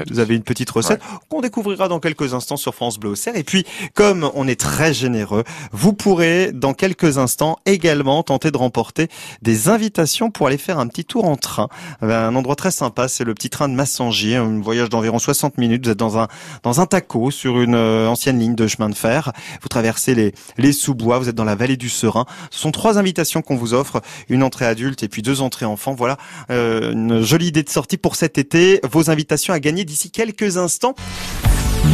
Vous 0.09 0.19
avez 0.19 0.35
une 0.35 0.43
petite 0.43 0.69
recette 0.69 1.01
qu'on 1.27 1.41
découvrira 1.41 1.87
dans 1.87 1.99
quelques 1.99 2.35
instants 2.35 2.57
sur 2.57 2.75
France 2.75 2.99
Bleu 2.99 3.11
Auxerre. 3.11 3.35
Et 3.35 3.43
puis, 3.43 3.65
comme 3.95 4.29
on 4.35 4.47
est 4.47 4.59
très 4.59 4.93
généreux, 4.93 5.43
vous 5.71 5.93
pourrez 5.93 6.51
dans 6.53 6.73
quelques 6.73 7.17
instants 7.17 7.57
également 7.65 8.21
tenter 8.21 8.51
de 8.51 8.57
remporter 8.57 9.07
des 9.41 9.69
invitations 9.69 10.29
pour 10.29 10.45
aller 10.47 10.57
faire 10.57 10.77
un 10.77 10.87
petit 10.87 10.98
tour 11.05 11.25
en 11.25 11.35
train. 11.35 11.67
Euh, 12.03 12.27
Un 12.27 12.35
endroit 12.35 12.55
très 12.55 12.71
sympa, 12.71 13.07
c'est 13.07 13.23
le 13.23 13.33
petit 13.33 13.49
train 13.49 13.69
de 13.69 13.73
Massangier, 13.73 14.35
un 14.35 14.59
voyage 14.59 14.89
d'environ 14.89 15.19
60 15.19 15.57
minutes. 15.57 15.85
Vous 15.85 15.91
êtes 15.91 15.97
dans 15.97 16.17
un 16.17 16.27
dans 16.63 16.81
un 16.81 16.85
taco 16.85 17.31
sur 17.31 17.59
une 17.61 17.75
euh, 17.75 18.07
ancienne 18.07 18.39
ligne 18.39 18.55
de 18.55 18.67
chemin 18.67 18.89
de 18.89 18.95
fer. 18.95 19.31
Vous 19.61 19.69
traversez 19.69 20.15
les 20.15 20.33
les 20.57 20.73
sous-bois, 20.73 21.19
vous 21.19 21.29
êtes 21.29 21.35
dans 21.35 21.43
la 21.43 21.55
vallée 21.55 21.77
du 21.77 21.89
Serein. 21.89 22.25
Ce 22.51 22.59
sont 22.59 22.71
trois 22.71 22.97
invitations 22.97 23.41
qu'on 23.41 23.55
vous 23.55 23.73
offre, 23.73 24.01
une 24.29 24.43
entrée 24.43 24.65
adulte 24.65 25.03
et 25.03 25.07
puis 25.07 25.21
deux 25.21 25.41
entrées 25.41 25.65
enfants. 25.65 25.93
Voilà 25.93 26.17
euh, 26.49 26.91
une 26.91 27.21
jolie 27.21 27.47
idée 27.47 27.63
de 27.63 27.69
sortie 27.69 27.97
pour 27.97 28.15
cet 28.15 28.37
été. 28.37 28.79
Vos 28.89 29.09
invitations 29.09 29.53
à 29.53 29.59
gagner 29.59 29.85
d'ici 29.85 30.11
quelques 30.11 30.57
instants. 30.57 30.95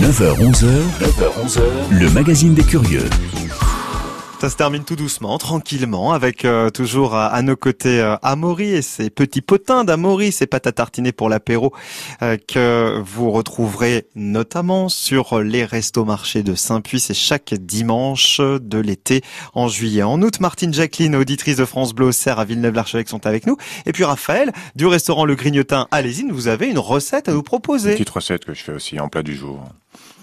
9h-11h, 0.02 0.66
9h-11h, 1.00 1.62
le 1.92 2.10
magazine 2.10 2.54
des 2.54 2.64
curieux. 2.64 3.08
Ça 4.42 4.50
se 4.52 4.58
termine 4.58 4.84
tout 4.84 4.96
doucement, 4.98 5.38
tranquillement, 5.40 6.12
avec 6.14 6.46
euh, 6.46 6.70
toujours 6.70 7.16
à, 7.16 7.28
à 7.28 7.42
nos 7.42 7.56
côtés 7.56 8.00
euh, 8.00 8.16
Amaury 8.22 8.74
et 8.74 8.82
ses 8.84 9.10
petits 9.10 9.42
potins 9.42 9.84
d'Amaury, 9.86 10.32
ses 10.32 10.46
pâtes 10.46 10.68
à 10.68 10.72
tartiner 10.72 11.12
pour 11.14 11.30
l'apéro 11.30 11.74
euh, 12.22 12.38
que 12.48 13.02
vous 13.04 13.32
retrouverez 13.32 14.06
notamment 14.14 14.88
sur 14.88 15.40
les 15.40 15.66
restos 15.66 16.06
marchés 16.06 16.44
de 16.44 16.54
Saint-Puy. 16.54 17.00
C'est 17.00 17.16
chaque 17.16 17.56
dimanche 17.56 18.40
de 18.40 18.78
l'été 18.78 19.24
en 19.56 19.68
juillet. 19.68 20.04
En 20.04 20.22
août, 20.22 20.40
Martine 20.42 20.74
Jacqueline, 20.74 21.16
auditrice 21.16 21.56
de 21.58 21.66
France 21.66 21.94
Bleu 21.96 22.08
Auxerre 22.08 22.38
à 22.38 22.46
Villeneuve-l'Archevêque 22.46 23.10
sont 23.10 23.26
avec 23.26 23.48
nous. 23.48 23.58
Et 23.88 23.94
puis 23.94 24.04
Raphaël, 24.04 24.52
du 24.76 24.86
restaurant 24.86 25.26
Le 25.26 25.34
Grignotin 25.36 25.88
à 25.90 26.02
Lésine, 26.04 26.32
vous 26.32 26.50
avez 26.50 26.68
une 26.68 26.78
recette 26.80 27.30
à 27.30 27.32
nous 27.32 27.38
Une 27.38 27.44
proposer. 27.44 27.94
petite 27.94 28.10
recette 28.12 28.46
que 28.46 28.54
je 28.54 28.62
fais 28.64 28.74
aussi 28.74 29.00
en 29.00 29.08
plat 29.08 29.24
du 29.24 29.36
jour. 29.36 29.64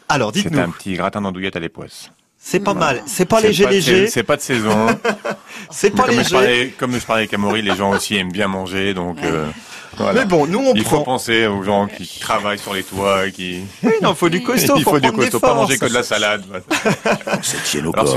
Alors 0.08 0.30
C'est 0.32 0.46
un 0.46 0.50
dites-nous, 0.50 0.72
petit 0.74 0.94
gratin 0.94 1.22
d'andouillette 1.22 1.56
à 1.56 1.60
l'époisse. 1.60 2.10
C'est 2.44 2.60
pas 2.60 2.74
mal, 2.74 3.02
c'est 3.06 3.24
pas 3.24 3.40
léger 3.40 3.66
léger, 3.66 4.06
C'est 4.08 4.22
pas 4.24 4.36
de 4.36 4.42
saison. 4.42 4.86
c'est 5.70 5.90
pas 5.90 6.02
comme, 6.04 6.12
je 6.14 6.18
léger. 6.18 6.30
parlais, 6.34 6.68
comme 6.78 6.92
je 6.98 7.06
parlais 7.06 7.22
avec 7.22 7.34
Amaury, 7.34 7.62
les 7.62 7.76
gens 7.76 7.90
aussi 7.90 8.16
aiment 8.16 8.32
bien 8.32 8.48
manger, 8.48 8.94
donc 8.94 9.18
euh, 9.22 9.48
voilà. 9.96 10.20
Mais 10.20 10.26
bon, 10.26 10.46
nous 10.46 10.58
on 10.58 10.74
Il 10.74 10.84
faut 10.84 11.02
penser 11.02 11.46
aux 11.46 11.62
gens 11.62 11.86
qui 11.86 12.18
travaillent 12.20 12.58
sur 12.58 12.74
les 12.74 12.82
toits, 12.82 13.30
qui. 13.30 13.60
Oui, 13.82 13.92
non, 14.02 14.14
faut 14.14 14.28
du 14.28 14.42
costaud. 14.44 14.74
Il 14.76 14.82
faut 14.82 14.98
du 14.98 15.08
prendre 15.08 15.18
des 15.18 15.24
costaud, 15.30 15.40
pas 15.40 15.54
manger 15.54 15.78
que 15.78 15.86
de 15.86 15.94
la 15.94 16.02
salade. 16.02 16.44
Alors 17.24 17.42
c'est 17.42 17.76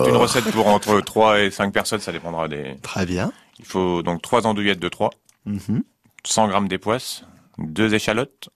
une 0.10 0.16
recette 0.18 0.46
pour 0.52 0.68
entre 0.68 1.00
3 1.02 1.42
et 1.42 1.52
5 1.52 1.72
personnes, 1.74 2.00
ça 2.00 2.12
dépendra 2.12 2.48
des. 2.48 2.76
Très 2.82 3.06
bien. 3.06 3.32
Il 3.60 3.66
faut 3.66 4.02
donc 4.04 4.22
3 4.22 4.48
andouillettes 4.48 4.80
de 4.80 4.90
3, 4.90 5.12
Mhm. 5.46 5.84
100 6.26 6.48
grammes 6.48 6.68
d'époisse, 6.68 7.24
2 7.60 7.94
échalotes, 7.94 8.50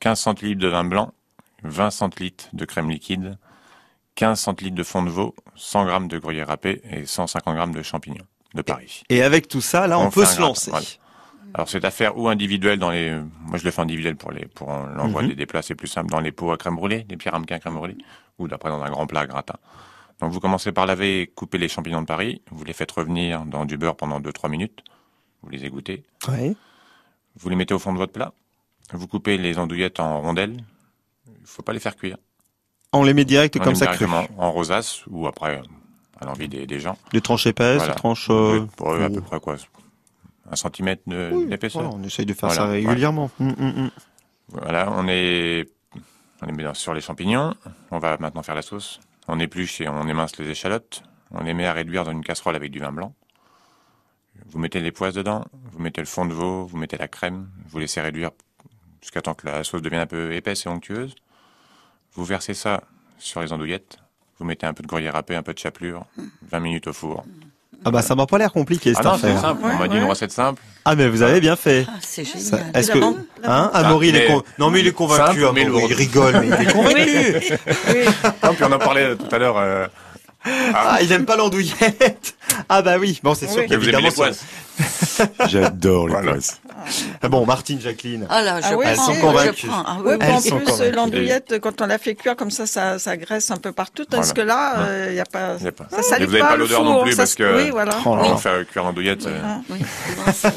15 0.00 0.18
centilitres 0.18 0.60
de 0.60 0.66
vin 0.68 0.82
blanc, 0.84 1.12
20 1.62 1.90
centilitres 1.90 2.48
de 2.52 2.64
crème 2.64 2.90
liquide, 2.90 3.38
15 4.16 4.38
centilitres 4.40 4.76
de 4.76 4.82
fond 4.82 5.02
de 5.02 5.10
veau, 5.10 5.34
100 5.56 5.84
grammes 5.86 6.08
de 6.08 6.18
gruyère 6.18 6.48
râpé 6.48 6.82
et 6.90 7.06
150 7.06 7.54
grammes 7.54 7.74
de 7.74 7.82
champignons 7.82 8.24
de 8.54 8.62
Paris. 8.62 9.02
Et 9.08 9.22
avec 9.22 9.48
tout 9.48 9.60
ça, 9.60 9.86
là, 9.86 9.98
on, 9.98 10.06
On 10.06 10.10
peut 10.10 10.24
se 10.26 10.40
lancer. 10.40 10.70
voilà. 10.70 10.86
Alors 11.54 11.68
c'est 11.68 11.84
à 11.84 11.90
faire 11.90 12.16
ou 12.16 12.28
individuel 12.28 12.78
dans 12.78 12.90
les. 12.90 13.10
Moi 13.40 13.58
je 13.58 13.64
le 13.64 13.70
fais 13.72 13.80
individuel 13.82 14.14
pour 14.16 14.30
les 14.30 14.46
pour 14.46 14.70
l'envoi 14.70 15.22
Mhm. 15.22 15.28
des 15.30 15.34
déplats, 15.34 15.62
c'est 15.62 15.74
plus 15.74 15.88
simple 15.88 16.08
dans 16.10 16.20
les 16.20 16.30
pots 16.30 16.52
à 16.52 16.56
crème 16.56 16.76
brûlée, 16.76 17.02
des 17.04 17.16
petits 17.16 17.28
ramequins 17.28 17.56
à 17.56 17.58
crème 17.58 17.74
brûlée, 17.74 17.96
ou 18.38 18.46
d'après 18.46 18.68
dans 18.70 18.80
un 18.82 18.90
grand 18.90 19.06
plat 19.06 19.20
à 19.20 19.26
gratin. 19.26 19.56
Donc 20.20 20.30
vous 20.32 20.38
commencez 20.38 20.70
par 20.70 20.86
laver 20.86 21.22
et 21.22 21.26
couper 21.26 21.58
les 21.58 21.68
champignons 21.68 22.02
de 22.02 22.06
Paris. 22.06 22.40
Vous 22.52 22.62
les 22.64 22.72
faites 22.72 22.92
revenir 22.92 23.44
dans 23.46 23.64
du 23.64 23.76
beurre 23.78 23.96
pendant 23.96 24.20
2-3 24.20 24.48
minutes. 24.48 24.84
Vous 25.42 25.48
les 25.48 25.64
égouttez. 25.64 26.04
Ouais. 26.28 26.54
Vous 27.36 27.48
les 27.48 27.56
mettez 27.56 27.74
au 27.74 27.78
fond 27.80 27.92
de 27.92 27.98
votre 27.98 28.12
plat. 28.12 28.32
Vous 28.92 29.08
coupez 29.08 29.36
les 29.38 29.58
andouillettes 29.58 29.98
en 29.98 30.20
rondelles. 30.20 30.56
Il 31.26 31.46
faut 31.46 31.62
pas 31.62 31.72
les 31.72 31.80
faire 31.80 31.96
cuire. 31.96 32.18
On 32.92 33.04
les 33.04 33.14
met 33.14 33.24
direct 33.24 33.56
On 33.60 33.64
comme 33.64 33.74
ça 33.76 33.86
cru. 33.88 34.06
en 34.38 34.50
rosace 34.52 35.04
ou 35.08 35.26
après 35.26 35.62
à 36.20 36.24
l'envie 36.26 36.48
des, 36.48 36.66
des 36.66 36.80
gens. 36.80 36.98
Des 37.12 37.20
tranches 37.20 37.46
épaisses, 37.46 37.78
Voilà. 37.78 37.94
des 37.94 37.98
tranches. 37.98 38.28
euh, 38.30 38.66
Pour 38.76 38.92
eux, 38.92 39.02
à 39.02 39.08
peu 39.08 39.20
près 39.20 39.40
quoi 39.40 39.56
Un 40.50 40.56
centimètre 40.56 41.02
oui, 41.06 41.46
d'épaisseur. 41.46 41.94
on 41.94 42.02
essaye 42.02 42.26
de 42.26 42.34
faire 42.34 42.48
Voilà, 42.50 42.62
ça 42.64 42.68
régulièrement. 42.68 43.30
Hum, 43.40 43.54
hum, 43.58 43.74
hum. 43.78 43.90
Voilà, 44.48 44.90
on 44.92 45.06
est, 45.08 45.68
on 46.42 46.46
les 46.46 46.52
met 46.52 46.64
sur 46.74 46.92
les 46.92 47.00
champignons. 47.00 47.54
On 47.90 47.98
va 47.98 48.16
maintenant 48.18 48.42
faire 48.42 48.54
la 48.56 48.62
sauce. 48.62 49.00
On 49.28 49.38
épluche 49.38 49.80
et 49.80 49.88
on 49.88 50.06
émince 50.08 50.36
les 50.38 50.48
échalotes. 50.50 51.02
On 51.30 51.42
les 51.44 51.54
met 51.54 51.66
à 51.66 51.72
réduire 51.72 52.04
dans 52.04 52.10
une 52.10 52.24
casserole 52.24 52.56
avec 52.56 52.72
du 52.72 52.80
vin 52.80 52.90
blanc. 52.92 53.14
Vous 54.46 54.58
mettez 54.58 54.80
les 54.80 54.90
poisses 54.90 55.14
dedans, 55.14 55.44
vous 55.72 55.78
mettez 55.80 56.00
le 56.00 56.06
fond 56.06 56.26
de 56.26 56.32
veau, 56.34 56.64
vous 56.66 56.76
mettez 56.76 56.96
la 56.96 57.06
crème, 57.08 57.48
vous 57.68 57.78
laissez 57.78 58.00
réduire 58.00 58.30
jusqu'à 59.00 59.22
temps 59.22 59.34
que 59.34 59.46
la 59.46 59.62
sauce 59.64 59.80
devienne 59.82 60.00
un 60.00 60.06
peu 60.06 60.32
épaisse 60.34 60.66
et 60.66 60.68
onctueuse. 60.68 61.14
Vous 62.14 62.24
versez 62.24 62.54
ça 62.54 62.82
sur 63.18 63.40
les 63.40 63.52
andouillettes. 63.52 63.98
Vous 64.38 64.44
mettez 64.46 64.66
un 64.66 64.72
peu 64.72 64.82
de 64.82 64.88
gruyère 64.88 65.12
râpé, 65.14 65.36
un 65.36 65.42
peu 65.42 65.52
de 65.52 65.58
chapelure, 65.58 66.06
20 66.50 66.60
minutes 66.60 66.86
au 66.86 66.92
four. 66.92 67.24
Ah 67.84 67.90
bah 67.90 68.02
ça 68.02 68.14
m'a 68.14 68.26
pas 68.26 68.36
l'air 68.36 68.52
compliqué 68.52 68.92
Ah 68.94 68.96
cette 68.96 69.04
non, 69.04 69.18
c'est 69.18 69.26
affaire. 69.28 69.40
simple. 69.40 69.64
Ouais, 69.64 69.70
on 69.74 69.78
m'a 69.78 69.88
dit 69.88 69.96
une 69.96 70.02
ouais. 70.02 70.08
recette 70.10 70.32
simple. 70.32 70.62
Ah 70.84 70.94
mais 70.96 71.08
vous 71.08 71.22
avez 71.22 71.40
bien 71.40 71.56
fait. 71.56 71.86
Ah, 71.88 71.92
c'est 72.02 72.24
Ça- 72.24 72.56
génial. 72.58 72.70
Est-ce 72.76 72.90
que 72.92 72.98
hein. 73.44 73.70
Amaury, 73.72 74.08
il 74.08 74.16
est 74.16 74.26
con- 74.26 74.42
non 74.58 74.70
mais 74.70 74.80
il 74.80 74.86
est 74.86 74.92
convaincu. 74.92 75.40
Simple, 75.40 75.52
mais 75.54 75.64
Amaury, 75.64 75.84
il 75.88 75.94
rigole, 75.94 76.40
mais 76.40 76.48
il 76.48 76.68
est 76.68 76.72
convaincu. 76.72 77.54
Oui. 77.88 78.12
Ah, 78.42 78.50
puis 78.52 78.64
on 78.64 78.72
en 78.72 78.78
parlait 78.78 79.16
tout 79.16 79.34
à 79.34 79.38
l'heure. 79.38 79.56
euh, 79.58 79.86
ah, 80.74 80.98
il 81.02 81.10
aime 81.12 81.24
pas 81.24 81.36
l'andouillette. 81.36 82.34
Ah 82.68 82.82
bah 82.82 82.98
oui. 82.98 83.18
Bon, 83.22 83.34
c'est 83.34 83.46
sûr 83.48 83.62
Oui. 83.68 83.76
vous 83.76 83.88
aimez 83.88 84.02
les 84.02 84.10
poisses. 84.10 84.44
J'adore 85.48 86.06
les 86.08 86.12
Voilà. 86.14 86.32
poisses. 86.32 86.60
Ça- 86.90 87.28
Bon, 87.28 87.46
Martine, 87.46 87.80
Jacqueline. 87.80 88.26
Ah 88.28 88.42
là, 88.42 88.60
je 88.60 88.66
Ah 88.70 88.76
oui, 88.76 88.84
elles 88.88 88.96
sont 88.96 89.14
convaincues. 89.16 89.68
Ah 89.72 89.98
oui, 90.04 90.12
Elles 90.20 90.32
en 90.34 90.40
sont 90.40 90.58
plus, 90.58 90.90
l'andouillette, 90.94 91.58
quand 91.60 91.80
on 91.82 91.86
la 91.86 91.98
fait 91.98 92.14
cuire 92.14 92.36
comme 92.36 92.50
ça, 92.50 92.66
ça, 92.66 92.98
ça 92.98 93.16
graisse 93.16 93.50
un 93.50 93.56
peu 93.56 93.72
partout. 93.72 94.04
Voilà. 94.10 94.32
que 94.32 94.40
là, 94.40 95.08
il 95.08 95.14
y 95.14 95.20
a 95.20 95.24
pas, 95.24 95.56
Y 95.62 95.66
a 95.68 95.72
pas. 95.72 95.86
ça 96.02 96.18
Et 96.18 96.24
vous 96.24 96.34
avez 96.34 96.40
pas 96.40 96.56
l'odeur 96.56 96.84
non 96.84 97.02
plus 97.02 97.12
ça 97.12 97.16
parce 97.18 97.34
que- 97.34 97.56
Oui, 97.64 97.70
voilà. 97.70 97.92
Oh 98.04 98.16
On 98.20 98.36
faire 98.36 98.66
cuire 98.66 98.84
l'andouillette. 98.84 99.26
euh, 99.26 99.40
Oui, 99.70 99.78
souvent, 100.08 100.32
ça, 100.32 100.52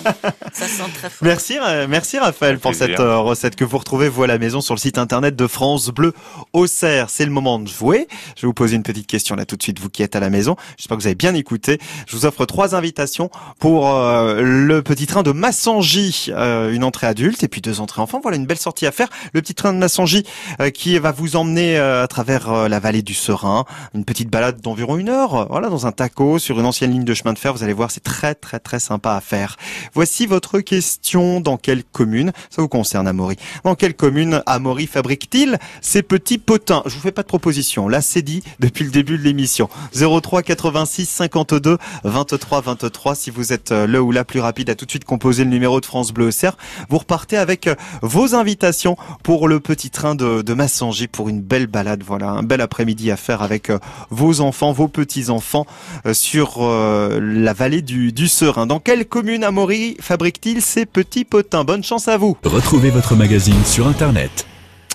ça 0.54 0.68
sent 0.68 0.84
très 0.96 1.10
fort. 1.10 1.20
Merci, 1.22 1.58
euh, 1.62 1.88
merci 1.90 2.18
Raphaël 2.20 2.60
pour 2.60 2.74
cette 2.76 3.00
euh, 3.00 3.18
recette 3.20 3.56
que 3.56 3.64
vous 3.64 3.78
retrouvez 3.78 4.10
vous 4.10 4.24
à 4.24 4.28
la 4.28 4.38
maison 4.38 4.62
sur 4.62 4.74
le 4.74 4.80
site 4.80 4.98
internet 4.98 5.36
de 5.36 5.48
France 5.48 5.90
Bleu 5.90 6.14
Auxerre. 6.54 7.10
C'est 7.10 7.26
le 7.26 7.32
moment 7.32 7.60
de 7.60 7.68
jouer. 7.68 8.08
Je 8.36 8.42
vais 8.42 8.48
vous 8.48 8.54
poser 8.54 8.76
une 8.76 8.84
petite 8.84 9.08
question 9.08 9.36
là 9.36 9.46
tout 9.46 9.56
de 9.56 9.64
suite, 9.64 9.80
vous 9.80 9.90
qui 9.90 10.04
êtes 10.04 10.16
à 10.16 10.20
la 10.20 10.30
maison. 10.30 10.56
J'espère 10.78 10.98
que 10.98 11.02
vous 11.04 11.08
avez 11.08 11.16
bien 11.16 11.34
écouté. 11.36 11.80
Je 12.08 12.16
vous 12.16 12.26
offre 12.26 12.46
trois 12.46 12.76
invitations 12.76 13.30
pour 13.60 13.90
euh, 13.96 14.42
le 14.42 14.82
petit 14.82 15.08
train 15.08 15.24
de 15.24 15.32
Massangy, 15.32 16.23
euh, 16.30 16.72
une 16.72 16.84
entrée 16.84 17.08
adulte 17.08 17.44
et 17.44 17.48
puis 17.48 17.62
deux 17.62 17.80
entrées 17.80 18.02
enfants. 18.02 18.20
Voilà 18.22 18.38
une 18.38 18.46
belle 18.46 18.58
sortie 18.58 18.86
à 18.86 18.92
faire. 18.92 19.10
Le 19.34 19.42
petit 19.42 19.56
train 19.56 19.74
de 19.74 19.78
Massangy 19.78 20.26
euh, 20.60 20.70
qui 20.70 20.98
va 21.00 21.12
vous 21.12 21.36
emmener 21.36 21.78
euh, 21.78 22.04
à 22.04 22.08
travers 22.08 22.70
la 22.70 22.80
vallée 22.80 23.02
du 23.02 23.14
Serein, 23.14 23.66
une 23.94 24.06
petite 24.06 24.30
balade 24.30 24.62
d'environ 24.62 24.98
une 24.98 25.10
heure. 25.10 25.48
Voilà, 25.50 25.70
dans 25.70 25.88
un 25.88 25.92
taco 25.92 26.40
sur 26.40 26.60
une 26.60 26.66
ancienne 26.66 26.92
ligne 26.92 27.04
de 27.04 27.14
chemin 27.14 27.34
de 27.34 27.40
fer. 27.40 27.54
Vous 27.54 27.64
allez 27.64 27.74
voir, 27.74 27.92
c'est 27.92 28.04
très 28.04 28.36
très 28.36 28.60
très 28.60 28.80
sympa 28.80 29.14
à 29.14 29.22
faire. 29.22 29.58
Voici 29.94 30.26
votre 30.26 30.60
question. 30.60 31.40
Dans 31.40 31.58
quelle 31.58 31.84
commune 31.84 32.32
Ça 32.50 32.62
vous 32.62 32.68
concerne, 32.68 33.08
Amaury. 33.08 33.36
Dans 33.64 33.76
quelle 33.76 33.96
commune 33.96 34.42
Amaury 34.46 34.88
fabrique-t-il 34.88 35.58
ces 35.82 36.04
petits 36.04 36.38
potins? 36.38 36.84
Je 36.86 36.96
vous 36.96 37.02
fais 37.02 37.12
pas 37.12 37.24
de 37.24 37.28
proposition. 37.28 37.88
Là, 37.88 38.02
c'est 38.02 38.22
dit 38.22 38.44
depuis 38.60 38.86
le 38.86 38.92
début 38.92 39.18
de 39.18 39.24
l'émission. 39.24 39.70
03 39.94 40.44
86 40.44 41.06
52 41.06 41.78
23 42.04 42.62
23. 42.62 43.16
Si 43.16 43.30
vous 43.30 43.54
êtes 43.54 43.72
le 43.72 44.02
ou 44.02 44.12
la 44.12 44.24
plus 44.24 44.40
rapide 44.40 44.70
à 44.70 44.76
tout 44.76 44.86
de 44.86 44.92
suite 44.92 45.06
composer 45.06 45.44
le 45.44 45.50
numéro 45.50 45.80
de 45.80 45.86
France 45.86 46.13
Bleu 46.14 46.28
Auxerre, 46.28 46.56
vous 46.90 47.00
repartez 47.00 47.36
avec 47.38 47.68
euh, 47.68 47.76
vos 48.02 48.36
invitations 48.36 48.96
pour 49.24 49.48
le 49.48 49.60
petit 49.60 49.90
train 49.90 50.16
de, 50.16 50.42
de 50.42 50.54
Massangy 50.54 51.08
pour 51.08 51.30
une 51.30 51.42
belle 51.42 51.68
balade. 51.68 52.04
Voilà, 52.06 52.30
un 52.30 52.44
bel 52.44 52.62
après-midi 52.62 53.12
à 53.12 53.18
faire 53.18 53.42
avec 53.42 53.70
euh, 53.70 53.80
vos 54.10 54.40
enfants, 54.42 54.72
vos 54.72 54.88
petits-enfants 54.88 55.66
euh, 56.06 56.14
sur 56.14 56.58
euh, 56.62 57.20
la 57.22 57.54
vallée 57.54 57.82
du, 57.82 58.12
du 58.12 58.28
Serein. 58.28 58.66
Dans 58.68 58.80
quelle 58.80 59.06
commune 59.06 59.44
Amaury 59.44 59.98
fabrique-t-il 60.00 60.62
ces 60.62 60.86
petits 60.86 61.26
potins? 61.26 61.64
Bonne 61.64 61.84
chance 61.84 62.08
à 62.08 62.18
vous 62.18 62.38
Retrouvez 62.44 62.90
votre 62.90 63.16
magazine 63.16 63.64
sur 63.66 63.88
Internet. 63.88 64.46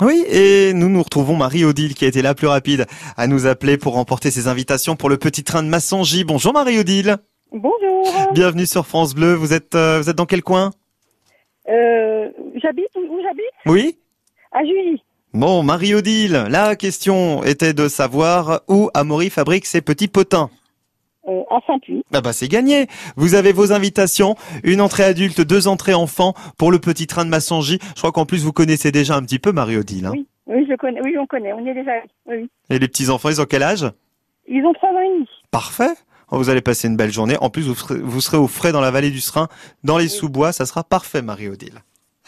oui, 0.01 0.25
et 0.29 0.73
nous 0.75 0.89
nous 0.89 1.03
retrouvons 1.03 1.37
Marie-Odile 1.37 1.95
qui 1.95 2.05
a 2.05 2.09
été 2.09 2.23
la 2.23 2.35
plus 2.35 2.47
rapide 2.47 2.87
à 3.17 3.27
nous 3.27 3.47
appeler 3.47 3.77
pour 3.77 3.95
remporter 3.95 4.31
ses 4.31 4.47
invitations 4.47 4.95
pour 4.97 5.09
le 5.09 5.17
petit 5.17 5.43
train 5.45 5.63
de 5.63 5.69
Massangy. 5.69 6.23
Bonjour 6.25 6.53
Marie-Odile. 6.53 7.17
Bonjour, 7.53 8.33
Bienvenue 8.35 8.67
sur 8.67 8.87
France 8.87 9.15
Bleu. 9.15 9.35
Vous 9.35 9.53
êtes, 9.53 9.75
euh, 9.75 10.01
vous 10.03 10.11
êtes 10.11 10.17
dans 10.17 10.27
quel 10.27 10.43
coin? 10.43 10.71
Euh, 11.69 12.31
j'habite 12.63 12.89
où, 12.97 13.01
où 13.01 13.21
j'habite 13.23 13.45
Oui 13.67 13.99
À 14.53 14.65
Juilly. 14.65 15.03
Bon, 15.35 15.63
Marie-Odile, 15.63 16.47
la 16.49 16.75
question 16.77 17.45
était 17.45 17.75
de 17.75 17.89
savoir 17.89 18.63
où 18.69 18.89
Amaury 18.95 19.29
fabrique 19.29 19.67
ses 19.67 19.83
petits 19.83 20.09
potins. 20.09 20.49
Euh, 21.29 21.43
à 21.51 21.59
Saint-Puy. 21.67 22.03
Ah 22.15 22.23
bah 22.23 22.33
c'est 22.33 22.49
gagné. 22.49 22.87
Vous 23.17 23.35
avez 23.35 23.53
vos 23.53 23.73
invitations, 23.73 24.35
une 24.65 24.81
entrée 24.81 25.05
adulte, 25.05 25.43
deux 25.43 25.69
entrées 25.69 25.93
enfants 25.93 26.33
pour 26.57 26.73
le 26.73 26.79
petit 26.79 27.07
train 27.07 27.27
de 27.27 27.31
Massangy. 27.31 27.79
Je 27.95 28.01
crois 28.01 28.13
qu'en 28.13 28.25
plus 28.25 28.43
vous 28.45 28.53
connaissez 28.53 28.91
déjà 28.91 29.17
un 29.17 29.23
petit 29.23 29.39
peu 29.39 29.53
Marie-Odile. 29.53 30.07
Hein. 30.07 30.13
Oui, 30.15 30.27
oui, 30.47 30.67
je 30.71 30.75
connais. 30.77 31.01
Oui, 31.05 31.19
on 31.19 31.27
connaît. 31.27 31.53
On 31.53 31.63
y 31.67 31.69
est 31.69 31.75
déjà. 31.75 31.93
oui. 32.27 32.49
Et 32.71 32.79
les 32.79 32.89
petits 32.89 33.11
enfants, 33.11 33.29
ils 33.29 33.43
ont 33.43 33.47
quel 33.47 33.63
âge? 33.63 33.85
Ils 34.47 34.65
ont 34.65 34.73
trois 34.73 34.89
ans 34.89 35.01
et 35.01 35.15
demi. 35.17 35.29
Parfait. 35.51 35.93
Oh, 36.31 36.39
Vous 36.39 36.51
allez 36.51 36.61
passer 36.61 36.89
une 36.89 36.97
belle 36.97 37.13
journée. 37.13 37.37
En 37.41 37.51
plus, 37.51 37.63
vous 37.69 37.75
serez, 37.75 37.99
vous 37.99 38.21
serez 38.21 38.37
au 38.37 38.49
frais 38.49 38.73
dans 38.73 38.81
la 38.81 38.91
vallée 38.91 39.11
du 39.11 39.21
Serein, 39.21 39.49
dans 39.85 39.99
les 39.99 40.09
sous-bois. 40.09 40.53
Ça 40.53 40.67
sera 40.67 40.85
parfait, 40.85 41.23
Marie-Odile. 41.23 41.83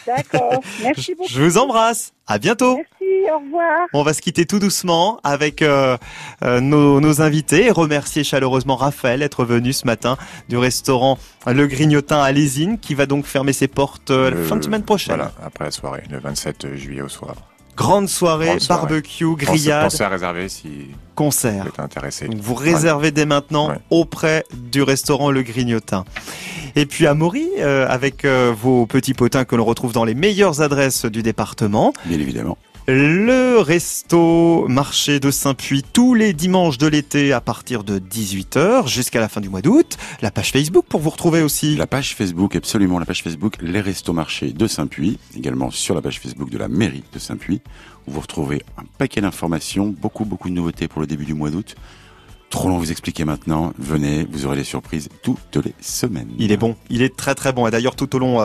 D'accord. 0.07 0.63
Merci 0.83 1.15
beaucoup. 1.15 1.29
Je 1.31 1.43
vous 1.43 1.59
embrasse. 1.59 2.13
À 2.27 2.39
bientôt. 2.39 2.77
Merci. 2.77 3.31
Au 3.33 3.39
revoir. 3.39 3.87
On 3.93 4.03
va 4.03 4.15
se 4.15 4.23
quitter 4.23 4.47
tout 4.47 4.59
doucement 4.59 5.21
avec 5.25 5.61
euh, 5.63 5.99
euh, 6.43 6.61
nos, 6.61 7.01
nos 7.01 7.21
invités 7.21 7.67
et 7.67 7.71
remercier 7.71 8.25
chaleureusement 8.25 8.77
Raphaël 8.77 9.21
d'être 9.21 9.45
venu 9.45 9.73
ce 9.73 9.85
matin 9.87 10.17
du 10.49 10.57
restaurant 10.57 11.19
Le 11.47 11.67
Grignotin 11.67 12.23
à 12.23 12.33
Lésine 12.33 12.79
qui 12.79 12.95
va 12.95 13.07
donc 13.07 13.27
fermer 13.27 13.53
ses 13.53 13.69
portes 13.69 14.11
euh, 14.11 14.31
la 14.31 14.49
fin 14.49 14.57
de 14.57 14.65
semaine 14.65 14.85
prochaine. 14.85 15.17
Voilà, 15.17 15.33
après 15.45 15.65
la 15.65 15.71
soirée, 15.71 16.05
le 16.11 16.19
27 16.19 16.77
juillet 16.77 17.03
au 17.03 17.09
soir. 17.09 17.35
Grande 17.81 18.09
soirée, 18.11 18.47
Grande 18.47 18.61
soirée. 18.61 18.83
barbecue, 18.89 19.35
grillade, 19.37 19.85
Pensez 19.85 20.03
à 20.03 20.09
réserver 20.11 20.49
si 20.51 20.69
concert. 21.15 21.63
vous 21.63 21.69
êtes 21.71 21.81
intéressé. 21.81 22.29
Donc 22.29 22.39
vous 22.41 22.55
réservez 22.55 23.11
dès 23.11 23.25
maintenant 23.25 23.71
Ouais. 23.71 23.79
auprès 23.89 24.45
du 24.55 24.83
restaurant 24.83 25.31
Le 25.31 25.43
Grignotin. 25.43 26.05
Et 26.77 26.85
puis 26.85 27.07
à 27.07 27.15
Maury, 27.15 27.49
euh, 27.59 27.87
avec 27.89 28.27
euh, 28.27 28.53
vos 28.55 28.85
petits 28.85 29.15
potins 29.15 29.47
que 29.47 29.57
l'on 29.57 29.65
retrouve 29.65 29.93
dans 29.95 30.05
les 30.05 30.15
meilleures 30.15 30.61
adresses 30.61 31.07
du 31.07 31.23
département. 31.23 31.95
Bien 32.05 32.19
évidemment. 32.21 32.59
Le 32.93 33.61
resto 33.61 34.67
marché 34.67 35.21
de 35.21 35.31
Saint-Puy 35.31 35.85
tous 35.85 36.15
les 36.15 36.33
dimanches 36.33 36.77
de 36.77 36.89
l'été 36.89 37.33
à 37.33 37.41
partir 37.41 37.85
de 37.85 38.01
18h 38.01 38.89
jusqu'à 38.89 39.21
la 39.21 39.29
fin 39.29 39.41
du 39.41 39.49
mois 39.49 39.63
d'août. 39.63 39.97
La 40.23 40.33
page 40.33 40.51
Facebook 40.51 40.87
pour 40.89 40.99
vous 40.99 41.11
retrouver 41.11 41.41
aussi. 41.41 41.77
La 41.77 41.87
page 41.87 42.17
Facebook, 42.17 42.57
absolument, 42.57 42.99
la 42.99 43.07
page 43.07 43.23
Facebook 43.23 43.59
Les 43.61 43.81
Restos 43.81 44.13
Marchés 44.13 44.53
de 44.53 44.67
Saint-Puy, 44.67 45.21
également 45.37 45.71
sur 45.71 45.95
la 45.95 46.03
page 46.03 46.19
Facebook 46.19 46.51
de 46.51 46.59
la 46.59 46.67
mairie 46.67 47.05
de 47.13 47.21
Saint-Puy, 47.21 47.61
où 48.09 48.11
vous 48.11 48.21
retrouvez 48.21 48.61
un 48.77 48.83
paquet 48.99 49.21
d'informations, 49.21 49.95
beaucoup, 49.97 50.25
beaucoup 50.25 50.49
de 50.49 50.55
nouveautés 50.55 50.89
pour 50.89 51.01
le 51.01 51.07
début 51.07 51.27
du 51.27 51.35
mois 51.35 51.51
d'août. 51.51 51.77
Trop 52.51 52.69
long 52.69 52.77
à 52.77 52.79
vous 52.81 52.91
expliquer 52.91 53.25
maintenant, 53.25 53.73
venez, 53.79 54.27
vous 54.29 54.45
aurez 54.45 54.57
des 54.57 54.65
surprises 54.65 55.09
toutes 55.23 55.57
les 55.65 55.73
semaines. 55.81 56.31
Il 56.37 56.51
est 56.51 56.57
bon, 56.57 56.75
il 56.91 57.01
est 57.01 57.17
très 57.17 57.37
très 57.37 57.53
bon. 57.53 57.69
Et 57.69 57.71
d'ailleurs, 57.71 57.95
tout 57.95 58.17
au 58.17 58.19
long 58.19 58.41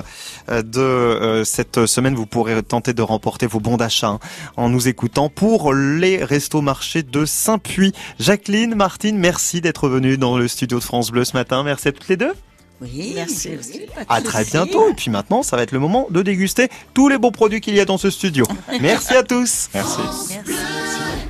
euh, 0.50 0.62
de 0.62 0.80
euh, 0.80 1.44
cette 1.44 1.88
semaine, 1.88 2.14
vous 2.14 2.28
pourrez 2.28 2.62
tenter 2.62 2.94
de 2.94 3.02
remporter 3.02 3.48
vos 3.48 3.60
bons 3.60 3.78
d'achat 3.78 4.10
hein, 4.10 4.20
en 4.58 4.70
nous 4.70 4.88
écoutant 4.88 5.30
pour 5.30 5.74
les 5.74 6.24
restos 6.24 6.62
marchés 6.62 7.02
de 7.02 7.26
Saint-Puy. 7.26 7.94
Jacqueline, 8.20 8.76
Martine, 8.76 9.18
merci 9.18 9.60
d'être 9.60 9.90
venue 9.90 10.20
dans 10.20 10.38
le 10.38 10.48
studio 10.48 10.78
de 10.78 10.84
France 10.84 11.10
Bleu 11.10 11.26
ce 11.26 11.36
matin. 11.36 11.64
Merci 11.64 11.88
à 11.88 11.92
toutes 11.92 12.08
les 12.08 12.18
deux. 12.18 12.34
Oui, 12.82 13.14
Merci 13.16 13.56
aussi. 13.58 13.82
À 14.10 14.22
très 14.22 14.44
bientôt. 14.44 14.90
Et 14.90 14.94
puis 14.94 15.10
maintenant, 15.10 15.44
ça 15.44 15.56
va 15.56 15.64
être 15.64 15.72
le 15.72 15.80
moment 15.80 16.08
de 16.12 16.22
déguster 16.22 16.70
tous 16.94 17.08
les 17.08 17.18
bons 17.18 17.32
produits 17.32 17.62
qu'il 17.62 17.74
y 17.74 17.80
a 17.80 17.86
dans 17.86 17.98
ce 17.98 18.10
studio. 18.10 18.46
Merci 18.82 19.16
à 19.16 19.24
tous. 19.24 19.70
Merci. 19.74 20.02
Merci. 20.30 20.56